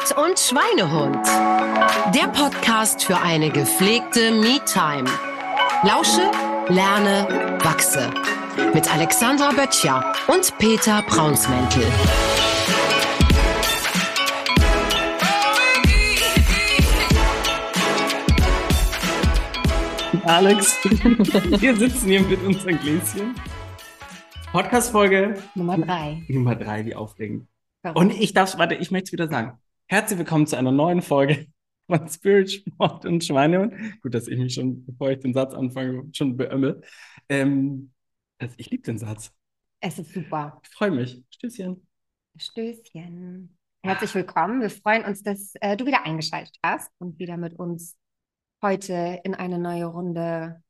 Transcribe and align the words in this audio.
Schrott 0.00 0.16
und 0.16 0.38
Schweinehund. 0.38 1.26
Der 2.14 2.28
Podcast 2.28 3.04
für 3.04 3.18
eine 3.18 3.50
gepflegte 3.50 4.30
Me-Time. 4.30 5.08
Lausche, 5.82 6.30
lerne, 6.68 7.58
wachse. 7.62 8.10
Mit 8.72 8.92
Alexandra 8.92 9.50
Böttcher 9.50 10.12
und 10.28 10.56
Peter 10.58 11.02
Braunsmäntel. 11.02 11.84
Alex, 20.24 20.76
wir 21.60 21.76
sitzen 21.76 22.08
hier 22.08 22.22
mit 22.22 22.42
unseren 22.42 22.78
Gläschen. 22.78 23.34
Podcast-Folge 24.52 25.42
Nummer 25.54 25.78
drei. 25.78 26.22
Nummer 26.28 26.54
drei, 26.54 26.84
wie 26.86 26.94
aufregend. 26.94 27.48
Verrückt. 27.82 27.98
Und 27.98 28.10
ich 28.10 28.32
darf, 28.32 28.56
warte, 28.58 28.74
ich 28.74 28.90
möchte 28.90 29.08
es 29.08 29.12
wieder 29.12 29.28
sagen. 29.28 29.59
Herzlich 29.90 30.20
willkommen 30.20 30.46
zu 30.46 30.56
einer 30.56 30.70
neuen 30.70 31.02
Folge 31.02 31.48
von 31.88 32.08
Spirit, 32.08 32.48
Sport 32.48 33.04
und 33.06 33.24
Schweinehund. 33.24 33.74
Gut, 34.02 34.14
dass 34.14 34.28
ich 34.28 34.38
mich 34.38 34.54
schon, 34.54 34.86
bevor 34.86 35.10
ich 35.10 35.18
den 35.18 35.34
Satz 35.34 35.52
anfange, 35.52 36.08
schon 36.12 36.36
beömmel. 36.36 36.80
Ähm, 37.28 37.92
also 38.38 38.54
ich 38.56 38.70
liebe 38.70 38.84
den 38.84 38.98
Satz. 38.98 39.32
Es 39.80 39.98
ist 39.98 40.14
super. 40.14 40.60
Ich 40.62 40.70
freue 40.70 40.92
mich. 40.92 41.20
Stößchen. 41.30 41.84
Stößchen. 42.36 43.58
Herzlich 43.82 44.14
willkommen. 44.14 44.60
Wir 44.60 44.70
freuen 44.70 45.04
uns, 45.04 45.24
dass 45.24 45.54
äh, 45.56 45.76
du 45.76 45.86
wieder 45.86 46.06
eingeschaltet 46.06 46.56
hast 46.64 46.92
und 46.98 47.18
wieder 47.18 47.36
mit 47.36 47.58
uns 47.58 47.98
heute 48.62 49.18
in 49.24 49.34
eine 49.34 49.58
neue 49.58 49.86
Runde 49.86 50.62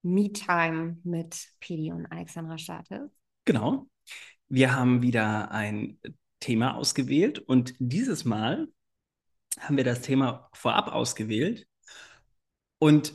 Me-Time 0.00 1.00
mit 1.04 1.50
Pedi 1.60 1.92
und 1.92 2.06
Alexandra 2.06 2.56
startest. 2.56 3.14
Genau. 3.44 3.90
Wir 4.48 4.74
haben 4.74 5.02
wieder 5.02 5.50
ein 5.50 5.98
Thema 6.40 6.76
ausgewählt 6.76 7.38
und 7.38 7.74
dieses 7.78 8.24
Mal 8.24 8.68
haben 9.58 9.76
wir 9.76 9.84
das 9.84 10.02
Thema 10.02 10.48
vorab 10.52 10.88
ausgewählt 10.92 11.66
und 12.78 13.14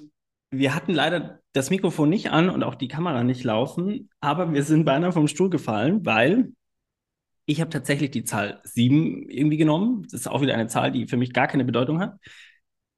wir 0.50 0.76
hatten 0.76 0.94
leider 0.94 1.40
das 1.54 1.70
Mikrofon 1.70 2.10
nicht 2.10 2.32
an 2.32 2.50
und 2.50 2.64
auch 2.64 2.76
die 2.76 2.88
Kamera 2.88 3.24
nicht 3.24 3.44
laufen, 3.44 4.10
aber 4.20 4.54
wir 4.54 4.64
sind 4.64 4.86
beinahe 4.86 5.14
vom 5.14 5.28
Stuhl 5.28 5.50
gefallen, 5.50 6.06
weil 6.06 6.52
ich 7.46 7.62
habe 7.62 7.70
tatsächlich 7.70 8.12
die 8.12 8.24
Zahl 8.24 8.62
7 8.64 9.30
irgendwie 9.30 9.58
genommen. 9.58 10.04
Das 10.04 10.14
ist 10.14 10.28
auch 10.28 10.42
wieder 10.42 10.54
eine 10.54 10.68
Zahl, 10.68 10.92
die 10.92 11.08
für 11.08 11.18
mich 11.18 11.34
gar 11.34 11.48
keine 11.48 11.66
Bedeutung 11.66 12.00
hat. 12.00 12.18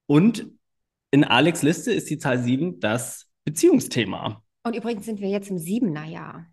Und 0.06 0.48
in 1.12 1.24
Alex 1.24 1.62
Liste 1.64 1.92
ist 1.92 2.10
die 2.10 2.18
Zahl 2.18 2.40
7 2.40 2.80
das 2.80 3.30
Beziehungsthema. 3.46 4.44
Und 4.64 4.76
übrigens 4.76 5.06
sind 5.06 5.22
wir 5.22 5.30
jetzt 5.30 5.50
im 5.50 5.58
Siebener 5.58 6.06
Jahr. 6.06 6.53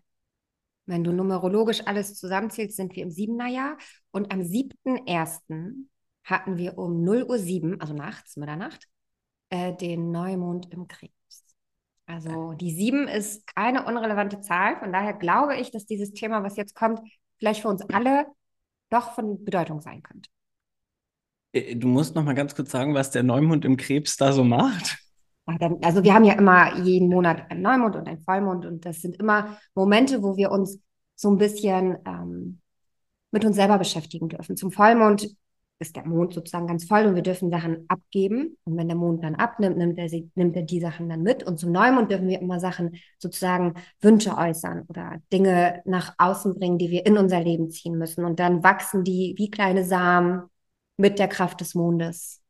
Wenn 0.91 1.05
du 1.05 1.13
numerologisch 1.13 1.87
alles 1.87 2.15
zusammenzählst, 2.15 2.75
sind 2.75 2.97
wir 2.97 3.03
im 3.03 3.11
Siebener 3.11 3.47
Jahr. 3.47 3.77
Und 4.11 4.29
am 4.33 4.41
7.1. 4.41 5.87
hatten 6.25 6.57
wir 6.57 6.77
um 6.77 7.05
0.07 7.05 7.75
Uhr, 7.75 7.81
also 7.81 7.93
nachts, 7.93 8.35
Mitternacht, 8.35 8.89
äh, 9.51 9.73
den 9.73 10.11
Neumond 10.11 10.69
im 10.73 10.89
Krebs. 10.89 11.45
Also 12.07 12.51
die 12.55 12.71
7 12.71 13.07
ist 13.07 13.47
keine 13.55 13.85
unrelevante 13.85 14.41
Zahl. 14.41 14.77
Von 14.79 14.91
daher 14.91 15.13
glaube 15.13 15.55
ich, 15.55 15.71
dass 15.71 15.85
dieses 15.85 16.11
Thema, 16.11 16.43
was 16.43 16.57
jetzt 16.57 16.75
kommt, 16.75 16.99
vielleicht 17.39 17.61
für 17.61 17.69
uns 17.69 17.83
alle 17.83 18.25
doch 18.89 19.15
von 19.15 19.45
Bedeutung 19.45 19.79
sein 19.79 20.03
könnte. 20.03 20.29
Äh, 21.53 21.77
Du 21.77 21.87
musst 21.87 22.15
noch 22.15 22.25
mal 22.25 22.35
ganz 22.35 22.53
kurz 22.53 22.69
sagen, 22.69 22.95
was 22.95 23.11
der 23.11 23.23
Neumond 23.23 23.63
im 23.63 23.77
Krebs 23.77 24.17
da 24.17 24.33
so 24.33 24.43
macht. 24.43 24.97
Dann, 25.45 25.79
also 25.83 26.03
wir 26.03 26.13
haben 26.13 26.23
ja 26.23 26.33
immer 26.33 26.77
jeden 26.77 27.09
Monat 27.09 27.49
einen 27.51 27.61
Neumond 27.61 27.95
und 27.95 28.07
einen 28.07 28.21
Vollmond 28.21 28.65
und 28.65 28.85
das 28.85 29.01
sind 29.01 29.17
immer 29.17 29.57
Momente, 29.75 30.23
wo 30.23 30.37
wir 30.37 30.51
uns 30.51 30.79
so 31.15 31.29
ein 31.29 31.37
bisschen 31.37 31.97
ähm, 32.05 32.61
mit 33.31 33.43
uns 33.45 33.55
selber 33.55 33.77
beschäftigen 33.77 34.29
dürfen. 34.29 34.55
Zum 34.55 34.71
Vollmond 34.71 35.35
ist 35.81 35.95
der 35.95 36.05
Mond 36.05 36.33
sozusagen 36.33 36.67
ganz 36.67 36.85
voll 36.85 37.05
und 37.05 37.15
wir 37.15 37.23
dürfen 37.23 37.49
Sachen 37.49 37.85
abgeben. 37.87 38.57
Und 38.63 38.77
wenn 38.77 38.87
der 38.87 38.95
Mond 38.95 39.23
dann 39.23 39.35
abnimmt, 39.35 39.77
nimmt 39.77 39.97
er, 39.97 40.09
sie, 40.09 40.29
nimmt 40.35 40.55
er 40.55 40.61
die 40.61 40.79
Sachen 40.79 41.09
dann 41.09 41.23
mit. 41.23 41.43
Und 41.43 41.59
zum 41.59 41.71
Neumond 41.71 42.11
dürfen 42.11 42.27
wir 42.27 42.39
immer 42.39 42.59
Sachen 42.59 42.95
sozusagen 43.17 43.73
Wünsche 43.99 44.37
äußern 44.37 44.83
oder 44.87 45.17
Dinge 45.33 45.81
nach 45.85 46.13
außen 46.17 46.53
bringen, 46.53 46.77
die 46.77 46.91
wir 46.91 47.05
in 47.05 47.17
unser 47.17 47.41
Leben 47.41 47.71
ziehen 47.71 47.97
müssen. 47.97 48.25
Und 48.25 48.39
dann 48.39 48.63
wachsen 48.63 49.03
die 49.03 49.33
wie 49.37 49.49
kleine 49.49 49.83
Samen 49.83 50.43
mit 50.97 51.17
der 51.17 51.27
Kraft 51.27 51.61
des 51.61 51.73
Mondes 51.73 52.40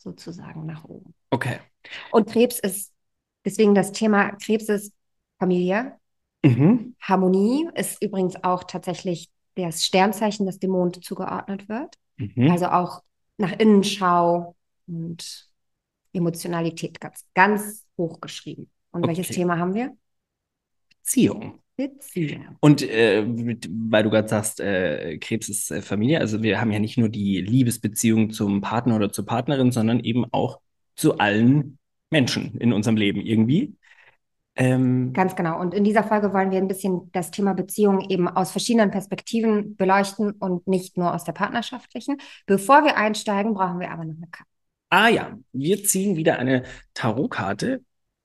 sozusagen 0.00 0.66
nach 0.66 0.84
oben. 0.84 1.14
Okay. 1.30 1.58
Und 2.10 2.28
Krebs 2.28 2.58
ist, 2.58 2.92
deswegen 3.44 3.74
das 3.74 3.92
Thema 3.92 4.32
Krebs 4.32 4.68
ist 4.68 4.92
Familie. 5.38 5.96
Mhm. 6.44 6.94
Harmonie 7.00 7.68
ist 7.74 8.02
übrigens 8.02 8.42
auch 8.42 8.64
tatsächlich 8.64 9.30
das 9.54 9.84
Sternzeichen, 9.84 10.46
das 10.46 10.58
dem 10.58 10.70
Mond 10.70 11.04
zugeordnet 11.04 11.68
wird. 11.68 11.96
Mhm. 12.16 12.50
Also 12.50 12.66
auch 12.66 13.02
nach 13.36 13.52
Innenschau 13.52 14.56
und 14.86 15.48
Emotionalität 16.12 17.00
ganz, 17.00 17.24
ganz 17.34 17.86
hoch 17.96 18.20
geschrieben. 18.20 18.70
Und 18.90 19.06
welches 19.06 19.26
Okay. 19.26 19.34
Thema 19.36 19.58
haben 19.58 19.74
wir? 19.74 19.96
Beziehung. 21.02 21.60
Beziehung. 21.88 22.56
Und 22.60 22.82
äh, 22.82 23.24
weil 23.26 24.02
du 24.02 24.10
gerade 24.10 24.28
sagst, 24.28 24.60
äh, 24.60 25.18
Krebs 25.18 25.48
ist 25.48 25.70
äh, 25.70 25.82
Familie, 25.82 26.20
also 26.20 26.42
wir 26.42 26.60
haben 26.60 26.70
ja 26.72 26.78
nicht 26.78 26.98
nur 26.98 27.08
die 27.08 27.40
Liebesbeziehung 27.40 28.30
zum 28.30 28.60
Partner 28.60 28.96
oder 28.96 29.12
zur 29.12 29.26
Partnerin, 29.26 29.72
sondern 29.72 30.00
eben 30.00 30.24
auch 30.32 30.60
zu 30.96 31.18
allen 31.18 31.78
Menschen 32.10 32.56
in 32.58 32.72
unserem 32.72 32.96
Leben 32.96 33.20
irgendwie. 33.20 33.76
Ähm, 34.56 35.12
Ganz 35.12 35.36
genau. 35.36 35.58
Und 35.60 35.74
in 35.74 35.84
dieser 35.84 36.04
Folge 36.04 36.32
wollen 36.34 36.50
wir 36.50 36.58
ein 36.58 36.68
bisschen 36.68 37.10
das 37.12 37.30
Thema 37.30 37.54
Beziehung 37.54 38.10
eben 38.10 38.28
aus 38.28 38.50
verschiedenen 38.50 38.90
Perspektiven 38.90 39.76
beleuchten 39.76 40.32
und 40.32 40.66
nicht 40.66 40.98
nur 40.98 41.14
aus 41.14 41.24
der 41.24 41.32
partnerschaftlichen. 41.32 42.18
Bevor 42.46 42.84
wir 42.84 42.96
einsteigen, 42.96 43.54
brauchen 43.54 43.80
wir 43.80 43.90
aber 43.90 44.04
noch 44.04 44.16
eine 44.16 44.26
Karte. 44.30 44.50
ah 44.90 45.08
ja, 45.08 45.38
wir 45.52 45.84
ziehen 45.84 46.16
wieder 46.16 46.38
eine 46.38 46.64
Tarotkarte. 46.94 47.84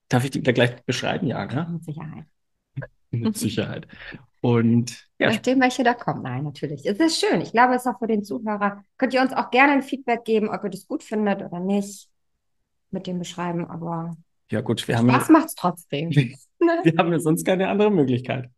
Darf 0.09 0.23
ich 0.25 0.31
die 0.31 0.43
da 0.43 0.51
gleich 0.51 0.83
beschreiben? 0.85 1.27
Ja, 1.27 1.45
ne? 1.45 1.67
Mit 1.71 1.83
Sicherheit. 1.85 2.25
Mit 3.21 3.37
Sicherheit. 3.37 3.87
Und 4.41 5.07
ja, 5.17 5.29
Nachdem 5.29 5.59
welche 5.61 5.83
da 5.83 5.93
kommen. 5.93 6.21
Nein, 6.21 6.43
natürlich. 6.43 6.85
Es 6.85 6.99
ist 6.99 7.19
schön. 7.19 7.41
Ich 7.41 7.51
glaube, 7.51 7.73
es 7.73 7.85
ist 7.85 7.87
auch 7.87 7.99
für 7.99 8.07
den 8.07 8.23
Zuhörer. 8.23 8.83
Könnt 8.97 9.13
ihr 9.13 9.21
uns 9.21 9.33
auch 9.33 9.49
gerne 9.49 9.73
ein 9.73 9.81
Feedback 9.81 10.23
geben, 10.23 10.49
ob 10.49 10.63
ihr 10.63 10.69
das 10.69 10.87
gut 10.87 11.03
findet 11.03 11.41
oder 11.41 11.59
nicht 11.59 12.09
mit 12.91 13.07
dem 13.07 13.17
Beschreiben. 13.17 13.65
Aber 13.65 14.15
ja 14.51 14.61
gut, 14.61 14.87
wir 14.87 14.97
haben, 14.97 15.09
Spaß 15.09 15.29
macht's 15.29 15.55
trotzdem. 15.55 16.09
wir 16.59 16.93
haben 16.97 17.11
ja 17.11 17.19
sonst 17.19 17.45
keine 17.45 17.69
andere 17.69 17.91
Möglichkeit. 17.91 18.49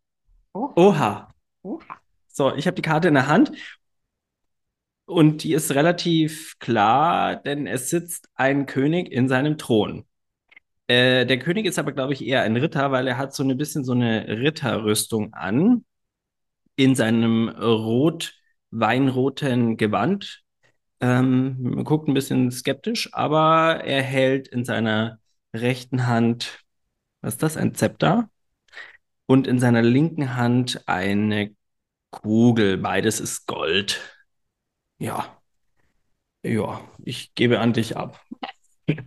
Oh, 0.52 0.70
Oha. 0.76 1.32
oha. 1.62 1.98
So, 2.28 2.54
ich 2.54 2.66
habe 2.66 2.74
die 2.74 2.82
Karte 2.82 3.08
in 3.08 3.14
der 3.14 3.26
Hand 3.26 3.52
und 5.06 5.42
die 5.42 5.54
ist 5.54 5.74
relativ 5.74 6.58
klar, 6.58 7.36
denn 7.36 7.66
es 7.66 7.88
sitzt 7.88 8.28
ein 8.34 8.66
König 8.66 9.10
in 9.10 9.28
seinem 9.28 9.56
Thron. 9.56 10.04
Äh, 10.88 11.26
der 11.26 11.38
König 11.38 11.66
ist 11.66 11.78
aber, 11.78 11.92
glaube 11.92 12.12
ich, 12.14 12.24
eher 12.26 12.42
ein 12.42 12.56
Ritter, 12.56 12.90
weil 12.92 13.06
er 13.08 13.18
hat 13.18 13.34
so 13.34 13.42
ein 13.44 13.56
bisschen 13.58 13.84
so 13.84 13.92
eine 13.92 14.26
Ritterrüstung 14.28 15.34
an 15.34 15.84
in 16.76 16.94
seinem 16.96 17.48
rot-weinroten 17.50 19.76
Gewand. 19.76 20.42
Ähm, 21.00 21.56
man 21.60 21.84
guckt 21.84 22.08
ein 22.08 22.14
bisschen 22.14 22.50
skeptisch, 22.52 23.12
aber 23.14 23.82
er 23.84 24.02
hält 24.02 24.48
in 24.48 24.64
seiner 24.64 25.18
rechten 25.54 26.06
Hand, 26.06 26.60
was 27.22 27.34
ist 27.34 27.44
das, 27.44 27.58
ein 27.58 27.74
Zepter? 27.74 28.30
Und 29.26 29.46
in 29.46 29.58
seiner 29.60 29.82
linken 29.82 30.34
Hand 30.36 30.82
eine 30.86 31.54
Kugel. 32.10 32.78
Beides 32.78 33.20
ist 33.20 33.46
Gold. 33.46 34.00
Ja. 34.98 35.40
Ja, 36.42 36.80
ich 37.04 37.34
gebe 37.34 37.60
an 37.60 37.72
dich 37.72 37.96
ab. 37.96 38.20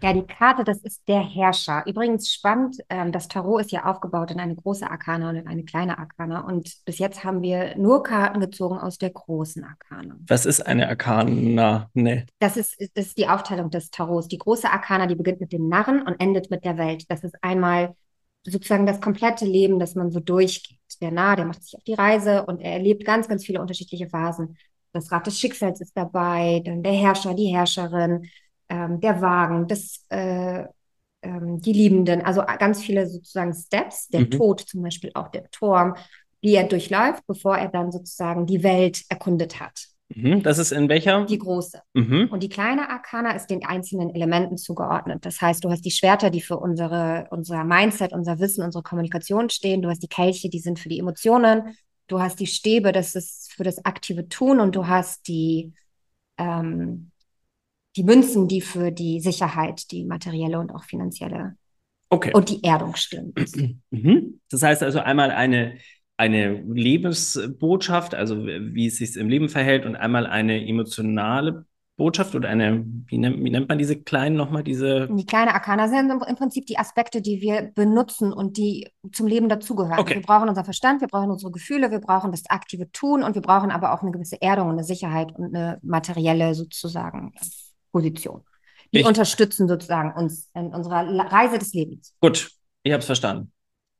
Ja, 0.02 0.14
die 0.14 0.24
Karte, 0.24 0.64
das 0.64 0.80
ist 0.80 1.02
der 1.08 1.22
Herrscher. 1.22 1.84
Übrigens 1.88 2.31
spannend, 2.31 2.78
ähm, 2.90 3.12
das 3.12 3.28
Tarot 3.28 3.62
ist 3.62 3.72
ja 3.72 3.86
aufgebaut 3.86 4.31
in 4.31 4.40
eine 4.40 4.56
große 4.56 4.90
Arkana 4.90 5.30
und 5.30 5.36
in 5.38 5.47
eine 5.47 5.64
kleine 5.64 5.97
Arkana. 5.97 6.41
Und 6.41 6.72
bis 6.85 7.00
jetzt 7.00 7.23
haben 7.23 7.41
wir 7.41 7.76
nur 7.78 8.03
Karten 8.03 8.40
gezogen 8.40 8.78
aus 8.78 8.97
der 8.97 9.09
großen 9.09 9.64
Arkana. 9.64 10.17
Was 10.28 10.46
ist 10.46 10.66
eine 10.66 10.88
Arkana? 10.88 11.90
Ne. 11.94 12.26
Das 12.40 12.58
ist, 12.58 12.79
ist- 12.79 12.96
das 12.96 13.08
ist 13.08 13.17
die 13.17 13.28
Aufteilung 13.28 13.70
des 13.72 13.90
Tarots. 13.90 14.28
Die 14.28 14.38
große 14.38 14.70
Arkana, 14.72 15.08
die 15.08 15.16
beginnt 15.16 15.41
mit 15.41 15.52
dem 15.52 15.67
Narren 15.67 16.02
und 16.03 16.20
endet 16.20 16.52
mit 16.52 16.64
der 16.64 16.78
Welt. 16.78 17.05
Das 17.09 17.23
ist 17.23 17.35
einmal 17.41 17.96
sozusagen 18.44 18.85
das 18.85 19.02
komplette 19.02 19.46
Leben, 19.46 19.79
das 19.79 19.96
man 19.96 20.11
so 20.11 20.20
durchgeht. 20.20 20.78
Der 21.02 21.11
Narr, 21.11 21.35
der 21.38 21.46
macht 21.46 21.64
sich 21.64 21.76
auf 21.76 21.84
die 21.84 21.94
Reise 21.94 22.46
und 22.46 22.59
er 22.59 22.73
erlebt 22.73 23.05
ganz, 23.05 23.28
ganz 23.28 23.46
viele 23.46 23.61
unterschiedliche 23.61 24.09
Phasen. 24.09 24.58
Das 24.94 25.11
Rad 25.11 25.26
des 25.26 25.40
Schicksals 25.40 25.79
ist 25.82 25.96
dabei, 25.96 26.61
dann 26.66 26.84
der 26.84 26.91
Herrscher, 26.94 27.34
die 27.34 27.47
Herrscherin, 27.55 28.28
ähm, 28.72 29.02
der 29.02 29.22
Wagen, 29.22 29.68
das, 29.68 30.06
äh, 30.09 30.64
ähm, 31.22 31.59
die 31.59 31.73
Liebenden, 31.73 32.22
also 32.22 32.41
ganz 32.58 32.82
viele 32.82 33.06
sozusagen 33.06 33.53
Steps, 33.53 34.08
der 34.08 34.22
Mhm. 34.22 34.32
Tod 34.32 34.62
zum 34.62 34.82
Beispiel 34.82 35.12
auch, 35.14 35.28
der 35.28 35.52
Turm, 35.52 35.96
die 36.41 36.56
er 36.56 36.64
durchläuft, 36.64 37.28
bevor 37.28 37.58
er 37.58 37.68
dann 37.68 37.91
sozusagen 37.91 38.46
die 38.46 38.64
Welt 38.64 39.03
erkundet 39.09 39.59
hat. 39.59 39.88
Mhm, 40.16 40.41
das 40.41 40.58
ist 40.58 40.72
in 40.72 40.90
welcher? 40.90 41.26
Die 41.26 41.38
große. 41.38 41.82
Mhm. 41.94 42.29
Und 42.32 42.44
die 42.44 42.50
kleine 42.50 42.90
Arkana 42.90 43.32
ist 43.32 43.47
den 43.47 43.66
einzelnen 43.66 44.14
Elementen 44.16 44.58
zugeordnet. 44.58 45.26
Das 45.26 45.41
heißt, 45.41 45.64
du 45.64 45.70
hast 45.70 45.84
die 45.85 45.91
Schwerter, 45.91 46.29
die 46.29 46.41
für 46.41 46.58
unsere, 46.58 47.28
unser 47.29 47.64
Mindset, 47.64 48.14
unser 48.14 48.40
Wissen, 48.40 48.64
unsere 48.64 48.84
Kommunikation 48.84 49.50
stehen. 49.50 49.82
Du 49.82 49.90
hast 49.90 50.02
die 50.02 50.08
Kelche, 50.08 50.50
die 50.50 50.59
sind 50.59 50.79
für 50.79 50.90
die 50.90 51.00
Emotionen. 51.00 51.76
Du 52.08 52.20
hast 52.20 52.40
die 52.40 52.47
Stäbe, 52.47 52.91
das 52.91 53.16
ist 53.16 53.53
für 53.53 53.64
das 53.64 53.85
aktive 53.85 54.28
Tun. 54.28 54.59
Und 54.59 54.76
du 54.76 54.88
hast 54.88 55.28
die 55.28 55.74
ähm, 56.38 57.10
die 57.96 58.03
Münzen, 58.03 58.47
die 58.47 58.61
für 58.61 58.91
die 58.91 59.20
Sicherheit, 59.20 59.91
die 59.91 60.05
materielle 60.05 60.59
und 60.59 60.73
auch 60.73 60.84
finanzielle 60.84 61.55
Okay. 62.09 62.32
und 62.34 62.49
die 62.49 62.64
Erdung 62.64 62.96
stehen. 62.96 63.34
Mhm. 63.90 64.40
Das 64.49 64.64
heißt 64.64 64.84
also 64.84 64.99
einmal 64.99 65.32
eine, 65.32 65.78
eine 66.17 66.61
Lebensbotschaft, 66.61 68.16
also 68.16 68.46
wie 68.46 68.88
es 68.88 68.97
sich 68.97 69.16
im 69.16 69.29
Leben 69.29 69.49
verhält, 69.49 69.85
und 69.85 69.96
einmal 69.96 70.28
eine 70.28 70.66
emotionale 70.67 71.66
Botschaft 71.97 72.35
oder 72.35 72.49
eine, 72.49 72.84
wie 73.08 73.17
nennt, 73.17 73.43
wie 73.43 73.49
nennt 73.49 73.70
man 73.70 73.78
diese 73.78 73.96
kleinen 73.96 74.35
nochmal, 74.35 74.64
diese. 74.64 75.08
Die 75.08 75.26
kleine 75.26 75.53
Arkana 75.53 75.88
sind 75.88 76.09
im 76.09 76.23
im 76.28 76.35
Prinzip 76.35 76.66
die 76.66 76.78
Aspekte, 76.78 77.22
die 77.22 77.41
wir 77.41 77.72
benutzen 77.76 78.34
und 78.34 78.58
die 78.58 78.90
zum 79.11 79.28
Leben 79.28 79.49
dazugehören. 79.49 79.99
Okay. 79.99 80.16
Wir 80.16 80.22
brauchen 80.22 80.49
unseren 80.49 80.66
Verstand, 80.66 81.02
wir 81.02 81.08
brauchen 81.08 81.32
unsere 81.32 81.52
Gefühle, 81.52 81.91
wir 81.91 81.99
brauchen 81.99 82.32
das 82.32 82.49
aktive 82.49 82.91
Tun 82.91 83.23
und 83.23 83.35
wir 83.35 83.41
brauchen 83.41 83.72
aber 83.72 83.93
auch 83.93 84.02
eine 84.02 84.11
gewisse 84.11 84.41
Erdung 84.41 84.67
und 84.67 84.73
eine 84.73 84.84
Sicherheit 84.84 85.34
und 85.38 85.55
eine 85.55 85.79
materielle 85.82 86.55
sozusagen 86.55 87.34
Position. 87.91 88.41
Die 88.93 88.99
Ich- 88.99 89.05
unterstützen 89.05 89.67
sozusagen 89.67 90.14
uns 90.14 90.49
in 90.53 90.67
unserer 90.73 91.05
Reise 91.32 91.58
des 91.59 91.73
Lebens. 91.73 92.14
Gut, 92.22 92.52
ich 92.84 92.91
habe 92.91 92.99
es 92.99 93.05
verstanden. 93.05 93.52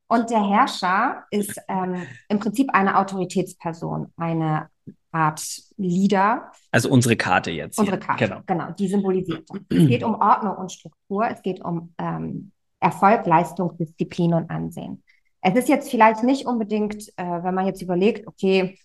Und 0.08 0.30
der 0.30 0.46
Herrscher 0.46 1.24
ist 1.32 1.58
ähm, 1.70 2.06
im 2.28 2.40
Prinzip 2.40 2.70
eine 2.74 2.98
Autoritätsperson, 2.98 4.12
eine 4.18 4.68
Art 5.14 5.42
Leader, 5.78 6.52
Also 6.72 6.90
unsere 6.90 7.16
Karte 7.16 7.52
jetzt. 7.52 7.78
Unsere 7.80 7.98
hier. 7.98 8.06
Karte, 8.06 8.26
Genau. 8.28 8.42
genau, 8.46 8.72
die 8.72 8.88
symbolisiert. 8.88 9.44
Es 9.70 9.88
geht 9.88 10.04
um 10.04 10.16
Ordnung 10.16 10.56
und 10.58 10.72
Struktur, 10.72 11.28
es 11.30 11.42
geht 11.42 11.64
um 11.64 11.94
ähm, 11.98 12.52
Erfolg, 12.82 13.26
Leistung, 13.26 13.78
Disziplin 13.78 14.34
und 14.34 14.50
Ansehen. 14.50 15.04
Es 15.42 15.56
ist 15.56 15.70
jetzt 15.70 15.90
vielleicht 15.90 16.24
nicht 16.24 16.46
unbedingt, 16.46 17.08
äh, 17.18 17.44
wenn 17.44 17.56
man 17.56 17.66
jetzt 17.66 17.82
überlegt, 17.82 18.28
okay, 18.28 18.78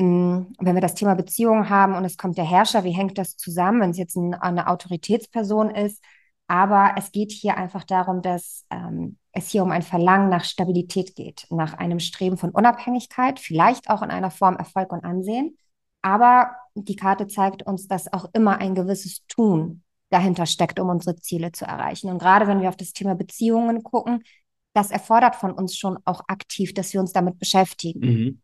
wenn 0.00 0.74
wir 0.74 0.80
das 0.80 0.94
Thema 0.94 1.14
Beziehungen 1.14 1.68
haben 1.68 1.94
und 1.94 2.04
es 2.04 2.16
kommt 2.16 2.38
der 2.38 2.48
Herrscher, 2.48 2.84
wie 2.84 2.92
hängt 2.92 3.18
das 3.18 3.36
zusammen, 3.36 3.80
wenn 3.80 3.90
es 3.90 3.98
jetzt 3.98 4.16
ein, 4.16 4.34
eine 4.34 4.68
Autoritätsperson 4.68 5.70
ist? 5.70 6.02
Aber 6.46 6.94
es 6.96 7.12
geht 7.12 7.30
hier 7.30 7.56
einfach 7.56 7.84
darum, 7.84 8.22
dass 8.22 8.66
ähm, 8.70 9.18
es 9.32 9.50
hier 9.50 9.62
um 9.62 9.70
ein 9.70 9.82
Verlangen 9.82 10.28
nach 10.28 10.44
Stabilität 10.44 11.14
geht, 11.14 11.46
nach 11.50 11.74
einem 11.74 12.00
Streben 12.00 12.36
von 12.36 12.50
Unabhängigkeit, 12.50 13.38
vielleicht 13.38 13.88
auch 13.88 14.02
in 14.02 14.10
einer 14.10 14.30
Form 14.30 14.56
Erfolg 14.56 14.92
und 14.92 15.04
Ansehen. 15.04 15.56
Aber 16.02 16.50
die 16.74 16.96
Karte 16.96 17.26
zeigt 17.26 17.62
uns, 17.64 17.86
dass 17.86 18.12
auch 18.12 18.26
immer 18.32 18.58
ein 18.58 18.74
gewisses 18.74 19.24
Tun 19.28 19.82
dahinter 20.08 20.46
steckt, 20.46 20.80
um 20.80 20.88
unsere 20.88 21.16
Ziele 21.16 21.52
zu 21.52 21.64
erreichen. 21.64 22.10
Und 22.10 22.18
gerade 22.18 22.48
wenn 22.48 22.60
wir 22.60 22.68
auf 22.68 22.76
das 22.76 22.92
Thema 22.92 23.14
Beziehungen 23.14 23.84
gucken, 23.84 24.24
das 24.72 24.90
erfordert 24.90 25.36
von 25.36 25.52
uns 25.52 25.76
schon 25.76 25.98
auch 26.04 26.22
aktiv, 26.26 26.74
dass 26.74 26.92
wir 26.92 27.00
uns 27.00 27.12
damit 27.12 27.38
beschäftigen. 27.38 28.00
Mhm. 28.00 28.42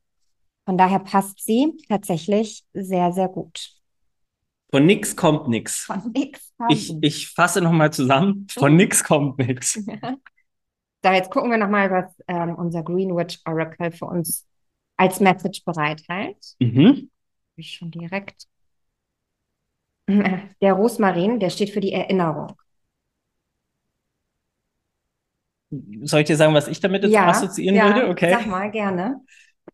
Von 0.66 0.76
daher 0.76 0.98
passt 0.98 1.44
sie 1.44 1.72
tatsächlich 1.88 2.64
sehr, 2.74 3.12
sehr 3.12 3.28
gut. 3.28 3.70
Von 4.70 4.84
nix 4.84 5.14
kommt 5.14 5.48
nix. 5.48 5.84
Von 5.84 6.12
nix. 6.12 6.52
Ich, 6.68 6.92
ich 7.00 7.28
fasse 7.28 7.60
nochmal 7.60 7.92
zusammen. 7.92 8.46
Von 8.50 8.76
nix 8.76 9.02
kommt 9.04 9.38
nix. 9.38 9.80
Da 11.02 11.14
jetzt 11.14 11.30
gucken 11.30 11.52
wir 11.52 11.58
nochmal, 11.58 11.88
was 11.88 12.12
ähm, 12.26 12.56
unser 12.56 12.82
Greenwich 12.82 13.40
Oracle 13.44 13.92
für 13.92 14.06
uns 14.06 14.44
als 14.96 15.20
Message 15.20 15.62
bereithält. 15.64 16.36
Mhm. 16.58 17.10
Ich 17.54 17.74
schon 17.74 17.92
direkt. 17.92 18.48
Der 20.08 20.72
Rosmarin, 20.72 21.38
der 21.38 21.50
steht 21.50 21.70
für 21.70 21.80
die 21.80 21.92
Erinnerung. 21.92 22.56
Soll 26.02 26.20
ich 26.20 26.26
dir 26.26 26.36
sagen, 26.36 26.54
was 26.54 26.68
ich 26.68 26.80
damit 26.80 27.02
jetzt 27.02 27.12
Ja, 27.12 27.28
assoziieren 27.28 27.76
ja, 27.76 27.94
würde? 27.94 28.08
Okay. 28.08 28.32
Sag 28.32 28.46
mal 28.46 28.70
gerne. 28.70 29.20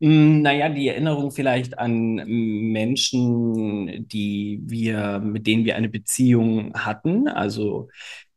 Mm, 0.00 0.42
Naja, 0.42 0.68
die 0.68 0.88
Erinnerung 0.88 1.30
vielleicht 1.30 1.78
an 1.78 2.14
Menschen, 2.26 4.08
die 4.08 4.60
wir, 4.64 5.20
mit 5.20 5.46
denen 5.46 5.64
wir 5.64 5.76
eine 5.76 5.88
Beziehung 5.88 6.74
hatten. 6.74 7.28
Also, 7.28 7.88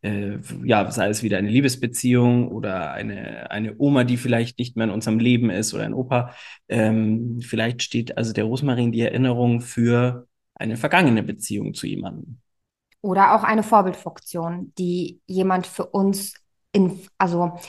äh, 0.01 0.37
ja, 0.63 0.89
sei 0.91 1.09
es 1.09 1.23
wieder 1.23 1.37
eine 1.39 1.49
Liebesbeziehung 1.49 2.49
oder 2.49 2.91
eine, 2.93 3.49
eine 3.51 3.75
Oma, 3.79 4.03
die 4.03 4.17
vielleicht 4.17 4.59
nicht 4.59 4.75
mehr 4.77 4.85
in 4.85 4.91
unserem 4.93 5.19
Leben 5.19 5.49
ist 5.49 5.73
oder 5.73 5.83
ein 5.85 5.93
Opa. 5.93 6.35
Ähm, 6.69 7.39
vielleicht 7.41 7.81
steht 7.83 8.17
also 8.17 8.33
der 8.33 8.43
Rosmarin 8.45 8.91
die 8.91 9.01
Erinnerung 9.01 9.61
für 9.61 10.27
eine 10.53 10.77
vergangene 10.77 11.23
Beziehung 11.23 11.73
zu 11.73 11.87
jemandem. 11.87 12.39
Oder 13.01 13.35
auch 13.35 13.43
eine 13.43 13.63
Vorbildfunktion, 13.63 14.73
die 14.77 15.21
jemand 15.27 15.67
für 15.67 15.85
uns 15.85 16.33
in, 16.71 16.99
also 17.17 17.59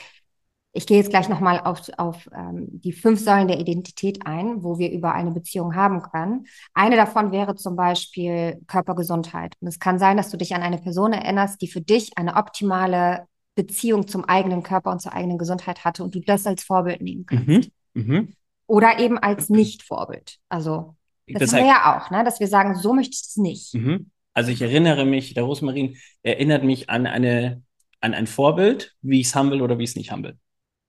ich 0.77 0.85
gehe 0.85 0.97
jetzt 0.97 1.09
gleich 1.09 1.27
nochmal 1.27 1.59
auf, 1.59 1.81
auf 1.97 2.29
ähm, 2.35 2.67
die 2.69 2.93
fünf 2.93 3.19
Säulen 3.19 3.47
der 3.47 3.59
Identität 3.59 4.25
ein, 4.25 4.63
wo 4.63 4.77
wir 4.77 4.91
über 4.91 5.13
eine 5.13 5.31
Beziehung 5.31 5.75
haben 5.75 6.03
können. 6.03 6.45
Eine 6.75 6.95
davon 6.95 7.31
wäre 7.31 7.55
zum 7.55 7.75
Beispiel 7.75 8.61
Körpergesundheit. 8.67 9.55
Und 9.59 9.67
es 9.67 9.79
kann 9.79 9.97
sein, 9.97 10.17
dass 10.17 10.29
du 10.29 10.37
dich 10.37 10.53
an 10.53 10.61
eine 10.61 10.77
Person 10.77 11.13
erinnerst, 11.13 11.61
die 11.61 11.67
für 11.67 11.81
dich 11.81 12.11
eine 12.15 12.35
optimale 12.35 13.25
Beziehung 13.55 14.07
zum 14.07 14.23
eigenen 14.25 14.61
Körper 14.61 14.91
und 14.91 15.01
zur 15.01 15.13
eigenen 15.13 15.39
Gesundheit 15.39 15.83
hatte 15.83 16.03
und 16.03 16.13
du 16.13 16.19
das 16.19 16.45
als 16.45 16.63
Vorbild 16.63 17.01
nehmen 17.01 17.25
kannst. 17.25 17.47
Mhm. 17.47 17.71
Mhm. 17.95 18.33
Oder 18.67 18.99
eben 18.99 19.17
als 19.17 19.49
Nicht-Vorbild. 19.49 20.37
Also 20.47 20.95
das 21.27 21.39
Das 21.39 21.53
haben 21.53 21.61
wir 21.61 21.67
ja 21.67 21.97
auch, 21.97 22.11
ne? 22.11 22.23
dass 22.23 22.39
wir 22.39 22.47
sagen, 22.47 22.75
so 22.75 22.93
möchte 22.93 23.15
ich 23.15 23.21
es 23.21 23.37
nicht. 23.37 23.73
Mhm. 23.73 24.11
Also 24.33 24.51
ich 24.51 24.61
erinnere 24.61 25.05
mich, 25.05 25.33
der 25.33 25.43
Rosmarin 25.43 25.97
erinnert 26.21 26.63
mich 26.63 26.91
an 26.91 27.07
eine, 27.07 27.63
an 27.99 28.13
ein 28.13 28.27
Vorbild, 28.27 28.95
wie 29.01 29.21
ich 29.21 29.27
es 29.27 29.35
haben 29.35 29.49
will 29.49 29.63
oder 29.63 29.79
wie 29.79 29.83
ich 29.83 29.89
es 29.89 29.95
nicht 29.95 30.11
haben 30.11 30.23
will. 30.23 30.37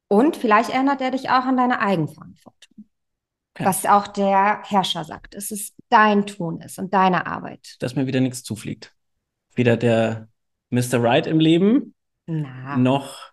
Und 0.08 0.36
vielleicht 0.36 0.70
erinnert 0.70 1.00
er 1.00 1.10
dich 1.10 1.28
auch 1.28 1.44
an 1.44 1.56
deine 1.56 1.80
Eigenverantwortung. 1.80 2.86
Okay. 3.54 3.64
Was 3.64 3.86
auch 3.86 4.06
der 4.06 4.62
Herrscher 4.64 5.04
sagt. 5.04 5.34
Es 5.34 5.50
ist 5.50 5.74
dein 5.90 6.26
Tun 6.26 6.60
ist 6.60 6.78
und 6.78 6.94
deine 6.94 7.26
Arbeit. 7.26 7.76
Dass 7.80 7.96
mir 7.96 8.06
wieder 8.06 8.20
nichts 8.20 8.42
zufliegt. 8.42 8.94
Weder 9.54 9.76
der 9.76 10.28
Mr. 10.70 11.02
Right 11.02 11.26
im 11.26 11.40
Leben, 11.40 11.94
Na, 12.26 12.76
noch 12.76 13.32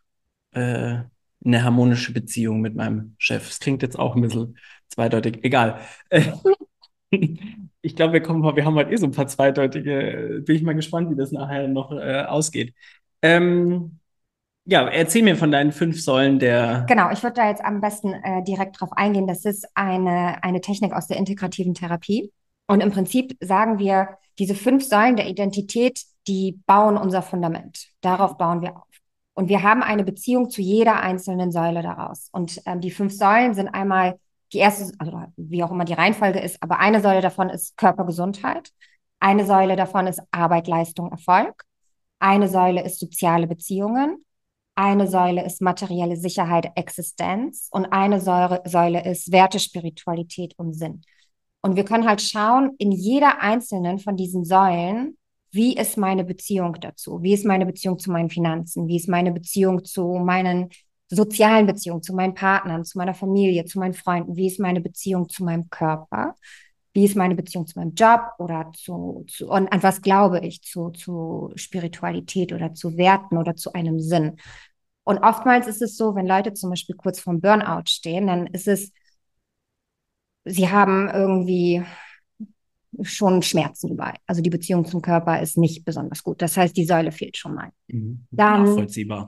äh, 0.51 1.03
eine 1.45 1.63
harmonische 1.63 2.11
Beziehung 2.11 2.61
mit 2.61 2.75
meinem 2.75 3.15
Chef. 3.17 3.49
Es 3.49 3.59
klingt 3.59 3.81
jetzt 3.81 3.99
auch 3.99 4.15
ein 4.15 4.21
bisschen 4.21 4.57
zweideutig. 4.89 5.43
Egal. 5.43 5.79
Ich 7.81 7.95
glaube, 7.95 8.13
wir 8.13 8.21
kommen, 8.21 8.43
wir 8.55 8.65
haben 8.65 8.73
heute 8.73 8.91
eh 8.91 8.97
so 8.97 9.05
ein 9.05 9.11
paar 9.11 9.27
zweideutige. 9.27 10.41
Bin 10.43 10.55
ich 10.55 10.63
mal 10.63 10.73
gespannt, 10.73 11.11
wie 11.11 11.15
das 11.15 11.31
nachher 11.31 11.67
noch 11.67 11.91
äh, 11.91 12.23
ausgeht. 12.23 12.73
Ähm, 13.21 13.99
ja, 14.65 14.87
erzähl 14.87 15.23
mir 15.23 15.35
von 15.35 15.51
deinen 15.51 15.71
fünf 15.71 16.01
Säulen 16.01 16.39
der. 16.39 16.85
genau, 16.87 17.11
ich 17.11 17.21
würde 17.23 17.35
da 17.35 17.47
jetzt 17.47 17.63
am 17.63 17.81
besten 17.81 18.13
äh, 18.13 18.43
direkt 18.43 18.79
drauf 18.79 18.91
eingehen. 18.93 19.27
Das 19.27 19.45
ist 19.45 19.67
eine, 19.75 20.43
eine 20.43 20.61
Technik 20.61 20.93
aus 20.93 21.07
der 21.07 21.17
integrativen 21.17 21.73
Therapie. 21.73 22.31
Und 22.67 22.81
im 22.81 22.91
Prinzip 22.91 23.37
sagen 23.41 23.77
wir, 23.77 24.17
diese 24.39 24.55
fünf 24.55 24.83
Säulen 24.83 25.15
der 25.15 25.27
Identität, 25.27 26.01
die 26.27 26.59
bauen 26.65 26.97
unser 26.97 27.21
Fundament. 27.21 27.89
Darauf 28.01 28.37
bauen 28.37 28.61
wir 28.61 28.75
auf. 28.75 28.83
Und 29.35 29.49
wir 29.49 29.63
haben 29.63 29.83
eine 29.83 30.03
Beziehung 30.03 30.49
zu 30.49 30.61
jeder 30.61 31.01
einzelnen 31.01 31.51
Säule 31.51 31.83
daraus. 31.83 32.29
Und 32.31 32.61
ähm, 32.65 32.81
die 32.81 32.91
fünf 32.91 33.13
Säulen 33.13 33.53
sind 33.53 33.67
einmal 33.67 34.19
die 34.53 34.59
erste, 34.59 34.93
also 34.97 35.21
wie 35.35 35.63
auch 35.63 35.71
immer 35.71 35.85
die 35.85 35.93
Reihenfolge 35.93 36.39
ist, 36.39 36.61
aber 36.61 36.79
eine 36.79 37.01
Säule 37.01 37.21
davon 37.21 37.49
ist 37.49 37.77
Körpergesundheit. 37.77 38.71
Eine 39.19 39.45
Säule 39.45 39.75
davon 39.75 40.07
ist 40.07 40.21
Arbeit, 40.31 40.67
Leistung, 40.67 41.11
Erfolg. 41.11 41.63
Eine 42.19 42.47
Säule 42.47 42.83
ist 42.83 42.99
soziale 42.99 43.47
Beziehungen. 43.47 44.23
Eine 44.75 45.07
Säule 45.07 45.45
ist 45.45 45.61
materielle 45.61 46.17
Sicherheit, 46.17 46.71
Existenz. 46.75 47.69
Und 47.71 47.85
eine 47.85 48.19
Säule, 48.19 49.09
ist 49.09 49.31
Werte, 49.31 49.59
Spiritualität 49.59 50.53
und 50.57 50.73
Sinn. 50.73 51.01
Und 51.61 51.77
wir 51.77 51.85
können 51.85 52.07
halt 52.07 52.21
schauen, 52.21 52.71
in 52.77 52.91
jeder 52.91 53.41
einzelnen 53.41 53.99
von 53.99 54.17
diesen 54.17 54.43
Säulen, 54.43 55.17
wie 55.51 55.75
ist 55.77 55.97
meine 55.97 56.25
Beziehung 56.25 56.73
dazu? 56.81 57.23
Wie 57.23 57.33
ist 57.33 57.45
meine 57.45 57.65
Beziehung 57.65 57.97
zu 57.97 58.11
meinen 58.11 58.29
Finanzen? 58.29 58.87
Wie 58.87 58.97
ist 58.97 59.07
meine 59.07 59.31
Beziehung 59.31 59.85
zu 59.85 60.15
meinen 60.15 60.69
sozialen 61.09 61.65
Beziehungen, 61.65 62.03
zu 62.03 62.13
meinen 62.13 62.33
Partnern, 62.33 62.83
zu 62.83 62.97
meiner 62.97 63.13
Familie, 63.13 63.63
zu 63.63 63.79
meinen 63.79 63.93
Freunden? 63.93 64.35
Wie 64.35 64.47
ist 64.47 64.59
meine 64.59 64.81
Beziehung 64.81 65.29
zu 65.29 65.45
meinem 65.45 65.69
Körper? 65.69 66.35
Wie 66.95 67.03
ist 67.03 67.17
meine 67.17 67.35
Beziehung 67.35 67.67
zu 67.67 67.77
meinem 67.77 67.93
Job 67.93 68.21
oder 68.39 68.71
zu, 68.73 69.25
zu 69.27 69.49
und 69.49 69.67
an 69.67 69.83
was 69.83 70.01
glaube 70.01 70.39
ich, 70.39 70.61
zu, 70.61 70.91
zu 70.91 71.51
Spiritualität 71.55 72.53
oder 72.53 72.73
zu 72.73 72.95
Werten 72.95 73.37
oder 73.37 73.57
zu 73.57 73.73
einem 73.73 73.99
Sinn? 73.99 74.37
Und 75.03 75.19
oftmals 75.19 75.67
ist 75.67 75.81
es 75.81 75.97
so, 75.97 76.15
wenn 76.15 76.25
Leute 76.25 76.53
zum 76.53 76.69
Beispiel 76.69 76.95
kurz 76.95 77.19
vorm 77.19 77.41
Burnout 77.41 77.83
stehen, 77.89 78.27
dann 78.27 78.47
ist 78.47 78.69
es, 78.69 78.93
sie 80.45 80.69
haben 80.69 81.09
irgendwie 81.09 81.83
schon 83.01 83.41
Schmerzen 83.41 83.91
überall. 83.91 84.15
Also 84.25 84.41
die 84.41 84.49
Beziehung 84.49 84.85
zum 84.85 85.01
Körper 85.01 85.41
ist 85.41 85.57
nicht 85.57 85.83
besonders 85.83 86.23
gut. 86.23 86.41
Das 86.41 86.55
heißt, 86.55 86.77
die 86.77 86.85
Säule 86.85 87.11
fehlt 87.11 87.35
schon 87.35 87.55
mal. 87.55 87.71
Mhm. 87.87 88.25
Dann-. 88.31 88.87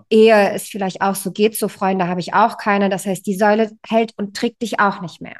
Ehe 0.09 0.55
ist 0.55 0.69
vielleicht 0.69 1.01
auch 1.01 1.15
so, 1.15 1.33
geht 1.33 1.57
so, 1.57 1.67
Freunde 1.67 2.07
habe 2.07 2.21
ich 2.21 2.33
auch 2.33 2.57
keine. 2.57 2.87
Das 2.87 3.05
heißt, 3.05 3.27
die 3.27 3.35
Säule 3.35 3.71
hält 3.85 4.13
und 4.15 4.37
trägt 4.37 4.61
dich 4.61 4.79
auch 4.79 5.01
nicht 5.01 5.21
mehr. 5.21 5.35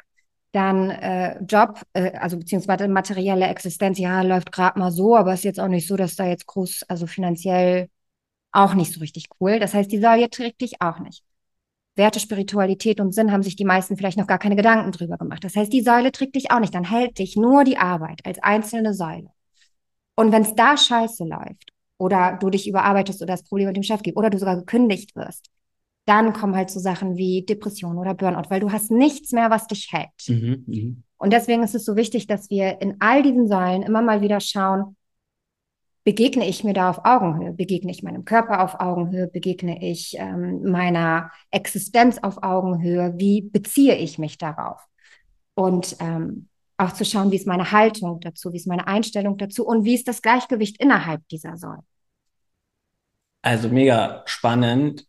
Dann 0.52 0.90
äh, 0.90 1.42
Job, 1.44 1.82
äh, 1.92 2.12
also 2.18 2.38
beziehungsweise 2.38 2.88
materielle 2.88 3.46
Existenz, 3.46 3.98
ja, 3.98 4.22
läuft 4.22 4.50
gerade 4.52 4.78
mal 4.78 4.90
so, 4.90 5.16
aber 5.16 5.34
ist 5.34 5.44
jetzt 5.44 5.60
auch 5.60 5.68
nicht 5.68 5.86
so, 5.86 5.96
dass 5.96 6.16
da 6.16 6.26
jetzt 6.26 6.46
groß, 6.46 6.84
also 6.88 7.06
finanziell 7.06 7.88
auch 8.52 8.74
nicht 8.74 8.92
so 8.92 9.00
richtig 9.00 9.26
cool. 9.40 9.58
Das 9.60 9.74
heißt, 9.74 9.92
die 9.92 10.00
Säule 10.00 10.30
trägt 10.30 10.60
dich 10.62 10.80
auch 10.80 11.00
nicht. 11.00 11.22
Werte, 11.96 12.20
Spiritualität 12.20 13.00
und 13.00 13.12
Sinn 13.12 13.32
haben 13.32 13.42
sich 13.42 13.56
die 13.56 13.64
meisten 13.64 13.96
vielleicht 13.96 14.18
noch 14.18 14.26
gar 14.26 14.38
keine 14.38 14.56
Gedanken 14.56 14.92
drüber 14.92 15.18
gemacht. 15.18 15.44
Das 15.44 15.56
heißt, 15.56 15.72
die 15.72 15.82
Säule 15.82 16.12
trägt 16.12 16.36
dich 16.36 16.50
auch 16.50 16.60
nicht. 16.60 16.74
Dann 16.74 16.84
hält 16.84 17.18
dich 17.18 17.36
nur 17.36 17.64
die 17.64 17.76
Arbeit 17.76 18.24
als 18.24 18.38
einzelne 18.42 18.94
Säule. 18.94 19.30
Und 20.14 20.32
wenn 20.32 20.42
es 20.42 20.54
da 20.54 20.76
scheiße 20.76 21.24
läuft 21.24 21.72
oder 21.98 22.38
du 22.40 22.50
dich 22.50 22.68
überarbeitest 22.68 23.20
oder 23.20 23.34
das 23.34 23.44
Problem 23.44 23.66
mit 23.66 23.76
dem 23.76 23.82
Chef 23.82 24.02
gibt 24.02 24.16
oder 24.16 24.30
du 24.30 24.38
sogar 24.38 24.56
gekündigt 24.56 25.14
wirst, 25.16 25.50
dann 26.08 26.32
kommen 26.32 26.56
halt 26.56 26.70
so 26.70 26.80
Sachen 26.80 27.16
wie 27.16 27.44
Depression 27.44 27.98
oder 27.98 28.14
Burnout, 28.14 28.48
weil 28.50 28.60
du 28.60 28.72
hast 28.72 28.90
nichts 28.90 29.32
mehr, 29.32 29.50
was 29.50 29.66
dich 29.66 29.92
hält. 29.92 30.08
Mhm, 30.28 30.64
mhm. 30.66 31.02
Und 31.18 31.32
deswegen 31.32 31.62
ist 31.62 31.74
es 31.74 31.84
so 31.84 31.96
wichtig, 31.96 32.26
dass 32.26 32.48
wir 32.48 32.80
in 32.80 32.96
all 33.00 33.22
diesen 33.22 33.48
Säulen 33.48 33.82
immer 33.82 34.02
mal 34.02 34.20
wieder 34.20 34.40
schauen, 34.40 34.96
begegne 36.04 36.48
ich 36.48 36.64
mir 36.64 36.72
da 36.72 36.88
auf 36.88 37.04
Augenhöhe? 37.04 37.52
Begegne 37.52 37.90
ich 37.90 38.02
meinem 38.02 38.24
Körper 38.24 38.62
auf 38.64 38.80
Augenhöhe? 38.80 39.28
Begegne 39.28 39.82
ich 39.82 40.16
ähm, 40.18 40.62
meiner 40.62 41.30
Existenz 41.50 42.18
auf 42.18 42.42
Augenhöhe? 42.42 43.14
Wie 43.16 43.42
beziehe 43.42 43.96
ich 43.96 44.18
mich 44.18 44.38
darauf? 44.38 44.80
Und 45.54 45.96
ähm, 46.00 46.48
auch 46.78 46.92
zu 46.92 47.04
schauen, 47.04 47.30
wie 47.32 47.36
ist 47.36 47.46
meine 47.46 47.72
Haltung 47.72 48.20
dazu, 48.20 48.52
wie 48.52 48.56
ist 48.56 48.68
meine 48.68 48.86
Einstellung 48.86 49.36
dazu 49.36 49.66
und 49.66 49.84
wie 49.84 49.94
ist 49.94 50.08
das 50.08 50.22
Gleichgewicht 50.22 50.80
innerhalb 50.80 51.26
dieser 51.28 51.56
Säulen. 51.56 51.86
Also 53.42 53.68
mega 53.68 54.22
spannend. 54.26 55.04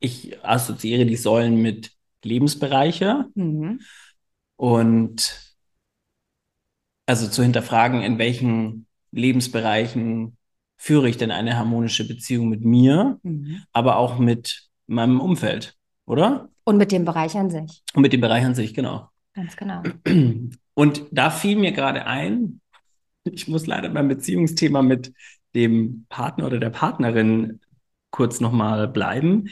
Ich 0.00 0.44
assoziiere 0.44 1.06
die 1.06 1.16
Säulen 1.16 1.60
mit 1.60 1.92
Lebensbereiche 2.22 3.26
Mhm. 3.34 3.80
und 4.56 5.56
also 7.06 7.28
zu 7.28 7.42
hinterfragen, 7.42 8.02
in 8.02 8.18
welchen 8.18 8.86
Lebensbereichen 9.12 10.36
führe 10.76 11.08
ich 11.08 11.16
denn 11.16 11.30
eine 11.30 11.56
harmonische 11.56 12.06
Beziehung 12.06 12.48
mit 12.48 12.64
mir, 12.64 13.18
Mhm. 13.22 13.62
aber 13.72 13.96
auch 13.96 14.18
mit 14.18 14.68
meinem 14.86 15.20
Umfeld, 15.20 15.76
oder? 16.06 16.48
Und 16.64 16.76
mit 16.76 16.92
dem 16.92 17.04
Bereich 17.04 17.36
an 17.36 17.50
sich. 17.50 17.82
Und 17.94 18.02
mit 18.02 18.12
dem 18.12 18.20
Bereich 18.20 18.44
an 18.44 18.54
sich, 18.54 18.74
genau. 18.74 19.08
Ganz 19.34 19.56
genau. 19.56 19.82
Und 20.74 21.02
da 21.10 21.30
fiel 21.30 21.56
mir 21.56 21.72
gerade 21.72 22.06
ein, 22.06 22.60
ich 23.24 23.48
muss 23.48 23.66
leider 23.66 23.88
beim 23.88 24.08
Beziehungsthema 24.08 24.82
mit 24.82 25.12
dem 25.54 26.06
Partner 26.08 26.46
oder 26.46 26.58
der 26.60 26.70
Partnerin 26.70 27.60
kurz 28.10 28.40
nochmal 28.40 28.88
bleiben. 28.88 29.48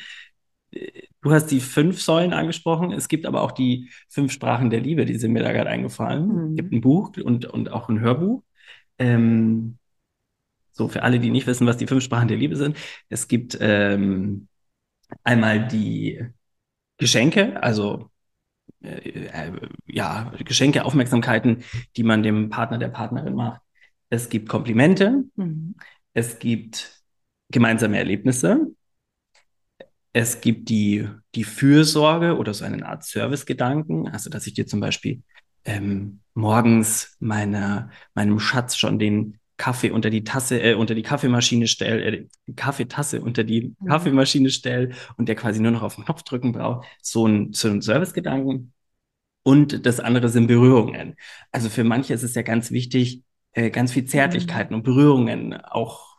Du 0.70 1.32
hast 1.32 1.46
die 1.46 1.60
fünf 1.60 2.00
Säulen 2.00 2.32
angesprochen. 2.32 2.92
Es 2.92 3.08
gibt 3.08 3.26
aber 3.26 3.42
auch 3.42 3.52
die 3.52 3.90
fünf 4.08 4.32
Sprachen 4.32 4.70
der 4.70 4.80
Liebe, 4.80 5.04
die 5.04 5.18
sind 5.18 5.32
mir 5.32 5.42
da 5.42 5.52
gerade 5.52 5.70
eingefallen. 5.70 6.28
Mhm. 6.28 6.50
Es 6.50 6.56
gibt 6.56 6.72
ein 6.72 6.80
Buch 6.80 7.12
und, 7.22 7.46
und 7.46 7.70
auch 7.70 7.88
ein 7.88 8.00
Hörbuch. 8.00 8.42
Ähm, 8.98 9.78
so 10.72 10.88
für 10.88 11.02
alle, 11.02 11.18
die 11.18 11.30
nicht 11.30 11.46
wissen, 11.46 11.66
was 11.66 11.78
die 11.78 11.86
fünf 11.86 12.04
Sprachen 12.04 12.28
der 12.28 12.36
Liebe 12.36 12.56
sind. 12.56 12.76
Es 13.08 13.28
gibt 13.28 13.56
ähm, 13.60 14.48
einmal 15.24 15.66
die 15.66 16.24
Geschenke, 16.98 17.62
also 17.62 18.10
äh, 18.82 19.10
äh, 19.10 19.52
ja, 19.86 20.32
Geschenke, 20.44 20.84
Aufmerksamkeiten, 20.84 21.64
die 21.96 22.02
man 22.02 22.22
dem 22.22 22.50
Partner, 22.50 22.78
der 22.78 22.88
Partnerin 22.88 23.34
macht. 23.34 23.60
Es 24.10 24.28
gibt 24.28 24.48
Komplimente, 24.48 25.24
Mhm. 25.36 25.74
es 26.12 26.38
gibt 26.38 27.02
gemeinsame 27.50 27.98
Erlebnisse, 27.98 28.68
es 30.16 30.40
gibt 30.40 30.70
die, 30.70 31.06
die 31.34 31.44
Fürsorge 31.44 32.38
oder 32.38 32.54
so 32.54 32.64
eine 32.64 32.86
Art 32.86 33.04
Servicegedanken, 33.04 34.08
also 34.08 34.30
dass 34.30 34.46
ich 34.46 34.54
dir 34.54 34.66
zum 34.66 34.80
Beispiel 34.80 35.22
ähm, 35.66 36.20
morgens 36.32 37.18
meiner, 37.20 37.90
meinem 38.14 38.38
Schatz 38.40 38.76
schon 38.78 38.98
den 38.98 39.38
Kaffee 39.58 39.90
unter 39.90 40.08
die 40.08 40.24
Tasse, 40.24 40.58
äh, 40.58 40.72
unter 40.72 40.94
die 40.94 41.02
Kaffeemaschine 41.02 41.66
stelle, 41.66 42.02
äh, 42.02 42.26
die 42.46 42.54
Kaffeetasse 42.54 43.20
unter 43.20 43.44
die 43.44 43.74
Mhm. 43.78 43.88
Kaffeemaschine 43.88 44.48
stelle 44.48 44.94
und 45.18 45.28
der 45.28 45.34
quasi 45.34 45.60
nur 45.60 45.72
noch 45.72 45.82
auf 45.82 45.96
den 45.96 46.06
Knopf 46.06 46.22
drücken 46.22 46.52
braucht. 46.52 46.86
So 47.02 47.26
ein, 47.26 47.52
so 47.52 47.68
ein 47.68 47.82
Servicegedanken. 47.82 48.72
Und 49.42 49.84
das 49.84 50.00
andere 50.00 50.30
sind 50.30 50.46
Berührungen. 50.46 51.16
Also 51.52 51.68
für 51.68 51.84
manche 51.84 52.14
ist 52.14 52.22
es 52.22 52.34
ja 52.34 52.40
ganz 52.40 52.70
wichtig, 52.70 53.22
äh, 53.52 53.68
ganz 53.68 53.92
viel 53.92 54.06
Zärtlichkeiten 54.06 54.74
und 54.74 54.82
Berührungen 54.82 55.52
auch 55.54 56.15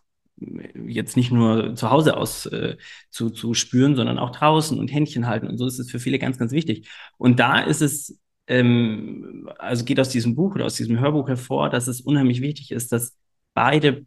jetzt 0.87 1.17
nicht 1.17 1.31
nur 1.31 1.75
zu 1.75 1.89
Hause 1.89 2.17
aus 2.17 2.45
äh, 2.47 2.77
zu, 3.09 3.29
zu 3.29 3.53
spüren, 3.53 3.95
sondern 3.95 4.19
auch 4.19 4.31
draußen 4.31 4.77
und 4.79 4.89
Händchen 4.89 5.27
halten 5.27 5.47
und 5.47 5.57
so 5.57 5.65
ist 5.65 5.79
es 5.79 5.89
für 5.89 5.99
viele 5.99 6.19
ganz, 6.19 6.37
ganz 6.37 6.51
wichtig. 6.51 6.89
Und 7.17 7.39
da 7.39 7.59
ist 7.59 7.81
es, 7.81 8.19
ähm, 8.47 9.49
also 9.57 9.83
geht 9.85 9.99
aus 9.99 10.09
diesem 10.09 10.35
Buch 10.35 10.55
oder 10.55 10.65
aus 10.65 10.75
diesem 10.75 10.99
Hörbuch 10.99 11.27
hervor, 11.27 11.69
dass 11.69 11.87
es 11.87 12.01
unheimlich 12.01 12.41
wichtig 12.41 12.71
ist, 12.71 12.91
dass 12.91 13.15
beide 13.53 14.05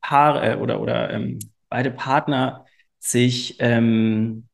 Paare 0.00 0.52
äh, 0.52 0.56
oder, 0.56 0.80
oder 0.80 1.10
ähm, 1.10 1.38
beide 1.68 1.90
Partner 1.90 2.64
sich 2.98 3.56
ähm, 3.58 4.48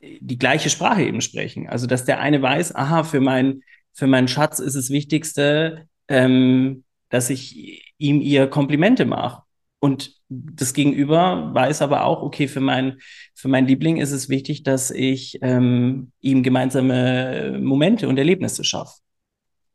die 0.00 0.38
gleiche 0.38 0.70
Sprache 0.70 1.02
eben 1.02 1.20
sprechen. 1.20 1.68
Also 1.68 1.86
dass 1.86 2.04
der 2.04 2.20
eine 2.20 2.42
weiß, 2.42 2.74
aha, 2.74 3.04
für 3.04 3.20
mein, 3.20 3.62
für 3.92 4.06
meinen 4.06 4.28
Schatz 4.28 4.58
ist 4.58 4.74
es 4.74 4.90
Wichtigste, 4.90 5.88
ähm, 6.08 6.84
dass 7.08 7.30
ich 7.30 7.94
ihm 7.98 8.20
ihr 8.20 8.48
Komplimente 8.48 9.04
mache. 9.04 9.42
Und 9.80 10.14
das 10.28 10.74
Gegenüber 10.74 11.50
weiß 11.54 11.82
aber 11.82 12.04
auch, 12.04 12.22
okay, 12.22 12.48
für 12.48 12.60
mein, 12.60 12.98
für 13.34 13.48
meinen 13.48 13.66
Liebling 13.66 13.96
ist 13.96 14.12
es 14.12 14.28
wichtig, 14.28 14.62
dass 14.62 14.90
ich 14.90 15.38
ähm, 15.40 16.12
ihm 16.20 16.42
gemeinsame 16.42 17.58
Momente 17.60 18.06
und 18.08 18.18
Erlebnisse 18.18 18.62
schaffe. 18.62 19.00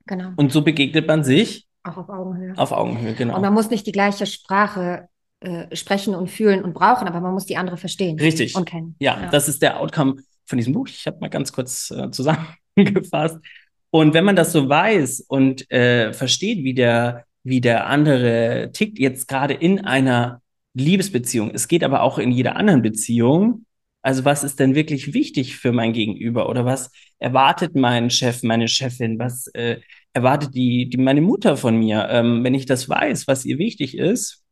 Genau. 0.05 0.31
Und 0.35 0.51
so 0.51 0.61
begegnet 0.61 1.07
man 1.07 1.23
sich 1.23 1.67
Auch 1.83 1.97
auf 1.97 2.09
Augenhöhe. 2.09 2.53
auf 2.55 2.71
Augenhöhe, 2.71 3.13
genau. 3.15 3.35
Und 3.35 3.41
man 3.41 3.53
muss 3.53 3.71
nicht 3.71 3.87
die 3.87 3.91
gleiche 3.91 4.27
Sprache 4.27 5.09
äh, 5.39 5.75
sprechen 5.75 6.15
und 6.15 6.29
fühlen 6.29 6.63
und 6.63 6.73
brauchen, 6.73 7.07
aber 7.07 7.19
man 7.19 7.33
muss 7.33 7.45
die 7.45 7.57
andere 7.57 7.77
verstehen 7.77 8.19
Richtig. 8.19 8.55
und 8.55 8.65
kennen. 8.65 8.95
Ja, 8.99 9.29
das 9.31 9.47
ist 9.49 9.61
der 9.61 9.79
Outcome 9.79 10.21
von 10.45 10.57
diesem 10.57 10.73
Buch. 10.73 10.87
Ich 10.87 11.07
habe 11.07 11.17
mal 11.19 11.29
ganz 11.29 11.51
kurz 11.51 11.91
äh, 11.91 12.11
zusammengefasst. 12.11 13.37
Und 13.89 14.13
wenn 14.13 14.25
man 14.25 14.35
das 14.35 14.51
so 14.51 14.67
weiß 14.69 15.21
und 15.27 15.69
äh, 15.71 16.13
versteht, 16.13 16.63
wie 16.63 16.73
der, 16.73 17.25
wie 17.45 17.61
der 17.61 17.87
andere 17.87 18.71
tickt, 18.73 18.99
jetzt 18.99 19.27
gerade 19.27 19.53
in 19.53 19.85
einer 19.85 20.41
Liebesbeziehung, 20.73 21.51
es 21.53 21.67
geht 21.67 21.83
aber 21.83 22.01
auch 22.01 22.17
in 22.17 22.31
jeder 22.31 22.57
anderen 22.57 22.81
Beziehung. 22.81 23.65
Also 24.01 24.25
was 24.25 24.43
ist 24.43 24.59
denn 24.59 24.75
wirklich 24.75 25.13
wichtig 25.13 25.55
für 25.55 25.71
mein 25.71 25.93
Gegenüber 25.93 26.49
oder 26.49 26.65
was 26.65 26.91
erwartet 27.19 27.75
mein 27.75 28.09
Chef, 28.09 28.43
meine 28.43 28.67
Chefin, 28.67 29.17
was 29.19 29.47
äh, 29.53 29.79
erwartet 30.13 30.53
die, 30.53 30.89
die 30.89 30.97
meine 30.97 31.21
Mutter 31.21 31.55
von 31.55 31.77
mir? 31.77 32.07
Ähm, 32.09 32.43
wenn 32.43 32.53
ich 32.53 32.65
das 32.65 32.89
weiß, 32.89 33.27
was 33.27 33.45
ihr 33.45 33.57
wichtig 33.57 33.97
ist, 33.97 34.43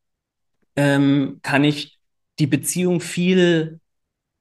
ähm, 0.76 1.40
kann 1.44 1.64
ich 1.64 2.00
die 2.40 2.48
Beziehung 2.48 3.02
viel 3.02 3.80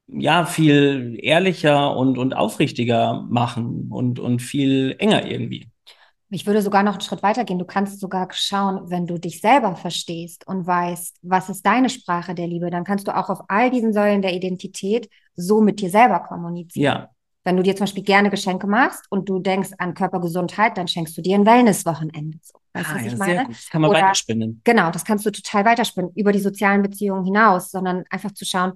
ja, 0.09 0.45
viel 0.47 1.19
ehrlicher 1.23 1.97
und, 1.97 2.19
und 2.19 2.35
aufrichtiger 2.35 3.23
machen 3.31 3.89
und, 3.91 4.19
und 4.19 4.41
viel 4.41 4.95
enger 4.99 5.27
irgendwie. 5.27 5.72
Ich 6.35 6.47
würde 6.47 6.63
sogar 6.63 6.83
noch 6.83 6.93
einen 6.95 7.03
Schritt 7.03 7.23
weiter 7.23 7.45
gehen. 7.45 7.59
Du 7.59 7.67
kannst 7.67 8.01
sogar 8.01 8.27
schauen, 8.33 8.89
wenn 8.91 9.07
du 9.07 9.19
dich 9.19 9.43
selber 9.43 9.77
verstehst 9.77 10.47
und 10.47 10.67
weißt, 10.67 11.19
was 11.23 11.51
ist 11.51 11.67
deine 11.67 11.91
Sprache 11.91 12.35
der 12.35 12.47
Liebe, 12.47 12.71
dann 12.71 12.85
kannst 12.85 13.07
du 13.07 13.15
auch 13.15 13.29
auf 13.29 13.41
all 13.49 13.71
diesen 13.71 13.93
Säulen 13.93 14.23
der 14.23 14.33
Identität 14.33 15.11
so 15.37 15.61
mit 15.61 15.81
dir 15.81 15.91
selber 15.91 16.21
kommunizieren. 16.21 16.85
Ja, 16.85 17.11
Wenn 17.45 17.59
du 17.59 17.63
dir 17.63 17.77
zum 17.77 17.85
Beispiel 17.85 18.03
gerne 18.03 18.31
Geschenke 18.31 18.67
machst 18.67 19.05
und 19.11 19.29
du 19.29 19.41
denkst 19.41 19.73
an 19.77 19.93
Körpergesundheit, 19.93 20.79
dann 20.79 20.89
schenkst 20.89 21.15
du 21.19 21.21
dir 21.21 21.35
ein 21.37 21.45
Wellnesswochenende. 21.45 22.39
So, 22.41 22.59
weißt 22.73 22.89
du, 22.89 22.93
ah, 22.93 22.95
was 22.95 23.03
ja, 23.03 23.07
ich 23.09 23.11
sehr 23.11 23.19
meine? 23.19 23.45
gut. 23.45 23.55
Das 23.57 23.69
kann 23.69 23.81
man 23.83 23.91
Oder- 23.91 24.01
weiterspinnen. 24.01 24.61
Genau, 24.65 24.91
das 24.91 25.05
kannst 25.05 25.27
du 25.27 25.31
total 25.31 25.67
weiterspinnen, 25.67 26.13
über 26.15 26.33
die 26.33 26.41
sozialen 26.41 26.81
Beziehungen 26.81 27.25
hinaus, 27.27 27.71
sondern 27.71 28.05
einfach 28.09 28.33
zu 28.33 28.47
schauen, 28.47 28.73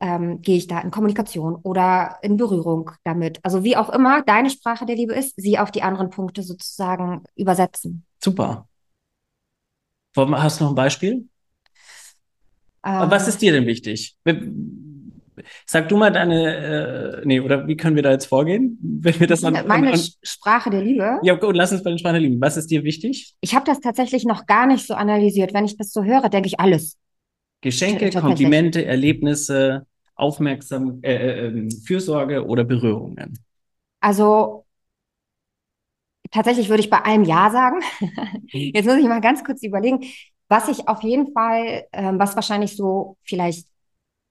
ähm, 0.00 0.42
gehe 0.42 0.56
ich 0.56 0.66
da 0.66 0.80
in 0.80 0.90
Kommunikation 0.90 1.56
oder 1.56 2.18
in 2.22 2.36
Berührung 2.36 2.90
damit. 3.04 3.40
Also 3.42 3.64
wie 3.64 3.76
auch 3.76 3.90
immer 3.90 4.22
deine 4.22 4.50
Sprache 4.50 4.86
der 4.86 4.96
Liebe 4.96 5.14
ist, 5.14 5.34
sie 5.36 5.58
auf 5.58 5.70
die 5.70 5.82
anderen 5.82 6.10
Punkte 6.10 6.42
sozusagen 6.42 7.24
übersetzen. 7.34 8.04
Super. 8.22 8.68
Hast 10.16 10.60
du 10.60 10.64
noch 10.64 10.72
ein 10.72 10.76
Beispiel? 10.76 11.28
Ähm, 12.84 13.10
Was 13.10 13.28
ist 13.28 13.40
dir 13.42 13.52
denn 13.52 13.66
wichtig? 13.66 14.16
Sag 15.66 15.88
du 15.88 15.96
mal 15.96 16.10
deine, 16.10 17.20
äh, 17.20 17.22
nee, 17.24 17.40
oder 17.40 17.66
wie 17.68 17.76
können 17.76 17.94
wir 17.94 18.02
da 18.02 18.10
jetzt 18.10 18.26
vorgehen? 18.26 18.78
Wenn 18.82 19.20
wir 19.20 19.26
das 19.26 19.44
an, 19.44 19.52
meine 19.66 19.88
an, 19.88 19.94
an, 19.94 20.00
Sprache 20.22 20.70
der 20.70 20.82
Liebe? 20.82 21.20
ja, 21.22 21.34
gut, 21.34 21.54
lass 21.54 21.72
uns 21.72 21.82
bei 21.82 21.90
den 21.90 21.98
Sprachen 21.98 22.20
lieben. 22.20 22.40
Was 22.40 22.56
ist 22.56 22.70
dir 22.70 22.82
wichtig? 22.82 23.34
Ich 23.40 23.54
habe 23.54 23.64
das 23.64 23.80
tatsächlich 23.80 24.24
noch 24.24 24.46
gar 24.46 24.66
nicht 24.66 24.86
so 24.86 24.94
analysiert. 24.94 25.54
Wenn 25.54 25.64
ich 25.64 25.76
das 25.76 25.92
so 25.92 26.02
höre, 26.02 26.28
denke 26.28 26.48
ich 26.48 26.58
alles. 26.58 26.96
Geschenke. 27.60 28.10
Komplimente, 28.10 28.84
Erlebnisse, 28.84 29.86
Aufmerksam, 30.14 31.00
äh, 31.02 31.14
äh, 31.14 31.46
ähm, 31.46 31.70
Fürsorge 31.70 32.44
oder 32.44 32.64
Berührungen? 32.64 33.38
Also 34.00 34.64
tatsächlich 36.30 36.68
würde 36.68 36.82
ich 36.82 36.90
bei 36.90 37.02
allem 37.04 37.24
Ja 37.24 37.50
sagen. 37.50 37.80
Jetzt 38.52 38.86
muss 38.86 38.96
ich 38.96 39.06
mal 39.06 39.20
ganz 39.20 39.44
kurz 39.44 39.62
überlegen, 39.62 40.04
was 40.48 40.68
ich 40.68 40.88
auf 40.88 41.02
jeden 41.02 41.32
Fall, 41.32 41.84
ähm, 41.92 42.18
was 42.18 42.34
wahrscheinlich 42.34 42.76
so 42.76 43.16
vielleicht 43.22 43.68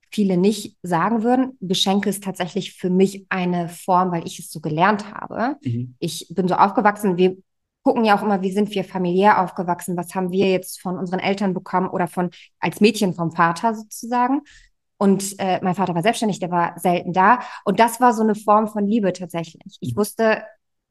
viele 0.09 0.37
nicht 0.37 0.77
sagen 0.83 1.23
würden. 1.23 1.57
Geschenke 1.61 2.09
ist 2.09 2.23
tatsächlich 2.23 2.73
für 2.73 2.89
mich 2.89 3.25
eine 3.29 3.69
Form, 3.69 4.11
weil 4.11 4.25
ich 4.25 4.39
es 4.39 4.49
so 4.49 4.59
gelernt 4.59 5.13
habe. 5.13 5.57
Mhm. 5.63 5.95
Ich 5.99 6.27
bin 6.29 6.47
so 6.47 6.55
aufgewachsen, 6.55 7.17
wir 7.17 7.37
gucken 7.87 8.03
ja 8.03 8.17
auch 8.17 8.21
immer, 8.21 8.41
wie 8.41 8.51
sind 8.51 8.69
wir 8.75 8.83
familiär 8.83 9.41
aufgewachsen, 9.41 9.95
was 9.95 10.13
haben 10.13 10.29
wir 10.29 10.51
jetzt 10.51 10.81
von 10.81 10.97
unseren 10.97 11.21
Eltern 11.21 11.53
bekommen 11.53 11.87
oder 11.89 12.07
von 12.09 12.31
als 12.59 12.81
Mädchen 12.81 13.13
vom 13.13 13.31
Vater 13.31 13.73
sozusagen. 13.75 14.41
Und 14.97 15.35
äh, 15.39 15.61
mein 15.63 15.73
Vater 15.73 15.95
war 15.95 16.01
selbstständig, 16.01 16.39
der 16.41 16.51
war 16.51 16.77
selten 16.77 17.13
da. 17.13 17.39
Und 17.63 17.79
das 17.79 18.01
war 18.01 18.13
so 18.13 18.23
eine 18.23 18.35
Form 18.35 18.67
von 18.67 18.85
Liebe 18.85 19.13
tatsächlich. 19.13 19.77
Ich 19.79 19.95
wusste, 19.95 20.43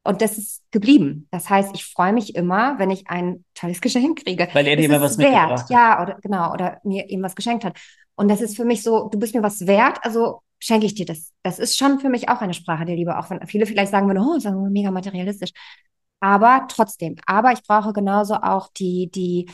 Und 0.03 0.21
das 0.21 0.37
ist 0.37 0.63
geblieben. 0.71 1.27
Das 1.31 1.49
heißt, 1.49 1.71
ich 1.75 1.85
freue 1.85 2.13
mich 2.13 2.33
immer, 2.35 2.79
wenn 2.79 2.89
ich 2.89 3.09
ein 3.09 3.43
tolles 3.53 3.81
Geschenk 3.81 4.23
kriege. 4.23 4.47
Weil 4.53 4.65
er 4.65 4.77
dir 4.77 4.85
immer 4.85 4.95
ist 4.95 5.01
was 5.01 5.17
wert. 5.17 5.31
mitgebracht 5.31 5.63
hat. 5.63 5.69
Ja, 5.69 6.01
oder 6.01 6.17
genau, 6.21 6.53
oder 6.53 6.79
mir 6.83 7.09
eben 7.09 7.21
was 7.23 7.35
geschenkt 7.35 7.65
hat. 7.65 7.77
Und 8.15 8.29
das 8.29 8.41
ist 8.41 8.55
für 8.55 8.63
mich 8.65 8.81
so, 8.83 9.09
du 9.09 9.19
bist 9.19 9.35
mir 9.35 9.43
was 9.43 9.67
wert, 9.67 9.99
also 10.03 10.41
schenke 10.59 10.85
ich 10.85 10.95
dir 10.95 11.05
das. 11.05 11.33
Das 11.43 11.59
ist 11.59 11.77
schon 11.77 11.99
für 11.99 12.09
mich 12.09 12.29
auch 12.29 12.41
eine 12.41 12.53
Sprache 12.53 12.85
der 12.85 12.95
Liebe, 12.95 13.19
auch 13.19 13.29
wenn 13.29 13.45
viele 13.47 13.65
vielleicht 13.65 13.91
sagen 13.91 14.07
würden, 14.07 14.23
oh, 14.23 14.39
sagen 14.39 14.63
wir 14.63 14.69
mega 14.71 14.91
materialistisch. 14.91 15.51
Aber 16.19 16.65
trotzdem, 16.69 17.15
aber 17.25 17.51
ich 17.51 17.61
brauche 17.63 17.93
genauso 17.93 18.35
auch 18.35 18.69
die, 18.69 19.09
die 19.11 19.49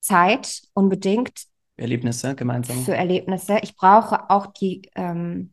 Zeit 0.00 0.62
unbedingt 0.74 1.44
Erlebnisse 1.76 2.34
gemeinsam. 2.34 2.76
für 2.84 2.94
Erlebnisse. 2.94 3.58
Ich 3.62 3.76
brauche 3.76 4.28
auch 4.30 4.46
die 4.48 4.82
ähm, 4.96 5.52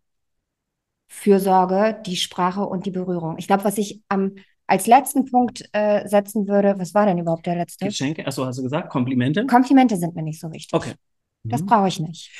Fürsorge, 1.07 2.01
die 2.05 2.17
Sprache 2.17 2.61
und 2.65 2.85
die 2.85 2.91
Berührung. 2.91 3.37
Ich 3.37 3.47
glaube, 3.47 3.63
was 3.63 3.77
ich 3.77 4.01
am 4.09 4.35
als 4.67 4.87
letzten 4.87 5.25
Punkt 5.25 5.63
äh, 5.73 6.07
setzen 6.07 6.47
würde, 6.47 6.75
was 6.79 6.95
war 6.95 7.05
denn 7.05 7.19
überhaupt 7.19 7.45
der 7.45 7.55
letzte? 7.55 7.85
Geschenke, 7.85 8.25
achso, 8.25 8.45
hast 8.45 8.57
du 8.57 8.63
gesagt, 8.63 8.89
Komplimente? 8.89 9.45
Komplimente 9.45 9.95
sind 9.95 10.15
mir 10.15 10.23
nicht 10.23 10.39
so 10.39 10.51
wichtig. 10.51 10.73
Okay. 10.73 10.93
Das 11.43 11.61
Mhm. 11.61 11.67
brauche 11.67 11.87
ich 11.87 11.99
nicht. 11.99 12.31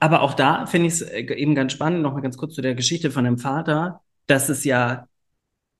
Aber 0.00 0.22
auch 0.22 0.32
da 0.32 0.64
finde 0.64 0.88
ich 0.88 0.94
es 0.94 1.02
äh, 1.02 1.20
eben 1.34 1.54
ganz 1.54 1.72
spannend, 1.72 2.02
nochmal 2.02 2.22
ganz 2.22 2.38
kurz 2.38 2.54
zu 2.54 2.62
der 2.62 2.74
Geschichte 2.74 3.10
von 3.10 3.24
dem 3.24 3.36
Vater, 3.36 4.00
dass 4.26 4.48
es 4.48 4.64
ja 4.64 5.06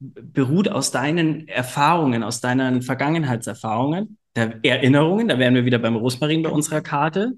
beruht 0.02 0.68
aus 0.68 0.90
deinen 0.90 1.46
Erfahrungen, 1.48 2.22
aus 2.22 2.40
deinen 2.40 2.82
Vergangenheitserfahrungen, 2.82 4.18
der 4.34 4.58
Erinnerungen, 4.64 5.28
da 5.28 5.38
wären 5.38 5.54
wir 5.54 5.64
wieder 5.64 5.78
beim 5.78 5.96
Rosmarin 5.96 6.42
bei 6.42 6.50
unserer 6.50 6.80
Karte. 6.80 7.34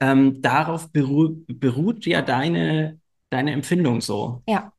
Ähm, 0.00 0.42
darauf 0.42 0.92
beru 0.92 1.36
beruht 1.46 2.04
ja 2.06 2.22
deine, 2.22 3.00
deine 3.30 3.52
Empfindung 3.52 4.00
so. 4.00 4.42
Ja. 4.46 4.72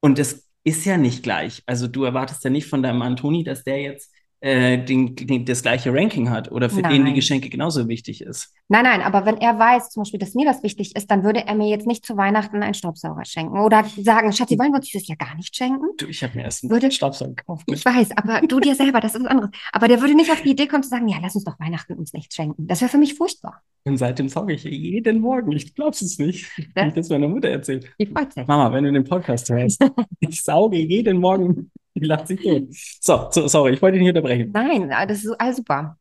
Und 0.00 0.18
das 0.18 0.48
ist 0.64 0.84
ja 0.84 0.96
nicht 0.96 1.22
gleich. 1.22 1.62
Also 1.66 1.88
du 1.88 2.04
erwartest 2.04 2.44
ja 2.44 2.50
nicht 2.50 2.68
von 2.68 2.82
deinem 2.82 3.02
Antoni, 3.02 3.44
dass 3.44 3.64
der 3.64 3.80
jetzt 3.80 4.12
äh, 4.42 4.78
den, 4.82 5.14
den, 5.16 5.44
das 5.44 5.62
gleiche 5.62 5.92
Ranking 5.92 6.30
hat 6.30 6.50
oder 6.50 6.70
für 6.70 6.80
den 6.82 6.90
die 6.92 6.98
Nein. 7.00 7.14
Geschenke 7.14 7.50
genauso 7.50 7.88
wichtig 7.88 8.22
ist. 8.22 8.54
Nein, 8.68 8.84
nein, 8.84 9.02
aber 9.02 9.26
wenn 9.26 9.36
er 9.36 9.58
weiß, 9.58 9.90
zum 9.90 10.02
Beispiel, 10.02 10.18
dass 10.20 10.34
mir 10.34 10.46
das 10.46 10.62
wichtig 10.62 10.96
ist, 10.96 11.10
dann 11.10 11.24
würde 11.24 11.46
er 11.46 11.54
mir 11.54 11.68
jetzt 11.68 11.86
nicht 11.86 12.06
zu 12.06 12.16
Weihnachten 12.16 12.62
einen 12.62 12.72
Staubsauger 12.74 13.24
schenken 13.26 13.58
oder 13.58 13.84
sagen, 13.98 14.32
Schatzi, 14.32 14.58
wollen 14.58 14.70
wir 14.72 14.76
uns 14.76 14.86
dieses 14.90 15.06
Jahr 15.08 15.18
gar 15.18 15.34
nicht 15.34 15.54
schenken? 15.54 15.84
Du, 15.98 16.06
ich 16.06 16.22
habe 16.22 16.38
mir 16.38 16.44
erst 16.44 16.64
einen 16.64 16.70
Würde- 16.70 16.90
Staubsauger 16.90 17.34
gekauft. 17.34 17.64
Ich 17.70 17.84
weiß, 17.84 18.16
aber 18.16 18.40
du 18.46 18.60
dir 18.60 18.74
selber, 18.74 19.00
das 19.00 19.14
ist 19.14 19.22
was 19.22 19.30
anderes. 19.30 19.50
Aber 19.72 19.88
der 19.88 20.00
würde 20.00 20.14
nicht 20.14 20.30
auf 20.30 20.40
die 20.40 20.50
Idee 20.50 20.66
kommen 20.66 20.82
zu 20.82 20.88
sagen, 20.88 21.08
ja, 21.08 21.18
lass 21.20 21.34
uns 21.34 21.44
doch 21.44 21.58
Weihnachten 21.60 21.92
uns 21.94 22.12
nichts 22.14 22.34
schenken. 22.34 22.66
Das 22.66 22.80
wäre 22.80 22.88
für 22.90 22.98
mich 22.98 23.14
furchtbar. 23.14 23.60
Und 23.84 23.96
seitdem 23.96 24.28
sauge 24.28 24.52
ich 24.54 24.64
jeden 24.64 25.20
Morgen. 25.20 25.52
Ich 25.52 25.74
glaub's 25.74 26.02
es 26.02 26.18
nicht. 26.18 26.46
Ja. 26.76 26.84
Wie 26.84 26.88
ich 26.88 26.94
das 26.94 27.08
meiner 27.08 27.28
Mutter 27.28 27.48
erzählt. 27.48 27.90
Die 27.98 28.06
freut 28.06 28.32
sich. 28.32 28.46
Mama, 28.46 28.72
wenn 28.72 28.84
du 28.84 28.92
den 28.92 29.04
Podcast 29.04 29.48
hörst, 29.50 29.82
ich 30.20 30.42
sauge 30.42 30.76
jeden 30.78 31.18
Morgen. 31.18 31.70
Die 31.94 32.04
lacht 32.04 32.28
sich 32.28 32.40
tot. 32.40 32.68
So, 33.00 33.28
so, 33.30 33.48
sorry, 33.48 33.72
ich 33.74 33.82
wollte 33.82 33.94
dich 33.98 34.02
nicht 34.06 34.16
unterbrechen. 34.16 34.50
Nein, 34.52 34.88
das 35.08 35.24
ist 35.24 35.40
alles 35.40 35.56
super. 35.56 35.98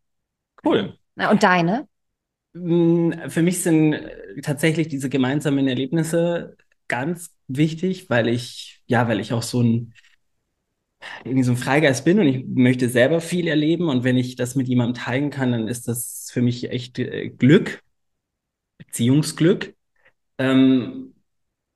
Cool. 0.63 0.97
Und 1.15 1.43
deine? 1.43 1.87
Mm, 2.53 3.11
Für 3.29 3.41
mich 3.41 3.61
sind 3.61 3.95
tatsächlich 4.41 4.87
diese 4.87 5.09
gemeinsamen 5.09 5.67
Erlebnisse 5.67 6.57
ganz 6.87 7.31
wichtig, 7.47 8.09
weil 8.09 8.27
ich, 8.27 8.81
ja, 8.87 9.07
weil 9.07 9.19
ich 9.19 9.33
auch 9.33 9.43
so 9.43 9.61
ein, 9.61 9.93
irgendwie 11.23 11.43
so 11.43 11.51
ein 11.51 11.57
Freigeist 11.57 12.05
bin 12.05 12.19
und 12.19 12.27
ich 12.27 12.45
möchte 12.47 12.89
selber 12.89 13.21
viel 13.21 13.47
erleben 13.47 13.89
und 13.89 14.03
wenn 14.03 14.17
ich 14.17 14.35
das 14.35 14.55
mit 14.55 14.67
jemandem 14.67 15.01
teilen 15.03 15.29
kann, 15.29 15.51
dann 15.51 15.67
ist 15.67 15.87
das 15.87 16.29
für 16.31 16.41
mich 16.41 16.69
echt 16.71 16.99
äh, 16.99 17.29
Glück, 17.29 17.81
Beziehungsglück. 18.77 19.75
Ähm, 20.39 21.15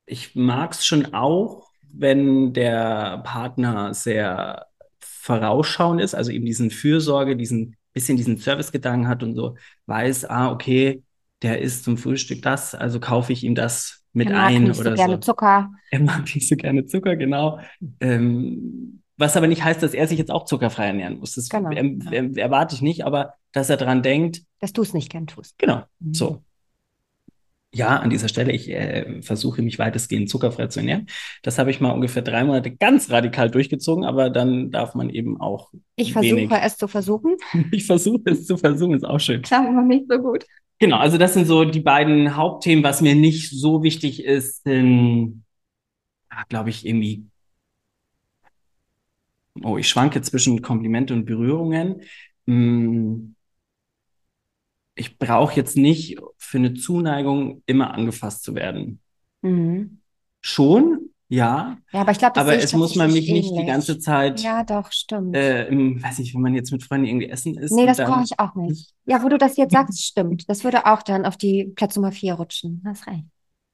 ich 0.06 0.36
mag 0.36 0.72
es 0.72 0.86
schon 0.86 1.14
auch, 1.14 1.70
wenn 1.96 2.52
der 2.52 3.18
Partner 3.24 3.94
sehr 3.94 4.66
vorausschauend 5.00 6.00
ist, 6.00 6.14
also 6.14 6.30
eben 6.30 6.44
diesen 6.44 6.70
Fürsorge, 6.70 7.36
diesen 7.36 7.76
bisschen 7.92 8.16
diesen 8.16 8.36
Servicegedanken 8.38 9.08
hat 9.08 9.22
und 9.22 9.34
so 9.34 9.56
weiß, 9.86 10.24
ah, 10.28 10.50
okay, 10.50 11.02
der 11.42 11.60
isst 11.60 11.84
zum 11.84 11.96
Frühstück 11.96 12.42
das, 12.42 12.74
also 12.74 12.98
kaufe 12.98 13.32
ich 13.32 13.44
ihm 13.44 13.54
das 13.54 14.02
mit 14.12 14.28
Er 14.28 14.34
mag 14.34 14.50
ein 14.50 14.62
nicht 14.64 14.74
so 14.76 14.80
oder 14.80 14.94
gerne 14.94 15.14
so. 15.14 15.20
Zucker. 15.20 15.70
Er 15.90 16.00
mag 16.00 16.34
nicht 16.34 16.48
so 16.48 16.56
gerne 16.56 16.86
Zucker, 16.86 17.16
genau. 17.16 17.60
Ähm, 18.00 19.00
was 19.16 19.36
aber 19.36 19.46
nicht 19.46 19.62
heißt, 19.62 19.80
dass 19.82 19.94
er 19.94 20.08
sich 20.08 20.18
jetzt 20.18 20.30
auch 20.32 20.44
zuckerfrei 20.44 20.86
ernähren 20.86 21.18
muss. 21.18 21.34
Das 21.34 21.48
Genau, 21.48 21.70
ja. 21.70 21.78
ähm, 21.78 22.36
erwarte 22.36 22.74
ich 22.74 22.82
nicht, 22.82 23.04
aber 23.04 23.34
dass 23.52 23.70
er 23.70 23.76
dran 23.76 24.02
denkt, 24.02 24.42
Dass 24.58 24.72
du 24.72 24.82
es 24.82 24.92
nicht 24.92 25.10
gern 25.10 25.26
tust. 25.28 25.56
genau, 25.58 25.84
Mhm. 26.00 26.14
so. 26.14 26.42
Ja, 27.74 27.96
an 27.96 28.08
dieser 28.08 28.28
Stelle, 28.28 28.52
ich 28.52 28.70
äh, 28.70 29.20
versuche 29.20 29.60
mich 29.60 29.80
weitestgehend 29.80 30.30
zuckerfrei 30.30 30.68
zu 30.68 30.78
ernähren. 30.78 31.06
Das 31.42 31.58
habe 31.58 31.70
ich 31.72 31.80
mal 31.80 31.90
ungefähr 31.90 32.22
drei 32.22 32.44
Monate 32.44 32.70
ganz 32.70 33.10
radikal 33.10 33.50
durchgezogen, 33.50 34.04
aber 34.04 34.30
dann 34.30 34.70
darf 34.70 34.94
man 34.94 35.10
eben 35.10 35.40
auch 35.40 35.72
Ich 35.96 36.12
versuche 36.12 36.60
es 36.62 36.76
zu 36.76 36.86
versuchen. 36.86 37.36
Ich 37.72 37.86
versuche 37.86 38.22
es 38.26 38.46
zu 38.46 38.56
versuchen, 38.56 38.94
ist 38.94 39.04
auch 39.04 39.18
schön. 39.18 39.42
Klappt 39.42 39.72
noch 39.72 39.82
nicht 39.82 40.04
so 40.08 40.18
gut. 40.18 40.44
Genau, 40.78 40.98
also 40.98 41.18
das 41.18 41.34
sind 41.34 41.46
so 41.46 41.64
die 41.64 41.80
beiden 41.80 42.36
Hauptthemen. 42.36 42.84
Was 42.84 43.00
mir 43.00 43.14
nicht 43.14 43.50
so 43.50 43.82
wichtig 43.82 44.24
ist, 44.24 44.62
sind, 44.62 45.44
glaube 46.48 46.70
ich, 46.70 46.86
irgendwie, 46.86 47.26
oh, 49.62 49.78
ich 49.78 49.88
schwanke 49.88 50.22
zwischen 50.22 50.62
Komplimente 50.62 51.12
und 51.14 51.24
Berührungen. 51.24 52.02
Mm, 52.46 53.33
Ich 54.94 55.18
brauche 55.18 55.56
jetzt 55.56 55.76
nicht 55.76 56.18
für 56.38 56.58
eine 56.58 56.74
Zuneigung 56.74 57.62
immer 57.66 57.92
angefasst 57.94 58.44
zu 58.44 58.54
werden. 58.54 59.00
Mhm. 59.42 60.00
Schon, 60.40 61.10
ja, 61.28 61.78
Ja, 61.92 62.02
aber 62.02 62.12
ich 62.12 62.18
glaube, 62.18 62.34
das 62.34 62.42
aber 62.42 62.56
es 62.56 62.72
muss 62.74 62.94
man 62.96 63.06
mich 63.06 63.26
tatsächlich 63.26 63.32
nicht 63.32 63.50
die 63.50 63.54
ähnlich. 63.60 63.66
ganze 63.74 63.98
Zeit, 63.98 64.40
Ja, 64.42 64.62
doch, 64.62 64.92
stimmt. 64.92 65.34
äh, 65.36 65.66
im, 65.68 66.02
weiß 66.02 66.18
nicht, 66.18 66.34
wenn 66.34 66.42
man 66.42 66.54
jetzt 66.54 66.70
mit 66.70 66.82
Freunden 66.84 67.06
irgendwie 67.06 67.28
essen 67.28 67.56
isst 67.56 67.74
nee, 67.74 67.86
das 67.86 67.96
brauche 67.96 68.22
ich 68.24 68.38
auch 68.38 68.54
nicht. 68.54 68.92
Ja, 69.06 69.22
wo 69.22 69.28
du 69.28 69.38
das 69.38 69.56
jetzt 69.56 69.72
sagst, 69.72 70.04
stimmt. 70.04 70.48
Das 70.48 70.64
würde 70.64 70.86
auch 70.86 71.02
dann 71.02 71.24
auf 71.24 71.36
die 71.36 71.72
Platz 71.74 71.96
Nummer 71.96 72.12
vier 72.12 72.34
rutschen. 72.34 72.82
Hast 72.86 73.06
recht. 73.06 73.24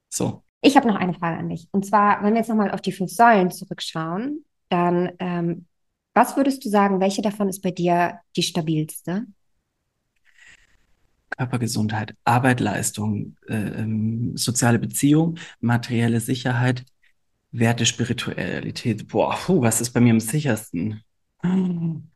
so. 0.08 0.42
Ich 0.62 0.76
habe 0.76 0.86
noch 0.88 0.96
eine 0.96 1.14
Frage 1.14 1.38
an 1.38 1.48
dich. 1.48 1.68
Und 1.72 1.86
zwar, 1.86 2.22
wenn 2.22 2.34
wir 2.34 2.40
jetzt 2.40 2.48
nochmal 2.48 2.70
auf 2.70 2.82
die 2.82 2.92
fünf 2.92 3.10
Säulen 3.10 3.50
zurückschauen, 3.50 4.44
dann, 4.68 5.10
ähm, 5.18 5.66
was 6.14 6.36
würdest 6.36 6.64
du 6.64 6.68
sagen, 6.68 7.00
welche 7.00 7.22
davon 7.22 7.48
ist 7.48 7.62
bei 7.62 7.70
dir 7.70 8.20
die 8.36 8.42
stabilste? 8.42 9.26
Körpergesundheit, 11.36 12.14
Arbeit, 12.24 12.60
Leistung, 12.60 13.36
äh, 13.48 13.54
ähm, 13.54 14.36
soziale 14.36 14.78
Beziehung, 14.78 15.38
materielle 15.60 16.20
Sicherheit, 16.20 16.84
Werte, 17.52 17.86
Spiritualität. 17.86 19.08
Boah, 19.08 19.36
puh, 19.36 19.62
was 19.62 19.80
ist 19.80 19.90
bei 19.90 20.00
mir 20.00 20.12
am 20.12 20.20
sichersten? 20.20 21.02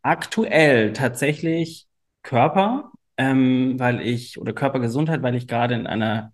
Aktuell 0.03 0.93
tatsächlich 0.93 1.87
Körper, 2.23 2.93
ähm, 3.17 3.79
weil 3.79 4.01
ich, 4.01 4.39
oder 4.39 4.53
Körpergesundheit, 4.53 5.23
weil 5.23 5.35
ich 5.35 5.49
gerade 5.49 5.75
in 5.75 5.87
einer 5.87 6.33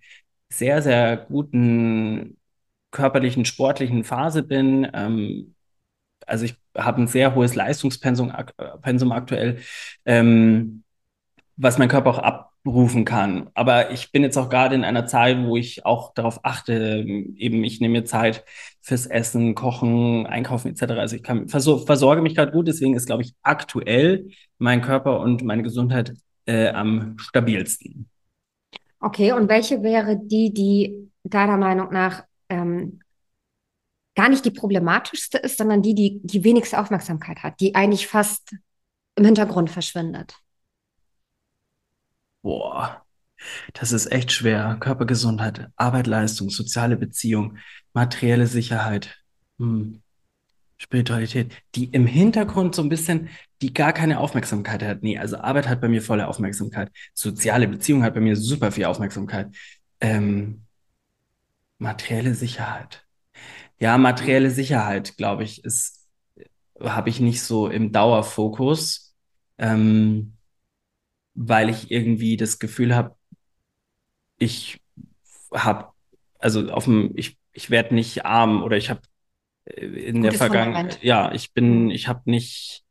sehr, 0.48 0.82
sehr 0.82 1.16
guten 1.16 2.36
körperlichen, 2.90 3.44
sportlichen 3.44 4.04
Phase 4.04 4.42
bin. 4.42 4.88
Ähm, 4.92 5.54
also 6.26 6.44
ich 6.44 6.56
habe 6.76 7.02
ein 7.02 7.06
sehr 7.06 7.34
hohes 7.34 7.54
Leistungspensum 7.54 8.30
ak 8.30 8.54
Pensum 8.82 9.12
aktuell. 9.12 9.60
Ähm, 10.04 10.84
was 11.56 11.78
mein 11.78 11.88
Körper 11.88 12.10
auch 12.10 12.18
abrufen 12.64 13.04
kann. 13.04 13.50
Aber 13.54 13.90
ich 13.90 14.12
bin 14.12 14.22
jetzt 14.22 14.36
auch 14.36 14.48
gerade 14.48 14.74
in 14.74 14.84
einer 14.84 15.06
Zeit, 15.06 15.38
wo 15.44 15.56
ich 15.56 15.86
auch 15.86 16.12
darauf 16.14 16.44
achte, 16.44 17.04
eben 17.04 17.64
ich 17.64 17.80
nehme 17.80 18.00
mir 18.00 18.04
Zeit 18.04 18.44
fürs 18.80 19.06
Essen, 19.06 19.54
Kochen, 19.54 20.26
Einkaufen 20.26 20.68
etc. 20.68 20.92
Also 20.92 21.16
ich 21.16 21.22
kann, 21.22 21.48
versor 21.48 21.84
versorge 21.86 22.22
mich 22.22 22.34
gerade 22.34 22.52
gut, 22.52 22.68
deswegen 22.68 22.94
ist, 22.94 23.06
glaube 23.06 23.22
ich, 23.22 23.34
aktuell 23.42 24.30
mein 24.58 24.82
Körper 24.82 25.20
und 25.20 25.42
meine 25.42 25.62
Gesundheit 25.62 26.14
äh, 26.46 26.68
am 26.68 27.16
stabilsten. 27.18 28.08
Okay, 29.00 29.32
und 29.32 29.48
welche 29.48 29.82
wäre 29.82 30.18
die, 30.22 30.52
die 30.52 31.10
deiner 31.24 31.56
Meinung 31.56 31.90
nach 31.92 32.24
ähm, 32.50 33.00
gar 34.14 34.28
nicht 34.28 34.44
die 34.44 34.50
problematischste 34.50 35.38
ist, 35.38 35.56
sondern 35.56 35.80
die, 35.80 35.94
die 35.94 36.20
die 36.22 36.44
wenigste 36.44 36.78
Aufmerksamkeit 36.78 37.42
hat, 37.42 37.60
die 37.60 37.74
eigentlich 37.74 38.06
fast 38.06 38.54
im 39.16 39.24
Hintergrund 39.24 39.70
verschwindet? 39.70 40.36
Boah, 42.42 43.04
das 43.74 43.92
ist 43.92 44.10
echt 44.12 44.32
schwer. 44.32 44.76
Körpergesundheit, 44.80 45.68
Arbeit, 45.76 46.06
Leistung, 46.06 46.50
soziale 46.50 46.96
Beziehung, 46.96 47.58
materielle 47.92 48.46
Sicherheit, 48.46 49.18
hm. 49.58 50.02
Spiritualität, 50.78 51.52
die 51.74 51.84
im 51.84 52.06
Hintergrund 52.06 52.74
so 52.74 52.80
ein 52.82 52.88
bisschen, 52.88 53.28
die 53.60 53.74
gar 53.74 53.92
keine 53.92 54.18
Aufmerksamkeit 54.18 54.82
hat. 54.82 55.02
Nee, 55.02 55.18
also 55.18 55.36
Arbeit 55.36 55.68
hat 55.68 55.82
bei 55.82 55.88
mir 55.88 56.00
volle 56.00 56.26
Aufmerksamkeit. 56.26 56.90
Soziale 57.12 57.68
Beziehung 57.68 58.02
hat 58.02 58.14
bei 58.14 58.20
mir 58.20 58.34
super 58.34 58.72
viel 58.72 58.86
Aufmerksamkeit. 58.86 59.54
Ähm, 60.00 60.62
materielle 61.76 62.34
Sicherheit. 62.34 63.04
Ja, 63.78 63.98
materielle 63.98 64.50
Sicherheit, 64.50 65.18
glaube 65.18 65.44
ich, 65.44 65.64
ist, 65.64 66.06
habe 66.80 67.10
ich 67.10 67.20
nicht 67.20 67.42
so 67.42 67.68
im 67.68 67.92
Dauerfokus. 67.92 69.14
Ähm, 69.58 70.32
weil 71.34 71.70
ich 71.70 71.90
irgendwie 71.90 72.36
das 72.36 72.58
Gefühl 72.58 72.94
habe, 72.94 73.16
ich 74.38 74.80
habe, 75.52 75.88
also 76.38 76.70
auf 76.70 76.84
dem, 76.84 77.12
ich, 77.14 77.38
ich 77.52 77.70
werde 77.70 77.94
nicht 77.94 78.24
arm 78.24 78.62
oder 78.62 78.76
ich 78.76 78.90
habe 78.90 79.00
äh, 79.64 79.84
in 79.84 80.22
der 80.22 80.32
Vergangenheit. 80.32 81.02
Ja, 81.02 81.32
ich 81.32 81.52
bin, 81.52 81.84
mhm. 81.84 81.90
ich 81.90 82.08
habe 82.08 82.22
nicht, 82.30 82.84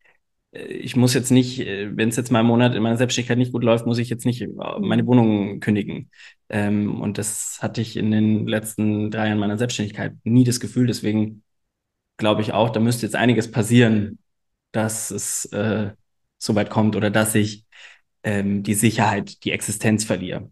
äh, 0.52 0.65
ich 0.65 0.95
muss 0.95 1.13
jetzt 1.13 1.32
nicht, 1.32 1.60
äh, 1.60 1.95
wenn 1.95 2.10
es 2.10 2.15
jetzt 2.15 2.32
mal 2.32 2.39
einen 2.39 2.47
Monat 2.47 2.75
in 2.75 2.84
meiner 2.84 2.97
Selbstständigkeit 2.97 3.38
nicht 3.38 3.52
gut 3.52 3.63
läuft, 3.63 3.86
muss 3.86 3.97
ich 3.97 4.10
jetzt 4.10 4.25
nicht 4.25 4.45
meine 4.80 5.04
mhm. 5.04 5.08
Wohnung 5.08 5.60
kündigen. 5.60 6.10
Ähm, 6.49 7.02
und 7.02 7.17
das 7.17 7.60
hatte 7.62 7.82
ich 7.82 7.97
in 7.97 8.12
den 8.12 8.47
letzten 8.47 9.12
drei 9.12 9.28
Jahren 9.28 9.39
meiner 9.39 9.58
Selbstständigkeit 9.58 10.13
nie 10.23 10.43
das 10.43 10.60
Gefühl. 10.60 10.88
Deswegen 10.88 11.43
glaube 12.17 12.41
ich 12.41 12.54
auch, 12.54 12.69
da 12.69 12.80
müsste 12.80 13.06
jetzt 13.06 13.15
einiges 13.15 13.49
passieren, 13.49 14.19
dass 14.71 15.10
es 15.10 15.45
äh, 15.45 15.91
so 16.38 16.56
weit 16.56 16.69
kommt 16.69 16.95
oder 16.95 17.10
dass 17.10 17.34
ich 17.36 17.65
ähm, 18.23 18.63
die 18.63 18.73
Sicherheit, 18.73 19.43
die 19.43 19.51
Existenz 19.51 20.05
verliere. 20.05 20.49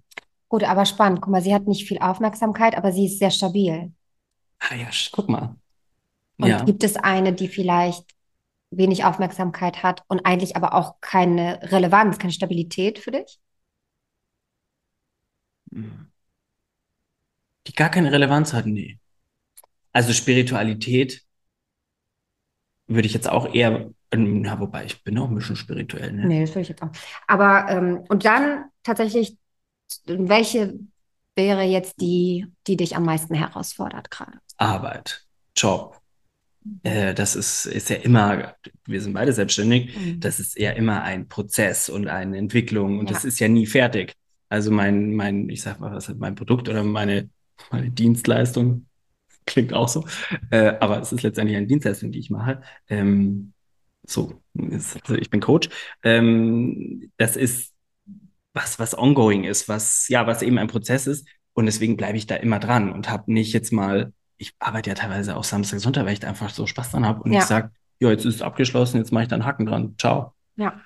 Gut, 0.50 0.64
aber 0.64 0.86
spannend. 0.86 1.22
Guck 1.22 1.32
mal, 1.32 1.42
sie 1.42 1.54
hat 1.54 1.68
nicht 1.68 1.88
viel 1.88 2.00
Aufmerksamkeit, 2.00 2.76
aber 2.76 2.92
sie 2.92 3.06
ist 3.06 3.20
sehr 3.20 3.32
stabil. 3.32 3.92
Ah 4.60 4.76
ja, 4.76 4.90
guck 5.12 5.30
mal. 5.30 5.56
Und 6.38 6.50
ja. 6.50 6.64
gibt 6.64 6.84
es 6.84 6.96
eine, 6.96 7.34
die 7.34 7.48
vielleicht 7.48 8.16
wenig 8.70 9.06
Aufmerksamkeit 9.06 9.84
hat 9.84 10.04
und 10.08 10.26
eigentlich 10.26 10.56
aber 10.56 10.74
auch 10.74 11.00
keine 11.02 11.60
Relevanz, 11.72 12.20
keine 12.20 12.34
Stabilität 12.34 13.00
für 13.00 13.12
dich? 13.12 13.40
Die 15.72 17.74
gar 17.74 17.90
keine 17.90 18.12
Relevanz 18.12 18.54
hat, 18.54 18.66
nee. 18.66 19.00
Also 19.92 20.14
Spiritualität 20.14 21.26
würde 22.88 23.08
ich 23.08 23.14
jetzt 23.14 23.30
auch 23.30 23.54
eher, 23.54 23.90
na, 24.16 24.60
wobei 24.60 24.86
ich 24.86 25.04
bin 25.04 25.18
auch 25.18 25.30
ein 25.30 25.36
bisschen 25.36 25.56
spirituell. 25.56 26.14
Ne? 26.14 26.26
Nee, 26.28 26.42
das 26.42 26.52
würde 26.52 26.62
ich 26.62 26.70
jetzt 26.70 26.82
auch. 26.82 26.92
Aber, 27.28 27.70
ähm, 27.70 28.04
und 28.10 28.26
dann 28.26 28.66
tatsächlich, 28.84 29.38
welche 30.06 30.80
wäre 31.36 31.64
jetzt 31.64 32.02
die, 32.02 32.48
die 32.68 32.78
dich 32.78 32.96
am 32.96 33.04
meisten 33.04 33.36
herausfordert 33.36 34.10
gerade? 34.10 34.40
Arbeit, 34.58 35.26
Job. 35.56 36.02
Äh, 36.84 37.14
das 37.14 37.36
ist, 37.36 37.66
ist 37.66 37.90
ja 37.90 37.98
immer, 37.98 38.56
wir 38.86 39.02
sind 39.02 39.14
beide 39.14 39.32
selbstständig, 39.34 39.96
mhm. 39.98 40.20
das 40.20 40.40
ist 40.40 40.58
ja 40.60 40.72
immer 40.72 41.04
ein 41.04 41.28
Prozess 41.28 41.90
und 41.90 42.08
eine 42.08 42.38
Entwicklung 42.38 43.00
und 43.00 43.10
ja. 43.10 43.14
das 43.14 43.26
ist 43.26 43.40
ja 43.40 43.48
nie 43.48 43.66
fertig. 43.66 44.14
Also 44.50 44.72
mein, 44.72 45.14
mein, 45.14 45.50
ich 45.50 45.62
sag 45.62 45.80
mal, 45.80 45.92
was 45.92 46.10
mein 46.16 46.36
Produkt 46.36 46.70
oder 46.70 46.84
meine, 46.84 47.30
meine 47.72 47.90
Dienstleistung, 47.90 48.88
klingt 49.46 49.74
auch 49.74 49.88
so, 49.88 50.06
äh, 50.52 50.74
aber 50.80 51.00
es 51.00 51.12
ist 51.12 51.24
letztendlich 51.24 51.58
eine 51.58 51.68
Dienstleistung, 51.68 52.12
die 52.12 52.20
ich 52.20 52.30
mache. 52.30 52.62
Ähm, 52.90 53.54
so, 54.10 54.42
also 54.72 55.16
ich 55.16 55.30
bin 55.30 55.42
Coach. 55.42 55.70
Ähm, 56.04 57.12
das 57.18 57.36
ist 57.36 57.74
was, 58.54 58.80
was 58.80 58.98
ongoing 58.98 59.44
ist, 59.44 59.70
was, 59.70 60.08
ja, 60.08 60.26
was 60.26 60.42
eben 60.42 60.58
ein 60.58 60.68
Prozess 60.68 61.08
ist. 61.08 61.28
Und 61.54 61.66
deswegen 61.66 61.98
bleibe 61.98 62.18
ich 62.18 62.28
da 62.28 62.36
immer 62.36 62.60
dran 62.60 62.92
und 62.92 63.10
habe 63.10 63.32
nicht 63.32 63.54
jetzt 63.54 63.72
mal, 63.72 64.14
ich 64.38 64.54
arbeite 64.60 64.92
ja 64.92 64.96
teilweise 64.96 65.36
auch 65.36 65.44
Samstag, 65.44 65.80
Sonntag, 65.80 66.06
weil 66.06 66.14
ich 66.14 66.20
da 66.20 66.28
einfach 66.28 66.50
so 66.50 66.66
Spaß 66.66 66.92
dran 66.92 67.06
habe 67.06 67.24
und 67.24 67.34
ja. 67.34 67.40
ich 67.40 67.46
sage, 67.46 67.72
ja, 68.00 68.10
jetzt 68.10 68.26
ist 68.26 68.36
es 68.36 68.42
abgeschlossen, 68.42 68.98
jetzt 68.98 69.12
mache 69.12 69.24
ich 69.24 69.30
da 69.30 69.36
einen 69.36 69.46
Haken 69.46 69.66
dran. 69.66 69.96
Ciao. 69.98 70.34
Ja. 70.56 70.82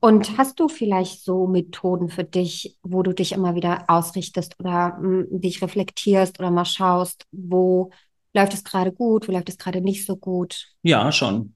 Und 0.00 0.36
hast 0.36 0.58
du 0.58 0.68
vielleicht 0.68 1.22
so 1.22 1.46
Methoden 1.46 2.08
für 2.08 2.24
dich, 2.24 2.76
wo 2.82 3.02
du 3.02 3.12
dich 3.12 3.32
immer 3.32 3.54
wieder 3.54 3.84
ausrichtest 3.88 4.58
oder 4.58 4.98
mh, 5.00 5.26
hm, 5.30 5.40
dich 5.40 5.62
reflektierst 5.62 6.40
oder 6.40 6.50
mal 6.50 6.64
schaust, 6.64 7.26
wo 7.30 7.90
läuft 8.34 8.54
es 8.54 8.64
gerade 8.64 8.90
gut, 8.90 9.28
wo 9.28 9.32
läuft 9.32 9.48
es 9.48 9.58
gerade 9.58 9.80
nicht 9.80 10.06
so 10.06 10.16
gut? 10.16 10.66
Ja, 10.82 11.12
schon. 11.12 11.54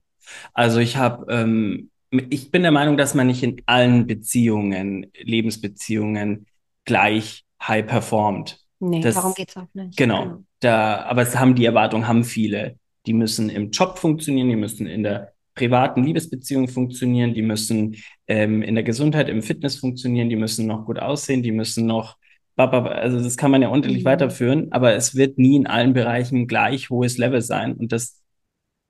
Also 0.53 0.79
ich 0.79 0.97
habe, 0.97 1.31
ähm, 1.33 1.89
ich 2.11 2.51
bin 2.51 2.63
der 2.63 2.71
Meinung, 2.71 2.97
dass 2.97 3.13
man 3.13 3.27
nicht 3.27 3.43
in 3.43 3.61
allen 3.65 4.07
Beziehungen, 4.07 5.11
Lebensbeziehungen 5.21 6.47
gleich 6.85 7.43
high 7.61 7.85
performt. 7.85 8.59
Nee, 8.79 9.01
das, 9.01 9.15
darum 9.15 9.33
geht 9.33 9.49
es 9.49 9.57
auch 9.57 9.67
nicht. 9.73 9.97
Genau. 9.97 10.23
genau. 10.23 10.43
Da, 10.59 11.03
aber 11.03 11.21
es 11.21 11.37
haben 11.37 11.55
die 11.55 11.65
Erwartungen, 11.65 12.07
haben 12.07 12.23
viele. 12.23 12.77
Die 13.05 13.13
müssen 13.13 13.49
im 13.49 13.71
Job 13.71 13.97
funktionieren, 13.97 14.49
die 14.49 14.55
müssen 14.55 14.87
in 14.87 15.03
der 15.03 15.33
privaten 15.55 16.03
Liebesbeziehungen 16.03 16.69
funktionieren, 16.69 17.33
die 17.33 17.41
müssen 17.41 17.97
ähm, 18.27 18.61
in 18.61 18.75
der 18.75 18.83
Gesundheit, 18.83 19.27
im 19.27 19.41
Fitness 19.41 19.75
funktionieren, 19.75 20.29
die 20.29 20.37
müssen 20.37 20.67
noch 20.67 20.85
gut 20.85 20.99
aussehen, 20.99 21.43
die 21.43 21.51
müssen 21.51 21.85
noch, 21.85 22.17
also 22.55 23.21
das 23.21 23.35
kann 23.35 23.51
man 23.51 23.61
ja 23.61 23.67
unterlich 23.67 24.03
mhm. 24.03 24.07
weiterführen, 24.07 24.71
aber 24.71 24.95
es 24.95 25.15
wird 25.15 25.37
nie 25.37 25.57
in 25.57 25.67
allen 25.67 25.93
Bereichen 25.93 26.47
gleich 26.47 26.89
hohes 26.89 27.17
Level 27.17 27.41
sein 27.41 27.73
und 27.73 27.91
das 27.91 28.21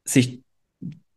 sich 0.05 0.41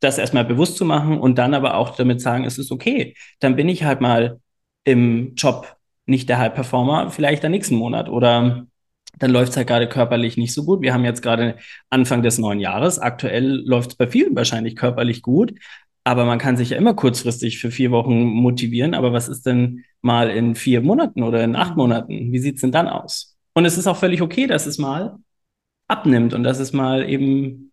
das 0.03 0.19
erstmal 0.19 0.45
bewusst 0.45 0.77
zu 0.77 0.85
machen 0.85 1.19
und 1.19 1.39
dann 1.39 1.55
aber 1.55 1.77
auch 1.77 1.97
damit 1.97 2.21
sagen, 2.21 2.45
es 2.45 2.59
ist 2.59 2.73
okay, 2.73 3.15
dann 3.41 3.57
bin 3.57 3.69
ich 3.69 3.85
halt 3.85 4.01
mal 4.01 4.41
im 4.85 5.35
Job 5.37 5.77
nicht 6.07 6.29
der 6.29 6.39
High 6.39 6.55
Performer, 6.55 7.11
vielleicht 7.11 7.45
am 7.45 7.53
nächsten 7.53 7.77
Monat 7.77 8.09
oder 8.09 8.67
dann 9.19 9.31
läuft 9.31 9.53
es 9.53 9.57
halt 9.57 9.69
gerade 9.69 9.89
körperlich 9.89 10.37
nicht 10.37 10.55
so 10.55 10.65
gut. 10.65 10.83
Wir 10.83 10.93
haben 10.93 11.05
jetzt 11.05 11.23
gerade 11.23 11.57
Anfang 11.91 12.23
des 12.23 12.39
neuen 12.39 12.59
Jahres. 12.59 12.99
Aktuell 12.99 13.63
läuft 13.65 13.91
es 13.93 13.97
bei 13.97 14.09
vielen 14.09 14.35
wahrscheinlich 14.35 14.75
körperlich 14.75 15.23
gut, 15.23 15.55
aber 16.03 16.25
man 16.25 16.39
kann 16.39 16.57
sich 16.57 16.71
ja 16.71 16.77
immer 16.77 16.95
kurzfristig 16.95 17.59
für 17.59 17.71
vier 17.71 17.91
Wochen 17.93 18.25
motivieren. 18.25 18.95
Aber 18.95 19.13
was 19.13 19.29
ist 19.29 19.47
denn 19.47 19.85
mal 20.01 20.31
in 20.31 20.55
vier 20.55 20.81
Monaten 20.81 21.23
oder 21.23 21.45
in 21.45 21.55
acht 21.55 21.77
Monaten? 21.77 22.33
Wie 22.33 22.39
sieht 22.39 22.57
es 22.57 22.63
denn 22.63 22.73
dann 22.73 22.89
aus? 22.89 23.37
Und 23.55 23.65
es 23.65 23.79
ist 23.79 23.87
auch 23.87 23.97
völlig 23.97 24.23
okay, 24.23 24.47
dass 24.47 24.67
es 24.67 24.79
mal 24.79 25.19
abnimmt 25.87 26.35
und 26.35 26.43
dass 26.43 26.59
es 26.59 26.73
mal 26.73 27.09
eben 27.09 27.72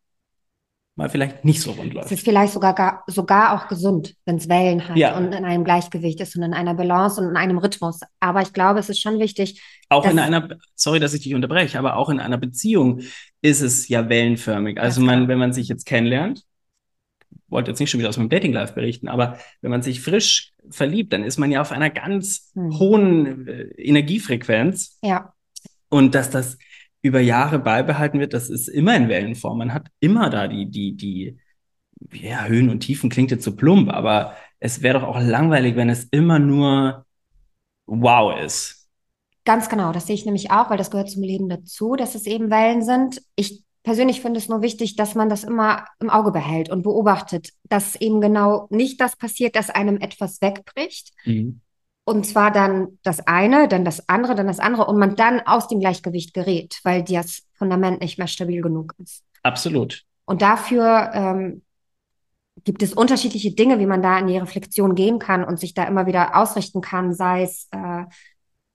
mal 0.99 1.09
vielleicht 1.09 1.45
nicht 1.45 1.61
so 1.61 1.71
rund 1.71 1.93
läuft. 1.93 2.07
Es 2.07 2.11
ist 2.11 2.25
vielleicht 2.25 2.51
sogar, 2.51 2.75
gar, 2.75 3.03
sogar 3.07 3.53
auch 3.53 3.69
gesund, 3.69 4.15
wenn 4.25 4.35
es 4.35 4.49
Wellen 4.49 4.87
hat 4.87 4.97
ja. 4.97 5.17
und 5.17 5.33
in 5.33 5.45
einem 5.45 5.63
Gleichgewicht 5.63 6.19
ist 6.19 6.35
und 6.35 6.43
in 6.43 6.53
einer 6.53 6.75
Balance 6.75 7.21
und 7.21 7.29
in 7.29 7.37
einem 7.37 7.57
Rhythmus. 7.57 8.01
Aber 8.19 8.41
ich 8.41 8.51
glaube, 8.51 8.79
es 8.79 8.89
ist 8.89 8.99
schon 9.01 9.17
wichtig. 9.17 9.61
Auch 9.87 10.05
in 10.05 10.19
einer, 10.19 10.49
sorry, 10.75 10.99
dass 10.99 11.13
ich 11.13 11.21
dich 11.21 11.33
unterbreche, 11.33 11.79
aber 11.79 11.95
auch 11.95 12.09
in 12.09 12.19
einer 12.19 12.37
Beziehung 12.37 12.99
ist 13.41 13.61
es 13.61 13.87
ja 13.87 14.09
wellenförmig. 14.09 14.77
Also 14.77 14.99
man, 15.01 15.29
wenn 15.29 15.39
man 15.39 15.53
sich 15.53 15.69
jetzt 15.69 15.85
kennenlernt, 15.85 16.43
wollte 17.47 17.71
jetzt 17.71 17.79
nicht 17.79 17.89
schon 17.89 17.99
wieder 17.99 18.09
aus 18.09 18.17
meinem 18.17 18.29
Dating 18.29 18.51
Life 18.51 18.73
berichten, 18.73 19.07
aber 19.07 19.39
wenn 19.61 19.71
man 19.71 19.81
sich 19.81 20.01
frisch 20.01 20.51
verliebt, 20.69 21.13
dann 21.13 21.23
ist 21.23 21.39
man 21.39 21.49
ja 21.49 21.61
auf 21.61 21.71
einer 21.71 21.89
ganz 21.89 22.51
hm. 22.53 22.77
hohen 22.77 23.47
äh, 23.47 23.61
Energiefrequenz. 23.77 24.99
Ja. 25.01 25.33
Und 25.87 26.13
dass 26.13 26.29
das 26.29 26.57
über 27.01 27.19
Jahre 27.19 27.59
beibehalten 27.59 28.19
wird, 28.19 28.33
das 28.33 28.49
ist 28.49 28.67
immer 28.67 28.95
in 28.95 29.07
Wellenform. 29.07 29.57
Man 29.57 29.73
hat 29.73 29.87
immer 29.99 30.29
da 30.29 30.47
die, 30.47 30.69
die, 30.69 30.95
die, 30.95 31.37
ja, 32.11 32.45
Höhen 32.45 32.69
und 32.69 32.81
Tiefen 32.81 33.09
klingt 33.09 33.31
jetzt 33.31 33.43
so 33.43 33.55
plump, 33.55 33.89
aber 33.89 34.35
es 34.59 34.81
wäre 34.81 34.99
doch 34.99 35.07
auch 35.07 35.19
langweilig, 35.19 35.75
wenn 35.75 35.89
es 35.89 36.05
immer 36.11 36.39
nur 36.39 37.05
wow 37.85 38.37
ist. 38.39 38.89
Ganz 39.45 39.69
genau, 39.69 39.91
das 39.91 40.07
sehe 40.07 40.15
ich 40.15 40.25
nämlich 40.25 40.51
auch, 40.51 40.69
weil 40.69 40.77
das 40.77 40.91
gehört 40.91 41.09
zum 41.09 41.23
Leben 41.23 41.49
dazu, 41.49 41.95
dass 41.95 42.15
es 42.15 42.25
eben 42.25 42.51
Wellen 42.51 42.83
sind. 42.83 43.21
Ich 43.35 43.63
persönlich 43.83 44.21
finde 44.21 44.37
es 44.37 44.49
nur 44.49 44.61
wichtig, 44.61 44.95
dass 44.95 45.15
man 45.15 45.29
das 45.29 45.43
immer 45.43 45.85
im 45.99 46.09
Auge 46.09 46.31
behält 46.31 46.69
und 46.69 46.83
beobachtet, 46.83 47.53
dass 47.63 47.95
eben 47.95 48.21
genau 48.21 48.67
nicht 48.69 48.99
das 49.01 49.15
passiert, 49.15 49.55
dass 49.55 49.69
einem 49.69 49.97
etwas 49.97 50.41
wegbricht, 50.41 51.13
mhm. 51.25 51.61
Und 52.09 52.25
zwar 52.25 52.49
dann 52.49 52.97
das 53.03 53.19
eine, 53.27 53.67
dann 53.67 53.85
das 53.85 54.09
andere, 54.09 54.33
dann 54.33 54.47
das 54.47 54.59
andere 54.59 54.87
und 54.87 54.97
man 54.97 55.15
dann 55.15 55.41
aus 55.41 55.67
dem 55.67 55.79
Gleichgewicht 55.79 56.33
gerät, 56.33 56.79
weil 56.83 57.03
das 57.03 57.43
Fundament 57.53 58.01
nicht 58.01 58.17
mehr 58.17 58.25
stabil 58.25 58.63
genug 58.63 58.95
ist. 58.97 59.23
Absolut. 59.43 60.05
Und 60.25 60.41
dafür 60.41 61.11
ähm, 61.13 61.61
gibt 62.63 62.81
es 62.81 62.93
unterschiedliche 62.93 63.51
Dinge, 63.51 63.77
wie 63.77 63.85
man 63.85 64.01
da 64.01 64.17
in 64.17 64.25
die 64.25 64.39
Reflexion 64.39 64.95
gehen 64.95 65.19
kann 65.19 65.43
und 65.43 65.59
sich 65.59 65.75
da 65.75 65.83
immer 65.83 66.07
wieder 66.07 66.35
ausrichten 66.35 66.81
kann, 66.81 67.13
sei 67.13 67.43
es 67.43 67.67
äh, 67.69 68.05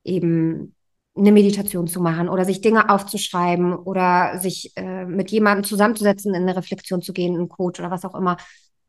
eben 0.05 0.77
eine 1.16 1.33
Meditation 1.33 1.88
zu 1.88 2.01
machen 2.01 2.29
oder 2.29 2.44
sich 2.44 2.61
Dinge 2.61 2.88
aufzuschreiben 2.88 3.75
oder 3.75 4.38
sich 4.38 4.77
äh, 4.77 5.07
mit 5.07 5.33
jemandem 5.33 5.64
zusammenzusetzen, 5.64 6.37
in 6.37 6.42
eine 6.42 6.57
Reflexion 6.57 7.03
zu 7.03 7.12
gehen, 7.12 7.35
einen 7.35 7.49
Coach 7.49 7.81
oder 7.81 7.90
was 7.90 8.05
auch 8.05 8.14
immer. 8.14 8.37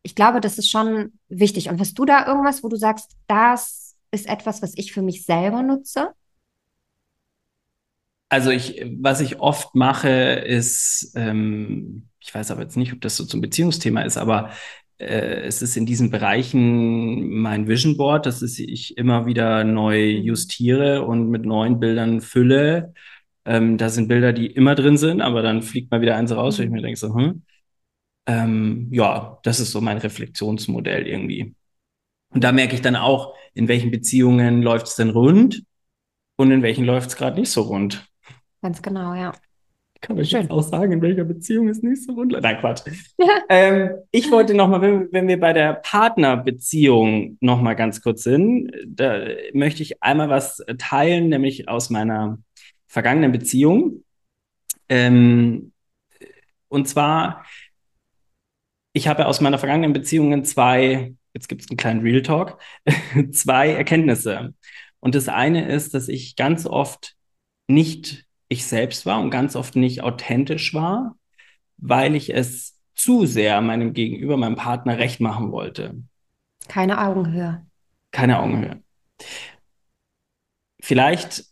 Ich 0.04 0.14
glaube, 0.14 0.40
das 0.40 0.60
ist 0.60 0.70
schon 0.70 1.14
wichtig. 1.30 1.68
Und 1.68 1.80
hast 1.80 1.98
du 1.98 2.06
da 2.06 2.28
irgendwas, 2.28 2.64
wo 2.64 2.70
du 2.70 2.76
sagst, 2.76 3.16
das 3.26 3.85
ist 4.12 4.28
etwas, 4.28 4.62
was 4.62 4.74
ich 4.76 4.94
für 4.94 5.02
mich 5.02 5.26
selber 5.26 5.62
nutze? 5.62 6.10
Also 8.30 8.50
ich, 8.50 8.84
was 9.00 9.22
ich 9.22 9.40
oft 9.40 9.76
mache, 9.76 10.10
ist, 10.10 11.14
ähm, 11.16 12.10
ich 12.20 12.34
weiß 12.34 12.52
aber 12.52 12.64
jetzt 12.64 12.76
nicht, 12.76 12.92
ob 12.92 13.02
das 13.02 13.16
so 13.16 13.26
zum 13.26 13.40
Beziehungsthema 13.40 14.02
ist, 14.02 14.18
aber 14.18 14.52
äh, 14.98 15.42
es 15.42 15.62
ist 15.62 15.78
in 15.78 15.86
diesen 15.86 16.10
Bereichen 16.10 17.30
mein 17.30 17.68
Vision 17.68 17.98
Board, 17.98 18.26
dass 18.26 18.42
ich 18.42 18.98
immer 18.98 19.26
wieder 19.26 19.64
neu 19.64 20.18
mhm. 20.18 20.24
justiere 20.24 21.04
und 21.04 21.30
mit 21.30 21.46
neuen 21.46 21.80
Bildern 21.80 22.22
fülle. 22.22 22.94
Ähm, 23.46 23.78
da 23.78 23.90
sind 23.90 24.08
Bilder, 24.08 24.34
die 24.34 24.48
immer 24.48 24.76
drin 24.76 24.98
sind, 24.98 25.22
aber 25.22 25.42
dann 25.42 25.62
fliegt 25.62 25.92
mal 25.92 26.02
wieder 26.02 26.16
eins 26.16 26.32
raus, 26.32 26.58
wo 26.58 26.64
ich 26.64 26.70
mhm. 26.70 26.76
mir 26.76 26.82
denke 26.82 27.00
so, 27.00 27.14
hm, 27.16 27.44
ähm, 28.28 28.90
ja, 28.92 29.40
das 29.44 29.60
ist 29.60 29.72
so 29.72 29.82
mein 29.82 29.98
Reflexionsmodell 30.00 31.08
irgendwie. 31.08 31.56
Und 32.36 32.44
da 32.44 32.52
merke 32.52 32.76
ich 32.76 32.82
dann 32.82 32.98
auch, 32.98 33.34
in 33.54 33.70
welchen 33.70 33.92
Beziehungen 33.92 34.62
läuft 34.62 34.88
es 34.88 34.96
denn 34.96 35.12
rund 35.12 35.64
und 36.36 36.52
in 36.52 36.62
welchen 36.64 36.84
läuft 36.84 37.08
es 37.10 37.16
gerade 37.16 37.40
nicht 37.40 37.50
so 37.50 37.62
rund. 37.62 38.06
Ganz 38.62 38.82
genau, 38.82 39.14
ja. 39.14 39.34
Ich 39.94 40.02
kann 40.02 40.20
euch 40.20 40.30
Schön. 40.30 40.42
jetzt 40.42 40.52
auch 40.52 40.62
sagen, 40.62 40.92
in 40.92 41.02
welcher 41.02 41.24
Beziehung 41.24 41.70
es 41.70 41.82
nicht 41.82 42.04
so 42.04 42.12
rund 42.12 42.34
läuft. 42.34 42.44
Nein, 42.44 42.58
Quatsch. 42.60 42.82
ähm, 43.50 43.92
ich 44.12 44.30
wollte 44.32 44.54
nochmal, 44.54 44.82
wenn, 44.82 45.08
wenn 45.14 45.30
wir 45.30 45.40
bei 45.40 45.54
der 45.54 45.76
Partnerbeziehung 45.76 47.38
nochmal 47.40 47.78
ganz 47.78 48.02
kurz 48.02 48.24
sind, 48.24 48.70
da 48.86 49.28
möchte 49.54 49.82
ich 49.82 50.04
einmal 50.04 50.28
was 50.28 50.62
teilen, 50.78 51.30
nämlich 51.30 51.70
aus 51.70 51.90
meiner 51.90 52.38
vergangenen 52.86 53.32
Beziehung. 53.32 54.04
Ähm, 54.90 55.72
und 56.68 56.90
zwar, 56.90 57.46
ich 58.92 59.08
habe 59.08 59.26
aus 59.26 59.40
meiner 59.40 59.58
vergangenen 59.58 59.94
Beziehungen 59.94 60.44
zwei, 60.44 61.16
jetzt 61.36 61.50
gibt 61.50 61.62
es 61.62 61.70
einen 61.70 61.78
kleinen 61.78 62.02
Real 62.02 62.24
Talk, 62.24 62.60
zwei 63.32 63.72
Erkenntnisse. 63.72 64.56
Und 65.00 65.14
das 65.14 65.28
eine 65.28 65.68
ist, 65.68 65.94
dass 65.94 66.08
ich 66.08 66.36
ganz 66.36 66.66
oft 66.66 67.16
nicht 67.68 68.26
ich 68.48 68.66
selbst 68.66 69.06
war 69.06 69.20
und 69.20 69.32
ganz 69.32 69.56
oft 69.56 69.76
nicht 69.76 70.02
authentisch 70.02 70.74
war, 70.74 71.16
weil 71.78 72.16
ich 72.16 72.34
es 72.34 72.80
zu 72.96 73.26
sehr 73.26 73.60
meinem 73.62 73.94
Gegenüber, 73.94 74.38
meinem 74.38 74.56
Partner 74.56 74.98
recht 74.98 75.20
machen 75.20 75.52
wollte. 75.52 75.96
Keine 76.68 77.02
Augenhöhe. 77.02 77.66
Keine 78.12 78.40
Augenhöhe. 78.40 78.82
Vielleicht 80.82 81.46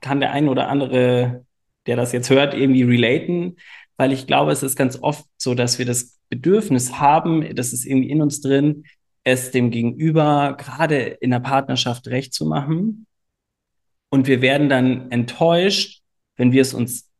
kann 0.00 0.20
der 0.20 0.32
ein 0.32 0.48
oder 0.48 0.68
andere, 0.68 1.44
der 1.86 1.96
das 1.96 2.12
jetzt 2.12 2.30
hört, 2.30 2.54
irgendwie 2.54 2.82
relaten, 2.82 3.56
weil 3.96 4.12
ich 4.12 4.26
glaube, 4.26 4.52
es 4.52 4.62
ist 4.62 4.76
ganz 4.76 4.98
oft 5.02 5.24
so, 5.36 5.54
dass 5.54 5.78
wir 5.78 5.86
das 5.86 6.18
Bedürfnis 6.28 6.98
haben, 6.98 7.54
das 7.54 7.72
ist 7.72 7.84
irgendwie 7.84 8.10
in 8.10 8.22
uns 8.22 8.40
drin, 8.40 8.84
es 9.24 9.50
dem 9.50 9.70
Gegenüber 9.70 10.56
gerade 10.58 10.98
in 10.98 11.30
der 11.30 11.40
Partnerschaft 11.40 12.06
recht 12.08 12.34
zu 12.34 12.46
machen. 12.46 13.06
Und 14.10 14.26
wir 14.26 14.42
werden 14.42 14.68
dann 14.68 15.10
enttäuscht, 15.10 16.02
wenn 16.36 16.52
wir 16.52 16.62
es 16.62 16.74
uns 16.74 17.10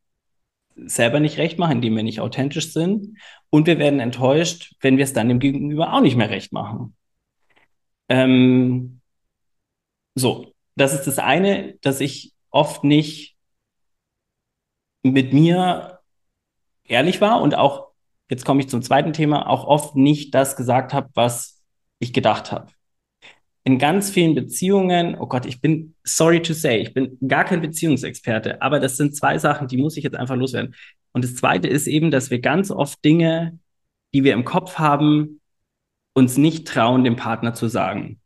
selber 0.76 1.20
nicht 1.20 1.38
recht 1.38 1.58
machen, 1.58 1.76
indem 1.76 1.96
wir 1.96 2.02
nicht 2.02 2.20
authentisch 2.20 2.72
sind. 2.72 3.18
Und 3.50 3.66
wir 3.66 3.78
werden 3.78 4.00
enttäuscht, 4.00 4.74
wenn 4.80 4.96
wir 4.96 5.04
es 5.04 5.12
dann 5.12 5.28
dem 5.28 5.38
Gegenüber 5.38 5.92
auch 5.92 6.00
nicht 6.00 6.16
mehr 6.16 6.30
recht 6.30 6.52
machen. 6.52 6.94
Ähm, 8.08 9.00
so, 10.14 10.52
das 10.76 10.94
ist 10.94 11.06
das 11.06 11.18
eine, 11.18 11.74
dass 11.80 12.00
ich 12.00 12.32
oft 12.50 12.84
nicht 12.84 13.36
mit 15.02 15.32
mir 15.32 16.00
ehrlich 16.84 17.20
war 17.20 17.40
und 17.40 17.54
auch, 17.54 17.88
jetzt 18.30 18.44
komme 18.44 18.60
ich 18.60 18.68
zum 18.68 18.82
zweiten 18.82 19.12
Thema, 19.12 19.48
auch 19.48 19.64
oft 19.64 19.96
nicht 19.96 20.34
das 20.34 20.56
gesagt 20.56 20.92
habe, 20.92 21.08
was 21.14 21.53
ich 22.04 22.12
gedacht 22.12 22.52
habe. 22.52 22.68
In 23.64 23.78
ganz 23.78 24.10
vielen 24.10 24.34
Beziehungen, 24.34 25.16
oh 25.18 25.26
Gott, 25.26 25.46
ich 25.46 25.60
bin 25.60 25.94
sorry 26.04 26.42
to 26.42 26.52
say, 26.52 26.78
ich 26.78 26.92
bin 26.92 27.18
gar 27.26 27.44
kein 27.44 27.62
Beziehungsexperte, 27.62 28.60
aber 28.60 28.78
das 28.78 28.96
sind 28.96 29.16
zwei 29.16 29.38
Sachen, 29.38 29.68
die 29.68 29.78
muss 29.78 29.96
ich 29.96 30.04
jetzt 30.04 30.16
einfach 30.16 30.36
loswerden. 30.36 30.74
Und 31.12 31.24
das 31.24 31.34
zweite 31.34 31.68
ist 31.68 31.86
eben, 31.86 32.10
dass 32.10 32.30
wir 32.30 32.40
ganz 32.40 32.70
oft 32.70 33.02
Dinge, 33.04 33.58
die 34.12 34.22
wir 34.22 34.34
im 34.34 34.44
Kopf 34.44 34.78
haben, 34.78 35.40
uns 36.12 36.36
nicht 36.36 36.68
trauen, 36.68 37.04
dem 37.04 37.16
Partner 37.16 37.54
zu 37.54 37.68
sagen. 37.68 38.20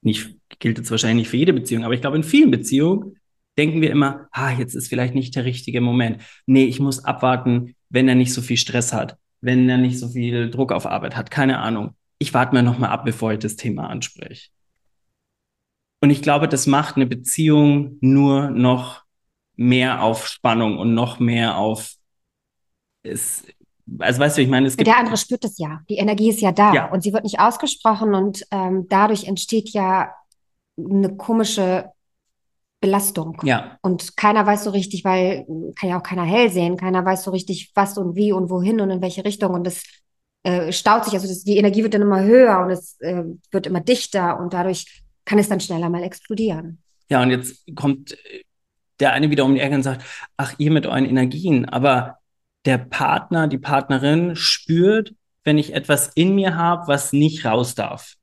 Nicht 0.00 0.36
gilt 0.58 0.78
jetzt 0.78 0.90
wahrscheinlich 0.90 1.24
nicht 1.24 1.30
für 1.30 1.36
jede 1.36 1.52
Beziehung, 1.52 1.84
aber 1.84 1.94
ich 1.94 2.00
glaube, 2.00 2.16
in 2.16 2.22
vielen 2.22 2.50
Beziehungen 2.50 3.18
denken 3.58 3.80
wir 3.80 3.90
immer, 3.90 4.28
ah, 4.30 4.52
jetzt 4.52 4.74
ist 4.74 4.88
vielleicht 4.88 5.14
nicht 5.14 5.34
der 5.34 5.44
richtige 5.44 5.80
Moment. 5.80 6.22
Nee, 6.46 6.64
ich 6.64 6.80
muss 6.80 7.04
abwarten, 7.04 7.74
wenn 7.88 8.08
er 8.08 8.14
nicht 8.14 8.32
so 8.32 8.42
viel 8.42 8.56
Stress 8.56 8.92
hat, 8.92 9.16
wenn 9.46 9.68
er 9.68 9.78
nicht 9.78 9.98
so 9.98 10.08
viel 10.08 10.50
Druck 10.50 10.72
auf 10.72 10.84
Arbeit 10.86 11.16
hat, 11.16 11.30
keine 11.30 11.58
Ahnung. 11.60 11.94
Ich 12.18 12.34
warte 12.34 12.54
mal 12.54 12.62
nochmal 12.62 12.90
ab, 12.90 13.04
bevor 13.04 13.32
ich 13.32 13.38
das 13.38 13.56
Thema 13.56 13.88
anspreche. 13.88 14.50
Und 16.02 16.10
ich 16.10 16.20
glaube, 16.20 16.48
das 16.48 16.66
macht 16.66 16.96
eine 16.96 17.06
Beziehung 17.06 17.96
nur 18.00 18.50
noch 18.50 19.04
mehr 19.54 20.02
auf 20.02 20.26
Spannung 20.26 20.78
und 20.78 20.92
noch 20.94 21.18
mehr 21.18 21.56
auf 21.56 21.94
es, 23.02 23.44
also 23.98 24.20
weißt 24.20 24.36
du, 24.36 24.42
ich 24.42 24.48
meine, 24.48 24.66
es 24.66 24.76
gibt. 24.76 24.88
Der 24.88 24.98
andere 24.98 25.16
spürt 25.16 25.44
es 25.44 25.58
ja. 25.58 25.80
Die 25.88 25.96
Energie 25.96 26.28
ist 26.30 26.40
ja 26.40 26.52
da 26.52 26.74
Ja. 26.74 26.90
und 26.90 27.02
sie 27.02 27.12
wird 27.12 27.24
nicht 27.24 27.38
ausgesprochen 27.38 28.14
und 28.14 28.44
ähm, 28.50 28.86
dadurch 28.88 29.24
entsteht 29.24 29.70
ja 29.70 30.12
eine 30.76 31.16
komische 31.16 31.90
Belastung. 32.80 33.38
Ja, 33.42 33.78
Und 33.82 34.16
keiner 34.16 34.46
weiß 34.46 34.64
so 34.64 34.70
richtig, 34.70 35.04
weil 35.04 35.46
kann 35.76 35.88
ja 35.88 35.98
auch 35.98 36.02
keiner 36.02 36.24
hell 36.24 36.50
sehen, 36.50 36.76
keiner 36.76 37.04
weiß 37.04 37.24
so 37.24 37.30
richtig, 37.30 37.72
was 37.74 37.96
und 37.96 38.16
wie 38.16 38.32
und 38.32 38.50
wohin 38.50 38.80
und 38.80 38.90
in 38.90 39.00
welche 39.02 39.24
Richtung. 39.24 39.54
Und 39.54 39.64
das 39.64 39.82
äh, 40.42 40.72
staut 40.72 41.04
sich, 41.04 41.14
also 41.14 41.26
das, 41.26 41.42
die 41.42 41.56
Energie 41.56 41.82
wird 41.82 41.94
dann 41.94 42.02
immer 42.02 42.22
höher 42.22 42.60
und 42.60 42.70
es 42.70 43.00
äh, 43.00 43.24
wird 43.50 43.66
immer 43.66 43.80
dichter 43.80 44.38
und 44.38 44.52
dadurch 44.52 45.02
kann 45.24 45.38
es 45.38 45.48
dann 45.48 45.60
schneller 45.60 45.88
mal 45.88 46.02
explodieren. 46.02 46.78
ja, 47.08 47.22
und 47.22 47.30
jetzt 47.30 47.64
kommt 47.74 48.16
der 49.00 49.12
eine 49.12 49.30
wieder 49.30 49.44
um 49.44 49.54
die 49.54 49.60
Ecke 49.60 49.74
und 49.74 49.82
sagt, 49.82 50.04
ach, 50.36 50.54
ihr 50.58 50.70
mit 50.70 50.86
euren 50.86 51.04
Energien, 51.04 51.66
aber 51.66 52.18
der 52.64 52.78
Partner, 52.78 53.48
die 53.48 53.58
Partnerin 53.58 54.36
spürt, 54.36 55.14
wenn 55.44 55.58
ich 55.58 55.74
etwas 55.74 56.10
in 56.14 56.34
mir 56.34 56.56
habe, 56.56 56.88
was 56.88 57.12
nicht 57.12 57.44
raus 57.44 57.74
darf. 57.74 58.14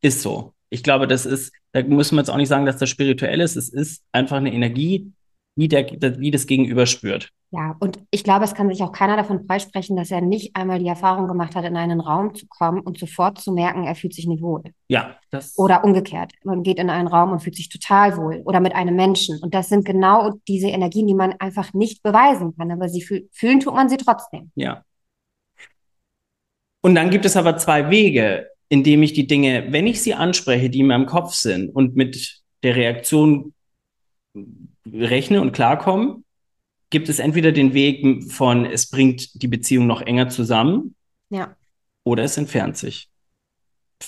Ist 0.00 0.22
so. 0.22 0.54
Ich 0.70 0.82
glaube, 0.82 1.06
das 1.06 1.26
ist, 1.26 1.52
da 1.72 1.82
müssen 1.82 2.16
wir 2.16 2.20
jetzt 2.20 2.30
auch 2.30 2.36
nicht 2.36 2.48
sagen, 2.48 2.66
dass 2.66 2.78
das 2.78 2.90
spirituell 2.90 3.40
ist. 3.40 3.56
Es 3.56 3.68
ist 3.68 4.04
einfach 4.12 4.36
eine 4.36 4.52
Energie, 4.52 5.12
wie, 5.56 5.68
der, 5.68 5.86
wie 6.18 6.30
das 6.30 6.46
Gegenüber 6.46 6.86
spürt. 6.86 7.30
Ja, 7.50 7.76
und 7.80 7.98
ich 8.10 8.24
glaube, 8.24 8.46
es 8.46 8.54
kann 8.54 8.70
sich 8.70 8.82
auch 8.82 8.92
keiner 8.92 9.16
davon 9.16 9.46
freisprechen, 9.46 9.94
dass 9.94 10.10
er 10.10 10.22
nicht 10.22 10.56
einmal 10.56 10.78
die 10.78 10.88
Erfahrung 10.88 11.28
gemacht 11.28 11.54
hat, 11.54 11.66
in 11.66 11.76
einen 11.76 12.00
Raum 12.00 12.34
zu 12.34 12.46
kommen 12.46 12.80
und 12.80 12.98
sofort 12.98 13.38
zu 13.38 13.52
merken, 13.52 13.84
er 13.84 13.94
fühlt 13.94 14.14
sich 14.14 14.26
nicht 14.26 14.42
wohl. 14.42 14.62
Ja, 14.88 15.16
das. 15.30 15.58
Oder 15.58 15.84
umgekehrt. 15.84 16.32
Man 16.44 16.62
geht 16.62 16.78
in 16.78 16.88
einen 16.88 17.08
Raum 17.08 17.30
und 17.30 17.40
fühlt 17.40 17.56
sich 17.56 17.68
total 17.68 18.16
wohl. 18.16 18.40
Oder 18.46 18.60
mit 18.60 18.74
einem 18.74 18.96
Menschen. 18.96 19.38
Und 19.42 19.52
das 19.52 19.68
sind 19.68 19.84
genau 19.84 20.32
diese 20.48 20.68
Energien, 20.68 21.06
die 21.06 21.14
man 21.14 21.34
einfach 21.40 21.74
nicht 21.74 22.02
beweisen 22.02 22.56
kann. 22.56 22.70
Aber 22.70 22.88
sie 22.88 23.02
fühl 23.02 23.28
fühlen 23.32 23.60
tut 23.60 23.74
man 23.74 23.90
sie 23.90 23.98
trotzdem. 23.98 24.50
Ja. 24.54 24.82
Und 26.80 26.94
dann 26.94 27.10
gibt 27.10 27.26
es 27.26 27.36
aber 27.36 27.58
zwei 27.58 27.90
Wege, 27.90 28.48
indem 28.72 29.02
ich 29.02 29.12
die 29.12 29.26
Dinge, 29.26 29.66
wenn 29.70 29.86
ich 29.86 30.00
sie 30.00 30.14
anspreche, 30.14 30.70
die 30.70 30.80
in 30.80 30.86
meinem 30.86 31.04
Kopf 31.04 31.34
sind 31.34 31.68
und 31.68 31.94
mit 31.94 32.40
der 32.62 32.74
Reaktion 32.74 33.52
rechne 34.90 35.42
und 35.42 35.52
klarkomme, 35.52 36.22
gibt 36.88 37.10
es 37.10 37.18
entweder 37.18 37.52
den 37.52 37.74
Weg 37.74 38.24
von, 38.32 38.64
es 38.64 38.88
bringt 38.88 39.42
die 39.42 39.48
Beziehung 39.48 39.86
noch 39.86 40.00
enger 40.00 40.30
zusammen 40.30 40.94
Ja. 41.28 41.54
oder 42.04 42.24
es 42.24 42.38
entfernt 42.38 42.78
sich. 42.78 43.10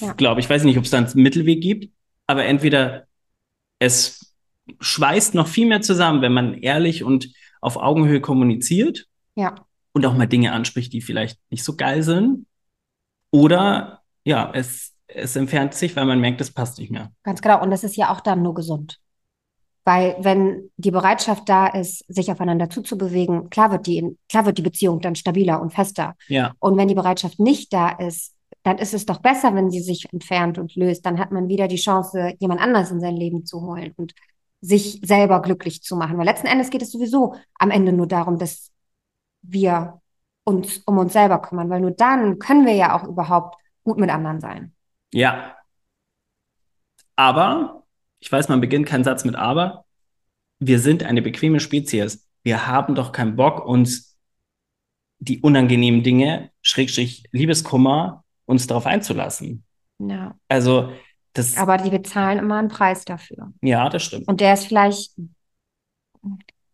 Ja. 0.01 0.15
Glaube 0.15 0.41
ich, 0.41 0.49
weiß 0.49 0.65
nicht, 0.65 0.79
ob 0.79 0.85
es 0.85 0.91
da 0.91 0.97
einen 0.97 1.11
Mittelweg 1.23 1.61
gibt, 1.61 1.93
aber 2.27 2.47
entweder 2.47 3.07
es 3.81 4.35
schweißt 4.81 5.35
noch 5.35 5.47
viel 5.47 5.67
mehr 5.67 5.83
zusammen, 5.83 6.23
wenn 6.23 6.33
man 6.33 6.55
ehrlich 6.55 7.05
und 7.05 7.29
auf 7.61 7.77
Augenhöhe 7.77 8.23
kommuniziert 8.23 9.09
Ja. 9.37 9.67
und 9.93 10.07
auch 10.07 10.15
mal 10.17 10.25
Dinge 10.27 10.53
anspricht, 10.53 10.91
die 10.95 11.03
vielleicht 11.03 11.39
nicht 11.51 11.65
so 11.65 11.77
geil 11.77 12.03
sind. 12.03 12.47
Oder 13.31 14.01
ja, 14.25 14.51
es, 14.53 14.93
es 15.07 15.37
entfernt 15.37 15.75
sich, 15.75 15.95
weil 15.97 16.07
man 16.07 16.21
merkt, 16.21 16.41
es 16.41 16.53
passt 16.53 16.79
nicht 16.79 16.91
mehr. 16.91 17.13
Ganz 17.23 17.41
genau. 17.41 17.63
Und 17.63 17.71
das 17.71 17.85
ist 17.85 17.97
ja 17.97 18.13
auch 18.13 18.21
dann 18.21 18.43
nur 18.43 18.55
gesund. 18.55 18.99
Weil 19.85 20.17
wenn 20.19 20.71
die 20.79 20.91
Bereitschaft 20.91 21.49
da 21.49 21.67
ist, 21.67 22.05
sich 22.09 22.31
aufeinander 22.31 22.71
zuzubewegen, 22.71 23.51
klar 23.51 23.71
wird 23.71 23.87
die, 23.87 24.17
klar 24.31 24.47
wird 24.47 24.57
die 24.57 24.63
Beziehung 24.63 25.01
dann 25.01 25.15
stabiler 25.15 25.61
und 25.61 25.75
fester. 25.75 26.15
Ja, 26.29 26.55
Und 26.59 26.79
wenn 26.79 26.89
die 26.89 26.95
Bereitschaft 26.95 27.39
nicht 27.39 27.73
da 27.73 27.91
ist, 27.91 28.33
dann 28.63 28.79
ist 28.79 28.95
es 28.95 29.05
doch 29.05 29.19
besser, 29.21 29.55
wenn 29.55 29.71
sie 29.71 29.81
sich 29.81 30.11
entfernt 30.11 30.57
und 30.57 30.75
löst. 30.75 31.05
Dann 31.05 31.19
hat 31.19 31.33
man 31.33 31.49
wieder 31.49 31.69
die 31.69 31.77
Chance, 31.77 32.33
jemand 32.39 32.63
anders 32.63 32.91
in 32.91 33.01
sein 33.01 33.15
Leben 33.15 33.45
zu 33.45 33.61
holen 33.61 33.93
und 33.97 34.15
sich 34.63 35.01
selber 35.05 35.43
glücklich 35.43 35.83
zu 35.83 35.97
machen. 35.97 36.17
Weil 36.17 36.25
letzten 36.25 36.47
Endes 36.47 36.71
geht 36.71 36.81
es 36.81 36.91
sowieso 36.91 37.35
am 37.59 37.71
Ende 37.71 37.93
nur 37.93 38.07
darum, 38.07 38.39
dass 38.39 38.71
wir 39.43 40.01
uns 40.45 40.79
um 40.87 40.97
uns 40.97 41.13
selber 41.13 41.41
kümmern, 41.41 41.69
weil 41.69 41.83
nur 41.83 41.91
dann 41.91 42.39
können 42.39 42.65
wir 42.65 42.75
ja 42.75 42.99
auch 42.99 43.07
überhaupt 43.07 43.57
gut 43.85 43.99
mit 43.99 44.11
anderen 44.11 44.41
sein. 44.41 44.75
ja. 45.13 45.57
Aber, 47.17 47.85
ich 48.19 48.33
weiß, 48.33 48.49
man 48.49 48.61
beginnt 48.61 48.87
keinen 48.87 49.05
Satz 49.05 49.25
mit 49.25 49.37
aber, 49.37 49.85
wir 50.59 50.81
sind 50.81 51.05
eine 51.05 51.23
bequeme 51.23 51.61
Spezies. 51.61 52.29
Wir 52.43 52.67
haben 52.67 52.95
doch 52.95 53.13
keinen 53.13 53.37
Bock, 53.37 53.65
uns 53.65 54.19
die 55.19 55.41
unangenehmen 55.41 56.03
Dinge, 56.03 56.51
Schrägstrich 56.63 57.25
Liebeskummer, 57.31 58.25
uns 58.47 58.67
darauf 58.67 58.87
einzulassen. 58.87 59.65
Ja. 59.99 60.37
Also, 60.49 60.93
das, 61.35 61.57
Aber 61.57 61.77
die 61.77 61.91
bezahlen 61.91 62.39
immer 62.39 62.59
einen 62.59 62.69
Preis 62.69 63.05
dafür. 63.05 63.53
ja, 63.61 63.89
das 63.89 64.05
stimmt. 64.05 64.29
Und 64.29 64.41
der 64.41 64.55
ist 64.55 64.67
vielleicht, 64.67 65.13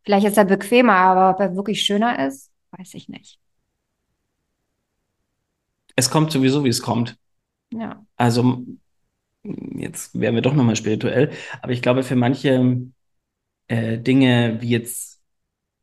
vielleicht 0.05 0.27
ist 0.27 0.39
er 0.39 0.45
bequemer, 0.45 0.95
aber 0.95 1.31
ob 1.31 1.41
er 1.41 1.57
wirklich 1.57 1.83
schöner 1.83 2.27
ist, 2.27 2.51
weiß 2.73 2.95
ich 2.95 3.09
nicht. 3.09 3.40
Es 5.97 6.11
kommt 6.11 6.33
sowieso, 6.33 6.65
wie 6.65 6.69
es 6.69 6.83
kommt. 6.83 7.17
Ja. 7.73 8.05
Also, 8.17 8.65
jetzt 9.45 10.19
wären 10.19 10.35
wir 10.35 10.43
doch 10.43 10.55
nochmal 10.55 10.77
spirituell, 10.77 11.31
aber 11.63 11.73
ich 11.73 11.83
glaube, 11.83 12.03
für 12.03 12.17
manche 12.17 12.79
äh, 13.69 13.99
Dinge, 13.99 14.59
wie 14.61 14.71
jetzt 14.71 15.23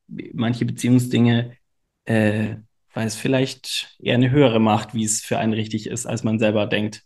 manche 0.08 0.66
Beziehungsdinge, 0.66 1.58
äh, 2.06 2.58
weil 2.94 3.08
es 3.08 3.16
vielleicht 3.16 3.96
eher 4.00 4.16
eine 4.16 4.32
höhere 4.32 4.60
Macht, 4.60 4.94
wie 4.94 5.04
es 5.04 5.22
für 5.22 5.38
einen 5.40 5.54
richtig 5.54 5.88
ist, 5.88 6.06
als 6.06 6.24
man 6.24 6.40
selber 6.40 6.68
denkt. 6.68 7.04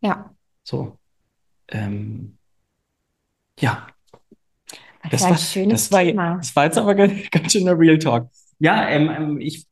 Ja. 0.00 0.34
So. 0.64 0.98
Ähm, 1.68 2.38
ja, 3.60 3.86
Das 5.02 5.12
das 5.12 5.22
war 5.22 5.28
war, 5.30 5.36
ein 5.36 5.38
schönes 5.38 5.88
das 5.88 5.92
war, 5.92 6.02
Thema. 6.04 6.36
das 6.36 6.56
war 6.56 6.64
jetzt 6.64 6.78
aber 6.78 6.94
ganz, 6.94 7.12
ganz 7.30 7.52
schöner 7.52 7.78
Real 7.78 7.98
Talk. 7.98 8.28
Ja, 8.58 8.88
ähm, 8.88 9.10
ähm, 9.10 9.40
ich 9.40 9.66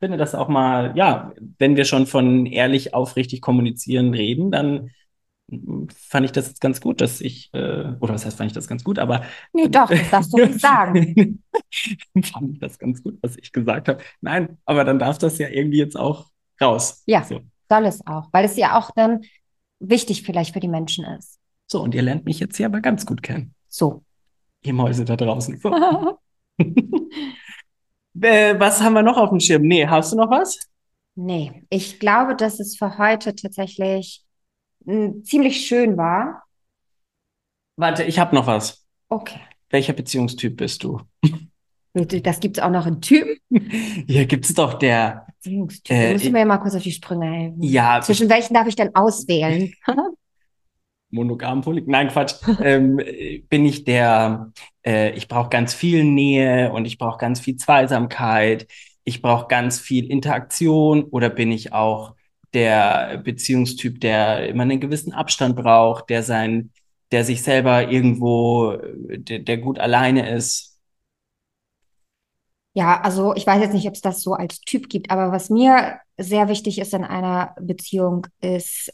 finde 0.00 0.16
das 0.16 0.34
auch 0.34 0.48
mal, 0.48 0.96
ja, 0.96 1.32
wenn 1.58 1.76
wir 1.76 1.84
schon 1.84 2.06
von 2.06 2.46
ehrlich, 2.46 2.94
aufrichtig 2.94 3.40
kommunizieren 3.40 4.14
reden, 4.14 4.50
dann 4.50 4.90
fand 6.08 6.26
ich 6.26 6.32
das 6.32 6.48
jetzt 6.48 6.60
ganz 6.60 6.80
gut, 6.80 7.00
dass 7.00 7.20
ich, 7.22 7.48
äh, 7.54 7.94
oder 8.00 8.12
was 8.14 8.26
heißt, 8.26 8.36
fand 8.36 8.50
ich 8.50 8.54
das 8.54 8.68
ganz 8.68 8.84
gut, 8.84 8.98
aber. 8.98 9.22
Nee, 9.54 9.68
doch, 9.68 9.88
das 9.88 10.10
darfst 10.10 10.32
du 10.32 10.36
nicht 10.38 10.60
sagen. 10.60 11.42
fand 12.22 12.52
ich 12.52 12.58
das 12.60 12.78
ganz 12.78 13.02
gut, 13.02 13.18
was 13.22 13.36
ich 13.38 13.50
gesagt 13.52 13.88
habe. 13.88 14.02
Nein, 14.20 14.58
aber 14.66 14.84
dann 14.84 14.98
darf 14.98 15.16
das 15.18 15.38
ja 15.38 15.48
irgendwie 15.48 15.78
jetzt 15.78 15.96
auch 15.96 16.26
raus. 16.60 17.02
Ja, 17.06 17.24
So, 17.24 17.40
soll 17.70 17.86
es 17.86 18.06
auch, 18.06 18.28
weil 18.32 18.44
es 18.44 18.56
ja 18.56 18.78
auch 18.78 18.90
dann 18.94 19.22
wichtig 19.80 20.22
vielleicht 20.22 20.52
für 20.52 20.60
die 20.60 20.68
Menschen 20.68 21.04
ist. 21.04 21.38
so 21.66 21.80
und 21.82 21.94
ihr 21.94 22.02
lernt 22.02 22.24
mich 22.26 22.40
jetzt 22.40 22.56
hier 22.56 22.66
aber 22.66 22.80
ganz 22.80 23.06
gut 23.06 23.22
kennen. 23.22 23.54
So. 23.68 24.04
Ihr 24.62 24.74
Mäuse 24.74 25.04
da 25.04 25.16
draußen. 25.16 25.58
So. 25.58 26.18
äh, 28.22 28.58
was 28.58 28.80
haben 28.80 28.94
wir 28.94 29.02
noch 29.02 29.16
auf 29.16 29.30
dem 29.30 29.40
Schirm? 29.40 29.62
Nee, 29.62 29.86
hast 29.86 30.12
du 30.12 30.16
noch 30.16 30.30
was? 30.30 30.58
Nee, 31.14 31.64
ich 31.70 31.98
glaube, 31.98 32.36
dass 32.36 32.60
es 32.60 32.76
für 32.76 32.98
heute 32.98 33.34
tatsächlich 33.34 34.24
mm, 34.84 35.22
ziemlich 35.24 35.66
schön 35.66 35.96
war. 35.96 36.44
Warte, 37.76 38.04
ich 38.04 38.18
habe 38.18 38.34
noch 38.34 38.46
was. 38.46 38.84
Okay. 39.08 39.40
Welcher 39.70 39.92
Beziehungstyp 39.92 40.56
bist 40.56 40.82
du? 40.84 41.00
Das 41.94 42.38
gibt 42.40 42.58
es 42.58 42.62
auch 42.62 42.70
noch 42.70 42.86
in 42.86 43.00
Typen. 43.00 43.36
Hier 44.06 44.26
gibt 44.26 44.44
es 44.44 44.54
doch 44.54 44.74
der, 44.74 45.26
Beziehungstyp. 45.38 45.96
Äh, 45.96 46.14
ich- 46.14 46.30
mir 46.30 46.44
mal 46.46 46.58
kurz 46.58 46.74
auf 46.74 46.82
die 46.82 46.92
Sprünge 46.92 47.26
helfen. 47.26 47.62
ja, 47.62 48.00
Zwischen 48.00 48.28
welchen 48.28 48.54
darf 48.54 48.66
ich 48.66 48.76
denn 48.76 48.94
auswählen? 48.94 49.72
monogam, 51.10 51.62
poly, 51.62 51.82
nein, 51.86 52.08
Quatsch, 52.08 52.34
ähm, 52.62 52.98
äh, 52.98 53.38
bin 53.48 53.64
ich 53.64 53.84
der, 53.84 54.52
äh, 54.84 55.10
ich 55.12 55.28
brauche 55.28 55.48
ganz 55.48 55.74
viel 55.74 56.04
Nähe 56.04 56.72
und 56.72 56.84
ich 56.84 56.98
brauche 56.98 57.18
ganz 57.18 57.40
viel 57.40 57.56
Zweisamkeit, 57.56 58.66
ich 59.04 59.22
brauche 59.22 59.48
ganz 59.48 59.80
viel 59.80 60.10
Interaktion. 60.10 61.04
Oder 61.04 61.30
bin 61.30 61.50
ich 61.50 61.72
auch 61.72 62.14
der 62.54 63.18
Beziehungstyp, 63.24 64.00
der 64.00 64.48
immer 64.48 64.62
einen 64.62 64.80
gewissen 64.80 65.12
Abstand 65.12 65.56
braucht, 65.56 66.10
der 66.10 66.22
sein, 66.22 66.72
der 67.10 67.24
sich 67.24 67.42
selber 67.42 67.90
irgendwo, 67.90 68.76
der, 68.76 69.38
der 69.40 69.58
gut 69.58 69.78
alleine 69.78 70.30
ist? 70.30 70.78
Ja, 72.74 73.00
also 73.00 73.34
ich 73.34 73.46
weiß 73.46 73.60
jetzt 73.60 73.72
nicht, 73.72 73.88
ob 73.88 73.94
es 73.94 74.02
das 74.02 74.20
so 74.20 74.34
als 74.34 74.60
Typ 74.60 74.88
gibt, 74.88 75.10
aber 75.10 75.32
was 75.32 75.50
mir 75.50 75.98
sehr 76.16 76.48
wichtig 76.48 76.78
ist 76.78 76.94
in 76.94 77.02
einer 77.02 77.54
Beziehung, 77.60 78.26
ist 78.40 78.92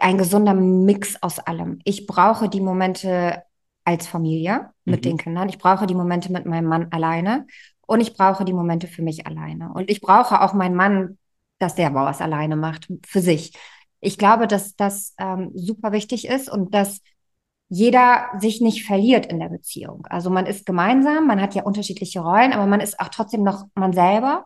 ein 0.00 0.18
gesunder 0.18 0.54
Mix 0.54 1.22
aus 1.22 1.38
allem. 1.38 1.80
Ich 1.84 2.06
brauche 2.06 2.48
die 2.48 2.60
Momente 2.60 3.42
als 3.84 4.06
Familie 4.06 4.70
mit 4.84 5.00
Mhm. 5.00 5.08
den 5.10 5.16
Kindern. 5.18 5.48
Ich 5.48 5.58
brauche 5.58 5.86
die 5.86 5.94
Momente 5.94 6.30
mit 6.32 6.46
meinem 6.46 6.66
Mann 6.66 6.88
alleine 6.90 7.46
und 7.86 8.00
ich 8.00 8.14
brauche 8.14 8.44
die 8.44 8.52
Momente 8.52 8.86
für 8.86 9.02
mich 9.02 9.26
alleine. 9.26 9.72
Und 9.72 9.90
ich 9.90 10.00
brauche 10.00 10.40
auch 10.40 10.52
meinen 10.54 10.76
Mann, 10.76 11.18
dass 11.58 11.74
der 11.74 11.90
mal 11.90 12.06
was 12.06 12.20
alleine 12.20 12.56
macht 12.56 12.88
für 13.06 13.20
sich. 13.20 13.52
Ich 14.00 14.18
glaube, 14.18 14.46
dass 14.46 14.76
das 14.76 15.14
ähm, 15.18 15.50
super 15.54 15.92
wichtig 15.92 16.26
ist 16.26 16.50
und 16.50 16.74
dass 16.74 17.00
jeder 17.68 18.26
sich 18.38 18.60
nicht 18.60 18.84
verliert 18.84 19.26
in 19.26 19.40
der 19.40 19.48
Beziehung. 19.48 20.06
Also 20.10 20.28
man 20.28 20.46
ist 20.46 20.66
gemeinsam, 20.66 21.26
man 21.26 21.40
hat 21.40 21.54
ja 21.54 21.62
unterschiedliche 21.62 22.20
Rollen, 22.20 22.52
aber 22.52 22.66
man 22.66 22.80
ist 22.80 23.00
auch 23.00 23.08
trotzdem 23.08 23.42
noch 23.42 23.64
man 23.74 23.92
selber. 23.92 24.44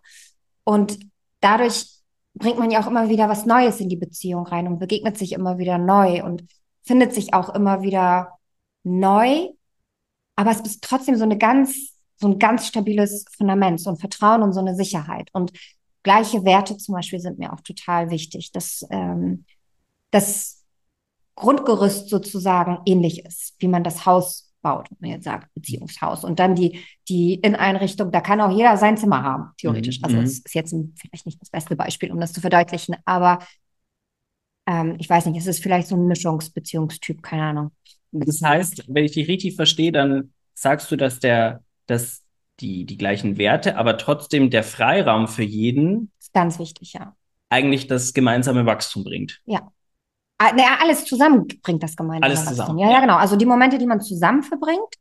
Und 0.64 0.98
dadurch 1.40 1.95
bringt 2.38 2.58
man 2.58 2.70
ja 2.70 2.82
auch 2.82 2.86
immer 2.86 3.08
wieder 3.08 3.28
was 3.28 3.46
Neues 3.46 3.80
in 3.80 3.88
die 3.88 3.96
Beziehung 3.96 4.46
rein 4.46 4.68
und 4.68 4.78
begegnet 4.78 5.18
sich 5.18 5.32
immer 5.32 5.58
wieder 5.58 5.78
neu 5.78 6.22
und 6.22 6.44
findet 6.82 7.14
sich 7.14 7.34
auch 7.34 7.48
immer 7.54 7.82
wieder 7.82 8.38
neu. 8.84 9.48
Aber 10.36 10.50
es 10.50 10.60
ist 10.60 10.82
trotzdem 10.82 11.16
so 11.16 11.24
eine 11.24 11.38
ganz, 11.38 11.94
so 12.16 12.28
ein 12.28 12.38
ganz 12.38 12.66
stabiles 12.66 13.24
Fundament, 13.36 13.80
so 13.80 13.90
ein 13.90 13.96
Vertrauen 13.96 14.42
und 14.42 14.52
so 14.52 14.60
eine 14.60 14.74
Sicherheit. 14.74 15.30
Und 15.32 15.52
gleiche 16.02 16.44
Werte 16.44 16.76
zum 16.76 16.94
Beispiel 16.94 17.20
sind 17.20 17.38
mir 17.38 17.52
auch 17.52 17.60
total 17.62 18.10
wichtig, 18.10 18.52
dass 18.52 18.86
ähm, 18.90 19.44
das 20.10 20.62
Grundgerüst 21.36 22.08
sozusagen 22.08 22.78
ähnlich 22.86 23.24
ist, 23.24 23.54
wie 23.58 23.68
man 23.68 23.82
das 23.82 24.06
Haus 24.06 24.45
baut, 24.66 24.90
wenn 24.90 25.10
man 25.10 25.16
jetzt 25.16 25.24
sagt, 25.24 25.54
Beziehungshaus. 25.54 26.24
Und 26.24 26.40
dann 26.40 26.56
die, 26.56 26.80
die 27.08 27.34
Inneneinrichtung, 27.34 28.10
da 28.10 28.20
kann 28.20 28.40
auch 28.40 28.50
jeder 28.50 28.76
sein 28.76 28.96
Zimmer 28.96 29.22
haben, 29.22 29.50
theoretisch. 29.58 29.98
Mhm, 30.00 30.04
Also 30.04 30.16
mhm. 30.16 30.22
es 30.24 30.38
ist 30.40 30.54
jetzt 30.54 30.74
vielleicht 31.00 31.26
nicht 31.26 31.40
das 31.40 31.50
beste 31.50 31.76
Beispiel, 31.76 32.10
um 32.10 32.18
das 32.18 32.32
zu 32.32 32.40
verdeutlichen, 32.40 32.96
aber 33.04 33.38
ähm, 34.66 34.96
ich 34.98 35.08
weiß 35.08 35.26
nicht, 35.26 35.38
es 35.38 35.46
ist 35.46 35.62
vielleicht 35.62 35.86
so 35.86 35.94
ein 35.94 36.08
Mischungsbeziehungstyp, 36.08 37.22
keine 37.22 37.44
Ahnung. 37.44 37.70
Das 38.10 38.40
heißt, 38.42 38.84
wenn 38.88 39.04
ich 39.04 39.12
dich 39.12 39.28
richtig 39.28 39.54
verstehe, 39.54 39.92
dann 39.92 40.32
sagst 40.54 40.90
du, 40.90 40.96
dass 40.96 41.20
der, 41.20 41.62
dass 41.86 42.24
die, 42.58 42.84
die 42.86 42.96
gleichen 42.96 43.38
Werte, 43.38 43.76
aber 43.76 43.98
trotzdem 43.98 44.50
der 44.50 44.64
Freiraum 44.64 45.28
für 45.28 45.44
jeden 45.44 46.10
ist 46.18 46.32
ganz 46.32 46.58
wichtig, 46.58 46.94
ja. 46.94 47.14
eigentlich 47.50 47.86
das 47.86 48.14
gemeinsame 48.14 48.66
Wachstum 48.66 49.04
bringt. 49.04 49.40
Ah, 49.48 49.70
naja, 50.38 50.78
alles 50.80 51.04
zusammen 51.04 51.46
bringt 51.62 51.82
das 51.82 51.96
gemeinsame 51.96 52.24
Alles 52.24 52.44
zusammen, 52.44 52.78
Ja, 52.78 52.90
ja, 52.90 53.00
genau. 53.00 53.16
Also 53.16 53.36
die 53.36 53.46
Momente, 53.46 53.78
die 53.78 53.86
man 53.86 54.00
zusammen 54.00 54.42
verbringt, 54.42 54.94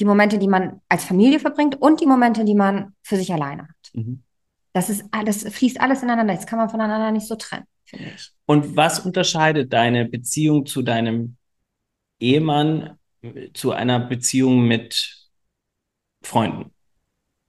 die 0.00 0.04
Momente, 0.04 0.38
die 0.38 0.48
man 0.48 0.80
als 0.88 1.04
Familie 1.04 1.40
verbringt 1.40 1.80
und 1.80 2.00
die 2.00 2.06
Momente, 2.06 2.44
die 2.44 2.54
man 2.54 2.94
für 3.02 3.16
sich 3.16 3.32
alleine 3.32 3.62
hat. 3.62 3.90
Mhm. 3.92 4.22
Das 4.72 4.90
ist 4.90 5.04
alles, 5.10 5.42
fließt 5.42 5.80
alles 5.80 6.02
ineinander. 6.02 6.34
Das 6.34 6.46
kann 6.46 6.58
man 6.58 6.70
voneinander 6.70 7.10
nicht 7.10 7.26
so 7.26 7.34
trennen, 7.34 7.64
finde 7.84 8.12
ich. 8.14 8.30
Und 8.46 8.76
was 8.76 9.00
unterscheidet 9.00 9.72
deine 9.72 10.04
Beziehung 10.06 10.66
zu 10.66 10.82
deinem 10.82 11.36
Ehemann 12.20 12.98
zu 13.54 13.72
einer 13.72 13.98
Beziehung 13.98 14.66
mit 14.66 15.16
Freunden? 16.22 16.72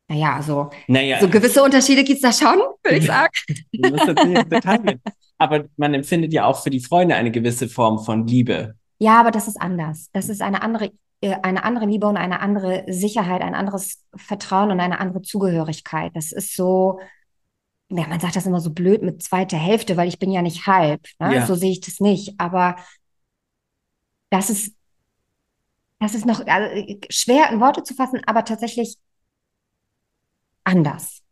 Naja, 0.08 0.38
also 0.38 0.72
Naja, 0.88 1.20
so 1.20 1.30
gewisse 1.30 1.62
Unterschiede 1.62 2.04
gibt 2.04 2.24
es 2.24 2.24
da 2.24 2.34
schon, 2.34 2.60
würde 2.84 2.98
ich 2.98 3.06
sagen. 3.08 3.32
du 3.72 3.90
musst 3.92 4.08
jetzt 4.08 4.26
nicht 4.26 4.40
ins 4.40 4.50
Detail 4.50 4.78
gehen. 4.80 5.02
Aber 5.40 5.66
man 5.78 5.94
empfindet 5.94 6.34
ja 6.34 6.46
auch 6.46 6.62
für 6.62 6.70
die 6.70 6.82
Freunde 6.82 7.16
eine 7.16 7.32
gewisse 7.32 7.68
Form 7.70 7.98
von 7.98 8.28
Liebe. 8.28 8.76
Ja, 9.00 9.20
aber 9.20 9.32
das 9.32 9.48
ist 9.48 9.60
anders. 9.60 10.10
Das 10.12 10.28
ist 10.28 10.42
eine 10.42 10.62
andere, 10.62 10.92
äh, 11.22 11.36
eine 11.42 11.64
andere 11.64 11.86
Liebe 11.86 12.06
und 12.06 12.18
eine 12.18 12.42
andere 12.42 12.84
Sicherheit, 12.88 13.42
ein 13.42 13.56
anderes 13.56 14.04
Vertrauen 14.16 14.70
und 14.72 14.82
eine 14.82 15.00
andere 15.00 15.22
Zugehörigkeit. 15.22 16.12
Das 16.14 16.34
ist 16.34 16.56
so, 16.56 17.00
ja, 17.88 18.06
man 18.08 18.20
sagt 18.20 18.36
das 18.36 18.46
immer 18.46 18.60
so 18.60 18.72
blöd 18.72 19.02
mit 19.02 19.24
zweiter 19.24 19.58
Hälfte, 19.58 19.96
weil 19.96 20.10
ich 20.10 20.20
bin 20.20 20.32
ja 20.32 20.42
nicht 20.42 20.68
halb. 20.68 21.08
Ne? 21.20 21.36
Ja. 21.36 21.46
So 21.46 21.56
sehe 21.56 21.72
ich 21.72 21.80
das 21.80 22.02
nicht. 22.02 22.38
Aber 22.38 22.76
das 24.30 24.50
ist, 24.50 24.76
das 26.00 26.16
ist 26.16 26.26
noch 26.26 26.46
also, 26.46 26.98
schwer 27.10 27.50
in 27.50 27.62
Worte 27.62 27.84
zu 27.84 27.94
fassen, 27.94 28.22
aber 28.26 28.44
tatsächlich 28.44 28.98
anders. 30.64 31.24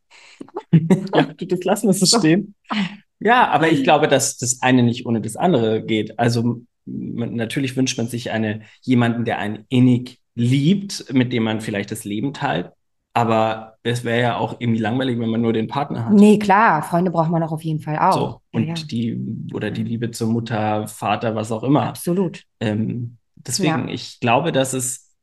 Ja, 1.14 1.24
du, 1.24 1.46
das 1.46 1.64
lassen 1.64 1.88
wir 1.88 1.94
so 1.94 2.06
stehen. 2.06 2.56
Ja, 3.20 3.48
aber 3.50 3.70
ich 3.72 3.84
glaube, 3.84 4.08
dass 4.08 4.38
das 4.38 4.62
eine 4.62 4.84
nicht 4.84 5.06
ohne 5.06 5.22
das 5.22 5.36
andere 5.36 5.84
geht. 5.84 6.20
Also 6.20 6.62
man, 6.86 7.36
natürlich 7.36 7.76
wünscht 7.76 7.98
man 7.98 8.08
sich 8.08 8.32
eine, 8.32 8.62
jemanden, 8.82 9.26
der 9.26 9.40
einen 9.40 9.66
innig 9.70 10.20
liebt, 10.36 11.12
mit 11.14 11.34
dem 11.34 11.44
man 11.44 11.62
vielleicht 11.62 11.92
das 11.92 12.04
Leben 12.04 12.34
teilt. 12.34 12.72
Aber 13.14 13.78
es 13.82 14.04
wäre 14.04 14.22
ja 14.22 14.38
auch 14.38 14.58
irgendwie 14.60 14.80
langweilig, 14.80 15.18
wenn 15.20 15.30
man 15.30 15.42
nur 15.42 15.52
den 15.52 15.68
Partner 15.68 16.06
hat. 16.06 16.14
Nee, 16.14 16.38
klar, 16.38 16.84
Freunde 16.84 17.10
braucht 17.10 17.32
man 17.32 17.42
auch 17.42 17.52
auf 17.52 17.64
jeden 17.64 17.80
Fall 17.80 17.98
auch. 17.98 18.14
So. 18.14 18.20
Ja, 18.20 18.40
Und 18.52 18.68
ja, 18.68 18.74
die, 18.86 19.20
oder 19.54 19.72
die 19.72 19.84
Liebe 19.84 20.12
zur 20.12 20.28
Mutter, 20.28 20.88
Vater, 20.88 21.34
was 21.34 21.52
auch 21.52 21.64
immer. 21.64 21.88
absolut. 21.88 22.44
Ähm, 22.60 23.18
deswegen, 23.36 23.88
Ja. 23.88 23.94
ich 23.94 24.20
glaube, 24.20 24.52
dass 24.52 24.74
es 24.74 25.16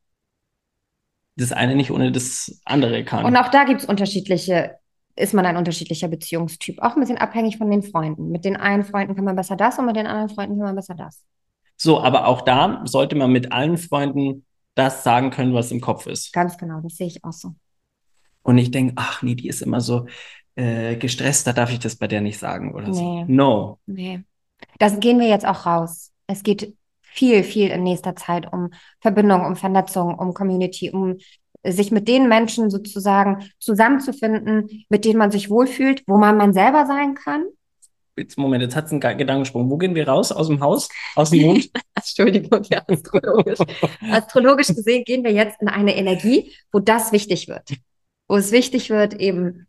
das 1.37 1.53
eine 1.53 1.77
nicht 1.77 1.91
ohne 1.93 2.13
das 2.13 2.61
andere 2.65 3.05
kann. 3.05 3.25
Und 3.25 3.37
auch 3.37 3.49
da 3.49 3.65
gibt 3.65 3.81
es 3.83 3.87
unterschiedliche, 3.87 4.73
ist 5.17 5.35
man 5.35 5.47
ein 5.47 5.57
unterschiedlicher 5.57 6.09
Beziehungstyp. 6.09 6.81
Auch 6.81 6.95
ein 6.95 7.01
bisschen 7.01 7.19
abhängig 7.19 7.59
von 7.59 7.71
den 7.71 7.83
Freunden. 7.83 8.31
Mit 8.31 8.45
den 8.45 8.57
einen 8.57 8.85
Freunden 8.85 9.15
kann 9.15 9.25
man 9.25 9.37
besser 9.37 9.57
das 9.57 9.79
und 9.79 9.87
mit 9.87 9.97
den 9.97 10.07
anderen 10.07 10.29
Freunden 10.29 10.57
kann 10.57 10.67
man 10.67 10.77
besser 10.77 10.95
das. 10.95 11.23
So, 11.77 12.01
aber 12.01 12.27
auch 12.27 12.41
da 12.43 12.83
sollte 12.85 13.17
man 13.17 13.33
mit 13.33 13.53
allen 13.53 13.79
Freunden 13.79 14.45
das 14.75 15.05
sagen 15.05 15.31
können, 15.31 15.55
was 15.55 15.71
im 15.71 15.81
Kopf 15.81 16.07
ist. 16.07 16.33
Ganz 16.33 16.59
genau, 16.59 16.81
das 16.81 16.97
sehe 16.97 17.07
ich 17.07 17.25
auch 17.25 17.33
so. 17.33 17.55
Und 18.43 18.59
ich 18.59 18.71
denke, 18.71 18.95
ach 18.97 19.23
nee, 19.23 19.35
die 19.35 19.49
ist 19.49 19.63
immer 19.63 19.81
so 19.81 20.07
äh, 20.57 20.97
gestresst, 20.97 21.47
da 21.47 21.53
darf 21.53 21.73
ich 21.73 21.79
das 21.79 21.97
bei 21.97 22.07
der 22.07 22.21
nicht 22.21 22.39
sagen 22.39 22.75
oder 22.75 22.93
so. 22.93 23.03
Nee. 23.03 23.25
No. 23.29 23.79
Nee. 23.87 24.25
Das 24.79 25.01
gehen 25.01 25.19
wir 25.21 25.29
jetzt 25.29 25.47
auch 25.47 25.67
raus. 25.67 26.13
Es 26.27 26.43
geht 26.43 26.77
viel, 27.01 27.45
viel 27.45 27.71
in 27.71 27.83
nächster 27.83 28.17
Zeit 28.17 28.53
um 28.53 28.71
Verbindung, 29.01 29.47
um 29.47 29.57
Vernetzung, 29.57 30.19
um 30.19 30.35
Community, 30.35 30.91
um 30.91 31.17
sich 31.67 31.91
mit 31.91 32.09
den 32.09 32.29
Menschen 32.29 32.71
sozusagen 32.71 33.51
zusammenzufinden, 33.59 34.85
mit 34.89 35.05
denen 35.05 35.19
man 35.19 35.31
sich 35.31 35.51
wohlfühlt, 35.51 36.03
wo 36.07 36.17
man 36.19 36.37
man 36.37 36.53
selber 36.53 36.87
sein 36.87 37.15
kann. 37.15 37.45
Jetzt, 38.17 38.39
Moment, 38.39 38.63
jetzt 38.63 38.77
hat 38.77 38.87
es 38.87 38.93
einen 38.93 39.01
Ge- 39.01 39.17
Gedankensprung. 39.17 39.69
Wo 39.69 39.77
gehen 39.77 39.95
wir 39.97 40.07
raus? 40.07 40.31
Aus 40.31 40.47
dem 40.47 40.61
Haus? 40.61 40.89
Aus 41.17 41.31
dem 41.31 41.43
Mond? 41.43 41.71
Entschuldigung, 41.97 42.63
ja, 42.71 42.83
astrologisch. 42.87 43.59
Astrologisch 44.11 44.69
gesehen 44.69 45.03
gehen 45.05 45.25
wir 45.25 45.33
jetzt 45.33 45.61
in 45.61 45.69
eine 45.69 45.97
Energie, 45.97 46.53
wo 46.71 46.79
das 46.79 47.11
wichtig 47.11 47.49
wird. 47.49 47.69
Wo 48.29 48.37
es 48.37 48.53
wichtig 48.53 48.91
wird, 48.91 49.15
eben 49.15 49.67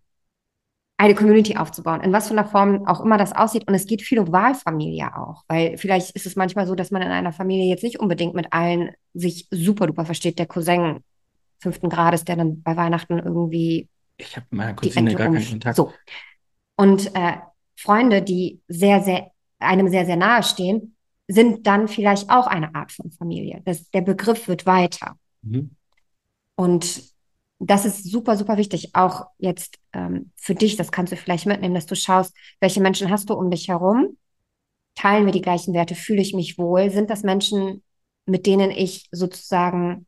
eine 0.98 1.16
Community 1.16 1.58
aufzubauen, 1.58 2.02
in 2.02 2.14
was 2.14 2.28
für 2.28 2.34
einer 2.34 2.46
Form 2.46 2.88
auch 2.88 3.02
immer 3.02 3.18
das 3.18 3.36
aussieht. 3.36 3.68
Und 3.68 3.74
es 3.74 3.86
geht 3.88 4.02
viel 4.02 4.20
um 4.20 4.32
Wahlfamilie 4.32 5.18
auch, 5.18 5.44
weil 5.48 5.78
vielleicht 5.78 6.12
ist 6.12 6.26
es 6.26 6.36
manchmal 6.36 6.68
so, 6.68 6.76
dass 6.76 6.92
man 6.92 7.02
in 7.02 7.10
einer 7.10 7.34
Familie 7.34 7.68
jetzt 7.68 7.84
nicht 7.84 8.00
unbedingt 8.00 8.34
mit 8.36 8.54
allen 8.54 8.92
sich 9.14 9.48
super 9.52 9.88
duper 9.88 10.06
versteht. 10.06 10.40
Der 10.40 10.46
Cousin 10.46 11.00
fünften 11.60 11.90
Grades, 11.90 12.26
der 12.26 12.36
dann 12.36 12.62
bei 12.62 12.76
Weihnachten 12.76 13.20
irgendwie 13.20 13.90
Ich 14.18 14.36
habe 14.36 14.48
meiner 14.52 14.74
Cousine 14.74 15.16
gar 15.16 15.32
keinen. 15.32 15.50
Kontakt. 15.50 15.76
So. 15.76 15.92
Und 16.76 17.16
äh, 17.16 17.38
Freunde, 17.78 18.22
die 18.22 18.62
sehr, 18.68 19.02
sehr 19.02 19.32
einem 19.60 19.90
sehr, 19.90 20.06
sehr 20.06 20.18
nahe 20.18 20.44
stehen, 20.44 20.96
sind 21.28 21.66
dann 21.66 21.88
vielleicht 21.88 22.30
auch 22.30 22.48
eine 22.48 22.76
Art 22.76 22.92
von 22.92 23.12
Familie. 23.12 23.62
Das, 23.66 23.90
der 23.90 24.02
Begriff 24.02 24.48
wird 24.48 24.66
weiter. 24.66 25.18
Mhm. 25.42 25.72
Und 26.56 27.04
das 27.60 27.86
ist 27.86 28.10
super, 28.10 28.38
super 28.38 28.58
wichtig. 28.58 28.94
Auch 28.94 29.28
jetzt 29.38 29.80
ähm, 29.94 30.32
für 30.36 30.56
dich, 30.56 30.76
das 30.76 30.92
kannst 30.92 31.14
du 31.14 31.18
vielleicht 31.18 31.46
mitnehmen, 31.46 31.74
dass 31.74 31.86
du 31.86 31.96
schaust, 31.96 32.36
welche 32.60 32.82
Menschen 32.82 33.10
hast 33.10 33.30
du 33.30 33.34
um 33.34 33.50
dich 33.50 33.70
herum? 33.70 34.18
Teilen 34.94 35.26
wir 35.26 35.34
die 35.34 35.42
gleichen 35.42 35.74
Werte? 35.74 35.96
Fühle 35.96 36.22
ich 36.22 36.34
mich 36.34 36.58
wohl? 36.58 36.90
Sind 36.92 37.10
das 37.10 37.24
Menschen, 37.24 37.84
mit 38.26 38.46
denen 38.46 38.72
ich 38.72 39.08
sozusagen 39.12 40.06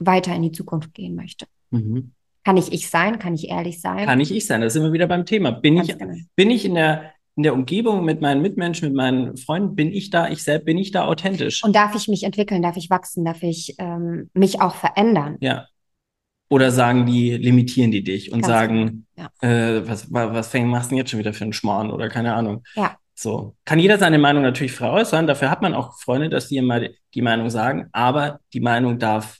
weiter 0.00 0.34
in 0.34 0.42
die 0.42 0.52
Zukunft 0.52 0.92
gehen 0.94 1.14
möchte? 1.14 1.46
Mhm. 1.70 2.12
Kann 2.44 2.56
ich 2.56 2.72
ich 2.72 2.88
sein? 2.90 3.18
Kann 3.18 3.34
ich 3.34 3.48
ehrlich 3.48 3.80
sein? 3.80 4.06
Kann 4.06 4.18
ich 4.20 4.34
ich 4.34 4.46
sein? 4.46 4.60
Da 4.62 4.68
sind 4.70 4.82
wir 4.82 4.92
wieder 4.92 5.06
beim 5.06 5.24
Thema. 5.26 5.52
Bin 5.52 5.76
Ganz 5.76 5.88
ich, 5.90 5.98
genau. 5.98 6.14
bin 6.34 6.50
ich 6.50 6.64
in 6.64 6.74
der, 6.74 7.12
in 7.36 7.42
der 7.44 7.52
Umgebung 7.54 8.04
mit 8.04 8.20
meinen 8.20 8.42
Mitmenschen, 8.42 8.88
mit 8.88 8.96
meinen 8.96 9.36
Freunden, 9.36 9.76
bin 9.76 9.92
ich 9.92 10.10
da 10.10 10.28
ich 10.28 10.42
selbst, 10.42 10.64
bin 10.64 10.78
ich 10.78 10.90
da 10.90 11.04
authentisch? 11.06 11.62
Und 11.62 11.76
darf 11.76 11.94
ich 11.94 12.08
mich 12.08 12.24
entwickeln? 12.24 12.62
Darf 12.62 12.76
ich 12.76 12.90
wachsen? 12.90 13.24
Darf 13.24 13.42
ich 13.42 13.76
ähm, 13.78 14.30
mich 14.34 14.60
auch 14.60 14.74
verändern? 14.74 15.36
ja. 15.40 15.66
Oder 16.52 16.72
sagen 16.72 17.06
die, 17.06 17.36
limitieren 17.36 17.92
die 17.92 18.02
dich 18.02 18.32
und 18.32 18.40
Ganz 18.40 18.48
sagen, 18.48 19.06
genau, 19.14 19.28
äh, 19.40 19.88
was, 19.88 20.12
wa- 20.12 20.34
was 20.34 20.48
fäng, 20.48 20.66
machst 20.66 20.86
du 20.90 20.94
denn 20.94 20.98
jetzt 20.98 21.10
schon 21.10 21.20
wieder 21.20 21.32
für 21.32 21.44
einen 21.44 21.52
Schmarrn 21.52 21.92
oder 21.92 22.08
keine 22.08 22.34
Ahnung. 22.34 22.64
Ja. 22.74 22.96
So. 23.14 23.54
Kann 23.64 23.78
jeder 23.78 23.98
seine 23.98 24.18
Meinung 24.18 24.42
natürlich 24.42 24.72
frei 24.72 24.90
äußern. 24.90 25.28
Dafür 25.28 25.48
hat 25.48 25.62
man 25.62 25.74
auch 25.74 26.00
Freunde, 26.00 26.28
dass 26.28 26.48
die 26.48 26.56
immer 26.56 26.80
die 27.14 27.22
Meinung 27.22 27.50
sagen. 27.50 27.86
Aber 27.92 28.40
die 28.52 28.58
Meinung 28.58 28.98
darf, 28.98 29.38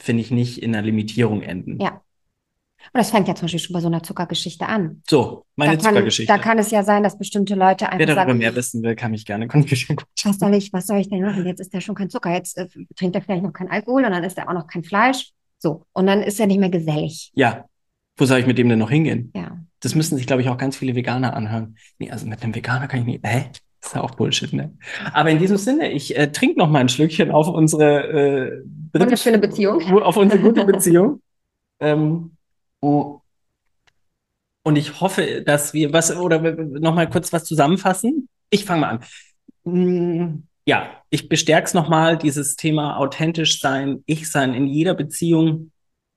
finde 0.00 0.22
ich, 0.22 0.30
nicht 0.30 0.62
in 0.62 0.74
einer 0.74 0.84
Limitierung 0.84 1.42
enden. 1.42 1.80
Ja. 1.80 2.02
Und 2.92 2.98
das 3.00 3.10
fängt 3.10 3.28
ja 3.28 3.34
zum 3.34 3.46
Beispiel 3.46 3.60
schon 3.60 3.74
bei 3.74 3.80
so 3.80 3.88
einer 3.88 4.02
Zuckergeschichte 4.02 4.66
an. 4.66 5.02
So, 5.08 5.44
meine 5.56 5.76
da 5.76 5.82
kann, 5.82 5.94
Zuckergeschichte. 5.94 6.32
Da 6.32 6.38
kann 6.38 6.58
es 6.58 6.70
ja 6.70 6.82
sein, 6.84 7.02
dass 7.02 7.18
bestimmte 7.18 7.54
Leute 7.54 7.84
Wer 7.84 7.92
einfach 7.92 8.06
darüber 8.06 8.22
sagen, 8.26 8.38
mehr 8.38 8.54
wissen 8.54 8.82
will, 8.82 8.94
kann 8.94 9.10
mich 9.10 9.26
gerne 9.26 9.48
kontaktieren. 9.48 9.98
was 10.24 10.38
soll 10.38 10.54
ich, 10.54 10.72
was 10.72 10.86
soll 10.86 10.98
ich 10.98 11.08
denn 11.08 11.22
machen? 11.22 11.44
Jetzt 11.44 11.60
ist 11.60 11.74
er 11.74 11.80
schon 11.80 11.94
kein 11.94 12.08
Zucker, 12.08 12.32
jetzt 12.32 12.56
äh, 12.56 12.68
trinkt 12.96 13.16
er 13.16 13.22
vielleicht 13.22 13.42
noch 13.42 13.52
kein 13.52 13.70
Alkohol 13.70 14.04
und 14.04 14.12
dann 14.12 14.24
ist 14.24 14.38
er 14.38 14.48
auch 14.48 14.54
noch 14.54 14.66
kein 14.66 14.84
Fleisch. 14.84 15.32
So. 15.58 15.84
Und 15.92 16.06
dann 16.06 16.22
ist 16.22 16.38
er 16.38 16.46
nicht 16.46 16.60
mehr 16.60 16.70
gesellig. 16.70 17.32
Ja. 17.34 17.66
Wo 18.16 18.24
soll 18.24 18.38
ich 18.40 18.46
mit 18.46 18.58
dem 18.58 18.68
denn 18.68 18.78
noch 18.78 18.90
hingehen? 18.90 19.32
Ja. 19.34 19.58
Das 19.80 19.94
müssen 19.94 20.16
sich, 20.16 20.26
glaube 20.26 20.42
ich, 20.42 20.48
auch 20.48 20.56
ganz 20.56 20.76
viele 20.76 20.94
Veganer 20.94 21.34
anhören. 21.34 21.76
Nee, 21.98 22.10
also 22.10 22.26
mit 22.26 22.42
einem 22.42 22.54
Veganer 22.54 22.88
kann 22.88 23.00
ich 23.00 23.06
nicht. 23.06 23.26
Hä? 23.26 23.50
Das 23.80 23.90
ist 23.90 23.94
ja 23.96 24.02
auch 24.02 24.12
Bullshit, 24.12 24.52
ne? 24.52 24.76
Aber 25.12 25.30
in 25.30 25.38
diesem 25.38 25.56
Sinne, 25.56 25.92
ich 25.92 26.16
äh, 26.16 26.30
trinke 26.32 26.58
noch 26.58 26.68
mal 26.68 26.80
ein 26.80 26.88
Schlückchen 26.88 27.30
auf 27.30 27.48
unsere 27.48 28.08
äh, 28.08 28.62
Wunderschöne 28.92 29.38
Beziehung. 29.38 29.80
auf 30.02 30.16
unsere 30.16 30.40
gute 30.42 30.64
Beziehung. 30.66 31.20
ähm, 31.80 32.32
oh. 32.80 33.20
Und 34.64 34.76
ich 34.76 35.00
hoffe, 35.00 35.42
dass 35.46 35.72
wir 35.72 35.92
was 35.92 36.14
oder 36.14 36.40
noch 36.40 36.94
mal 36.94 37.08
kurz 37.08 37.32
was 37.32 37.44
zusammenfassen. 37.44 38.28
Ich 38.50 38.64
fange 38.64 38.80
mal 38.82 38.88
an. 38.90 39.00
Mm, 39.64 40.42
Ja, 40.66 41.02
ich 41.10 41.28
bestärke 41.28 41.66
es 41.66 41.74
nochmal, 41.74 42.18
dieses 42.18 42.56
Thema 42.56 42.98
authentisch 42.98 43.60
sein, 43.60 44.02
ich 44.06 44.30
sein 44.30 44.54
in 44.54 44.66
jeder 44.66 44.94
Beziehung. 44.94 45.70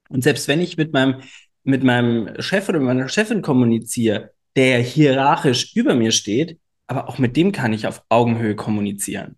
Und 0.10 0.24
selbst 0.24 0.48
wenn 0.48 0.60
ich 0.62 0.76
mit 0.78 0.92
meinem, 0.94 1.22
mit 1.64 1.84
meinem 1.84 2.42
Chef 2.42 2.68
oder 2.68 2.80
meiner 2.80 3.08
Chefin 3.08 3.42
kommuniziere, 3.42 4.32
der 4.58 4.80
hierarchisch 4.80 5.74
über 5.76 5.94
mir 5.96 6.12
steht, 6.12 6.60
aber 6.92 7.08
auch 7.08 7.20
mit 7.20 7.38
dem 7.38 7.54
kann 7.54 7.72
ich 7.72 7.88
auf 7.88 8.04
Augenhöhe 8.10 8.54
kommunizieren 8.54 9.38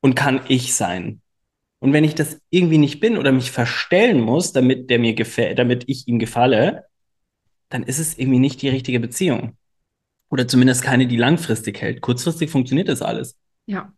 und 0.00 0.14
kann 0.14 0.42
ich 0.48 0.74
sein. 0.74 1.22
Und 1.78 1.94
wenn 1.94 2.04
ich 2.04 2.14
das 2.14 2.42
irgendwie 2.50 2.76
nicht 2.76 3.00
bin 3.00 3.16
oder 3.16 3.32
mich 3.32 3.50
verstellen 3.50 4.20
muss, 4.20 4.52
damit 4.52 4.90
der 4.90 4.98
mir 4.98 5.14
gefällt, 5.14 5.58
damit 5.58 5.84
ich 5.86 6.06
ihm 6.08 6.18
gefalle, 6.18 6.84
dann 7.70 7.84
ist 7.84 7.98
es 7.98 8.18
irgendwie 8.18 8.38
nicht 8.38 8.60
die 8.60 8.68
richtige 8.68 9.00
Beziehung. 9.00 9.56
Oder 10.28 10.46
zumindest 10.46 10.82
keine, 10.82 11.06
die 11.06 11.16
langfristig 11.16 11.80
hält. 11.80 12.02
Kurzfristig 12.02 12.50
funktioniert 12.50 12.90
das 12.90 13.00
alles. 13.00 13.38
Ja, 13.64 13.94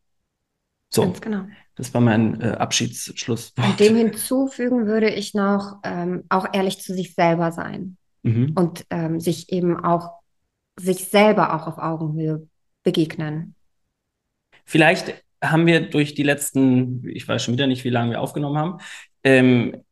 So, 0.91 1.03
ganz 1.03 1.21
genau. 1.21 1.47
das 1.75 1.93
war 1.93 2.01
mein 2.01 2.41
äh, 2.41 2.51
Abschiedsschluss. 2.51 3.53
Und 3.57 3.81
dem 3.81 3.97
hinzufügen 3.97 4.87
würde 4.87 5.11
ich 5.11 5.35
noch 5.35 5.81
ähm, 5.83 6.23
auch 6.29 6.47
ehrlich 6.53 6.81
zu 6.81 6.95
sich 6.95 7.15
selber 7.15 7.51
sein 7.51 7.97
Mhm. 8.23 8.53
und 8.55 8.87
ähm, 8.91 9.19
sich 9.19 9.51
eben 9.51 9.77
auch 9.83 10.21
sich 10.79 11.07
selber 11.07 11.55
auch 11.55 11.67
auf 11.67 11.79
Augenhöhe 11.79 12.47
begegnen. 12.83 13.55
Vielleicht 14.65 15.23
haben 15.43 15.67
wir 15.67 15.89
durch 15.89 16.15
die 16.15 16.23
letzten, 16.23 17.09
ich 17.09 17.27
weiß 17.27 17.43
schon 17.43 17.55
wieder 17.55 17.67
nicht, 17.67 17.85
wie 17.85 17.91
lange 17.91 18.13
wir 18.13 18.21
aufgenommen 18.21 18.59
haben, 18.59 18.79
ähm, 19.25 19.85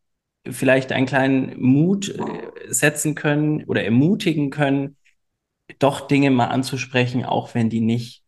vielleicht 0.48 0.92
einen 0.92 1.06
kleinen 1.06 1.60
Mut 1.60 2.08
äh, 2.08 2.22
setzen 2.68 3.14
können 3.14 3.64
oder 3.64 3.84
ermutigen 3.84 4.50
können, 4.50 4.96
doch 5.78 6.06
Dinge 6.06 6.30
mal 6.30 6.46
anzusprechen, 6.46 7.24
auch 7.24 7.54
wenn 7.54 7.70
die 7.70 7.80
nicht 7.80 8.22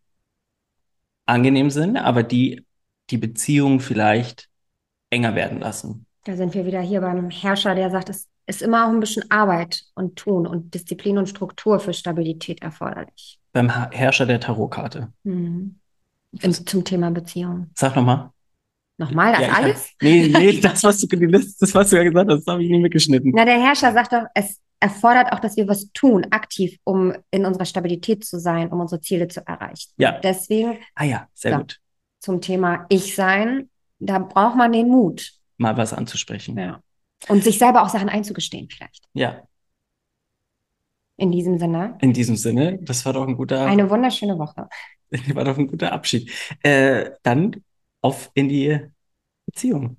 angenehm 1.26 1.70
sind, 1.70 1.96
aber 1.96 2.22
die 2.22 2.64
die 3.11 3.18
Beziehung 3.18 3.80
vielleicht 3.80 4.48
enger 5.11 5.34
werden 5.34 5.61
lassen. 5.61 6.06
Da 6.24 6.36
sind 6.36 6.54
wir 6.54 6.66
wieder 6.66 6.80
hier 6.80 7.00
beim 7.00 7.30
Herrscher, 7.30 7.74
der 7.74 7.90
sagt, 7.90 8.08
es 8.08 8.28
ist 8.51 8.62
immer 8.62 8.84
auch 8.86 8.90
ein 8.90 9.01
bisschen 9.01 9.30
Arbeit 9.30 9.82
und 9.94 10.16
Tun 10.16 10.46
und 10.46 10.74
Disziplin 10.74 11.16
und 11.18 11.28
Struktur 11.28 11.80
für 11.80 11.92
Stabilität 11.94 12.61
erforderlich. 12.62 13.38
Beim 13.53 13.70
Herrscher 13.92 14.26
der 14.26 14.40
Tarotkarte. 14.40 15.12
Mhm. 15.24 15.76
Zum 16.40 16.84
Thema 16.84 17.11
Beziehung. 17.11 17.70
Sag 17.74 17.96
nochmal. 17.96 18.30
Nochmal 18.98 19.32
das 19.32 19.40
Ja, 19.40 19.46
ich 19.48 19.53
hab- 19.55 19.62
alles? 19.64 19.90
Nee, 20.03 20.28
nee, 20.28 20.61
das, 20.61 20.84
was 20.84 21.01
du, 21.01 21.07
das, 21.28 21.74
was 21.74 21.90
du 21.90 21.96
ja 21.96 22.05
gesagt 22.05 22.30
hast, 22.30 22.46
das 22.46 22.53
habe 22.53 22.62
ich 22.62 22.70
nicht 22.70 22.82
mitgeschnitten. 22.82 23.32
Na, 23.34 23.44
der 23.44 23.61
Herrscher 23.61 23.92
sagt 23.92 24.12
doch, 24.12 24.24
es 24.34 24.61
erfordert 24.78 25.32
auch, 25.32 25.40
dass 25.40 25.57
wir 25.57 25.66
was 25.68 25.90
tun, 25.92 26.26
aktiv, 26.30 26.78
um 26.84 27.14
in 27.30 27.44
unserer 27.46 27.64
Stabilität 27.64 28.24
zu 28.24 28.38
sein, 28.38 28.68
um 28.70 28.80
unsere 28.80 29.01
Ziele 29.01 29.26
zu 29.28 29.46
erreichen. 29.46 29.90
Ja. 29.96 30.18
Deswegen 30.20 30.78
Ah 30.94 31.05
ja, 31.05 31.26
sehr 31.34 31.53
Ja. 31.53 31.59
gut. 31.59 31.78
zum 32.20 32.40
Thema 32.40 32.86
Ich-Sein, 32.90 33.68
da 33.98 34.18
braucht 34.18 34.57
man 34.57 34.72
den 34.72 34.88
Mut. 34.88 35.32
Mal 35.57 35.76
was 35.76 35.92
anzusprechen. 35.92 36.57
Ja. 36.59 36.80
Und 37.29 37.45
sich 37.45 37.59
selber 37.59 37.83
auch 37.83 37.89
Sachen 37.89 38.09
einzugestehen, 38.09 38.68
vielleicht. 38.71 39.05
ja. 39.14 39.43
In 41.16 41.31
diesem 41.33 41.59
Sinne, 41.59 41.99
In 42.01 42.14
diesem 42.14 42.35
Sinne, 42.37 42.79
das 42.81 43.05
war 43.05 43.12
doch 43.12 43.29
ein 43.29 43.37
guter, 43.37 43.66
eine 43.66 43.91
wunderschöne 43.91 44.39
Woche. 44.39 44.68
war 45.35 45.45
doch 45.45 45.59
ein 45.59 45.66
guter 45.66 45.93
Abschied. 45.93 46.31
Äh, 46.62 47.11
dann 47.23 47.57
auf 48.01 48.31
in 48.33 48.49
die 48.49 48.79
Beziehung. 49.45 49.99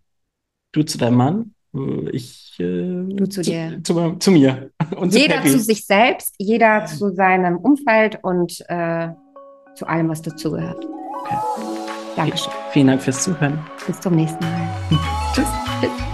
Du 0.71 0.81
zu 0.81 0.97
deinem 0.97 1.17
Mann, 1.17 1.53
äh, 1.75 2.09
ich 2.09 2.55
äh, 2.59 3.03
Du 3.03 3.29
zu 3.29 3.43
dir. 3.43 3.79
Zu, 3.83 4.15
zu 4.17 4.31
mir. 4.31 4.71
Und 4.95 5.11
zu 5.13 5.19
Jeder 5.19 5.35
Peppi. 5.35 5.51
zu 5.51 5.59
sich 5.59 5.85
selbst, 5.85 6.33
jeder 6.39 6.87
zu 6.87 7.13
seinem 7.13 7.57
Umfeld 7.57 8.17
und 8.23 8.59
äh, 8.67 9.09
zu 9.75 9.85
allem, 9.85 10.09
was 10.09 10.23
dazugehört. 10.23 10.83
Okay. 11.19 11.37
Dankeschön. 12.15 12.51
Vielen 12.71 12.87
Dank 12.87 13.01
fürs 13.03 13.23
Zuhören. 13.23 13.59
Bis 13.85 13.99
zum 13.99 14.15
nächsten 14.15 14.43
Mal. 14.43 14.69
Tschüss. 15.35 15.47
Tschüss. 15.81 16.10